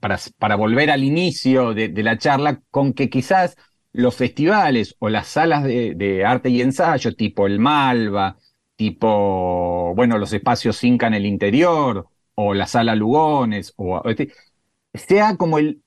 volver 0.57 0.93
al 0.93 1.03
inicio 1.03 1.75
de, 1.75 1.91
la 2.05 2.19
charla 2.19 2.61
con 2.71 2.93
que 2.93 3.11
quizás 3.11 3.57
los 3.93 4.15
festivales 4.15 4.95
o 5.01 5.09
las 5.09 5.27
salas 5.27 5.65
de, 5.65 6.25
arte 6.25 6.51
y 6.51 6.63
ensayo, 6.63 7.17
tipo 7.17 7.49
el 7.49 7.59
Malva, 7.59 8.37
tipo, 8.77 9.93
bueno, 9.97 10.19
los 10.19 10.33
espacios 10.33 10.85
Inca 10.85 11.09
en 11.09 11.15
el 11.15 11.27
interior, 11.27 12.07
o 12.37 12.55
la 12.55 12.69
sala 12.69 12.95
Lugones, 12.95 13.75
o 13.75 14.09
este, 14.09 14.31
sea 14.95 15.37
como 15.37 15.59
el 15.59 15.83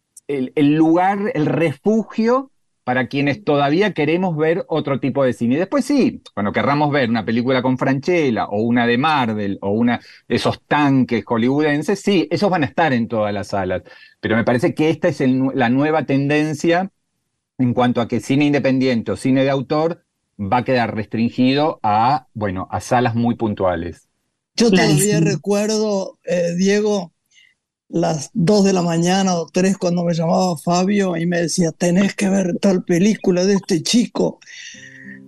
lugar, 0.75 1.31
el 1.33 1.45
refugio 1.45 2.51
para 2.89 3.07
quienes 3.07 3.43
todavía 3.43 3.93
queremos 3.93 4.35
ver 4.35 4.65
otro 4.67 4.99
tipo 4.99 5.23
de 5.23 5.33
cine. 5.33 5.53
Y 5.53 5.57
después 5.59 5.85
sí, 5.85 6.23
cuando 6.33 6.51
querramos 6.51 6.89
ver 6.89 7.07
una 7.07 7.23
película 7.23 7.61
con 7.61 7.77
Franchella 7.77 8.47
o 8.47 8.63
una 8.63 8.87
de 8.87 8.97
Marvel 8.97 9.59
o 9.61 9.69
una 9.69 9.99
de 10.27 10.35
esos 10.35 10.63
tanques 10.65 11.23
hollywoodenses, 11.23 11.99
sí, 11.99 12.27
esos 12.31 12.49
van 12.49 12.63
a 12.63 12.65
estar 12.65 12.91
en 12.91 13.07
todas 13.07 13.31
las 13.31 13.49
salas. 13.49 13.83
Pero 14.19 14.35
me 14.35 14.43
parece 14.43 14.73
que 14.73 14.89
esta 14.89 15.07
es 15.07 15.21
la 15.21 15.69
nueva 15.69 16.07
tendencia 16.07 16.89
en 17.59 17.75
cuanto 17.75 18.01
a 18.01 18.07
que 18.07 18.21
cine 18.21 18.45
independiente 18.45 19.11
o 19.11 19.15
cine 19.15 19.43
de 19.43 19.51
autor 19.51 20.03
va 20.39 20.57
a 20.57 20.63
quedar 20.63 20.95
restringido 20.95 21.79
a, 21.83 22.25
bueno, 22.33 22.67
a 22.71 22.81
salas 22.81 23.13
muy 23.13 23.35
puntuales. 23.35 24.09
Yo 24.55 24.71
todavía 24.71 25.19
recuerdo, 25.19 26.17
eh, 26.23 26.55
Diego, 26.57 27.13
las 27.89 28.29
2 28.33 28.65
de 28.65 28.73
la 28.73 28.83
mañana 28.83 29.33
o 29.35 29.47
3 29.47 29.77
cuando 29.77 30.03
me 30.03 30.13
llamaba 30.13 30.57
Fabio 30.57 31.17
y 31.17 31.25
me 31.25 31.41
decía, 31.41 31.71
tenés 31.71 32.15
que 32.15 32.29
ver 32.29 32.57
tal 32.61 32.83
película 32.83 33.45
de 33.45 33.55
este 33.55 33.81
chico. 33.81 34.39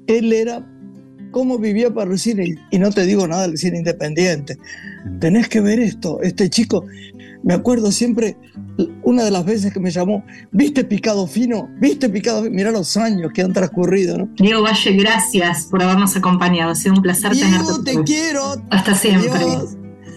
Él 0.08 0.32
era 0.32 0.66
cómo 1.32 1.58
vivía 1.58 1.94
para 1.94 2.12
el 2.12 2.20
cine, 2.20 2.56
y 2.70 2.80
no 2.80 2.92
te 2.92 3.06
digo 3.06 3.28
nada 3.28 3.48
del 3.48 3.58
cine 3.58 3.80
independiente, 3.80 4.58
tenés 5.20 5.48
que 5.48 5.62
ver 5.62 5.80
esto, 5.80 6.22
este 6.22 6.50
chico, 6.50 6.86
me 7.44 7.54
acuerdo 7.54 7.92
siempre, 7.92 8.38
una 9.04 9.24
de 9.24 9.32
las 9.32 9.46
veces 9.46 9.74
que 9.74 9.80
me 9.80 9.92
llamó, 9.92 10.24
¿viste 10.52 10.84
Picado 10.84 11.26
Fino? 11.28 11.70
¿Viste 11.80 12.10
Picado 12.10 12.44
Fino? 12.44 12.54
Mira 12.54 12.72
los 12.72 12.98
años 12.98 13.32
que 13.34 13.42
han 13.42 13.54
transcurrido, 13.54 14.18
¿no? 14.18 14.30
Diego 14.36 14.62
Valle, 14.62 14.92
gracias 14.94 15.68
por 15.72 15.82
habernos 15.82 16.16
acompañado, 16.16 16.72
ha 16.72 16.76
sido 16.76 16.96
un 16.96 17.02
placer 17.02 17.32
Diego, 17.32 17.82
te 17.84 18.04
quiero. 18.04 18.62
Hasta 18.70 18.94
siempre. 18.94 19.32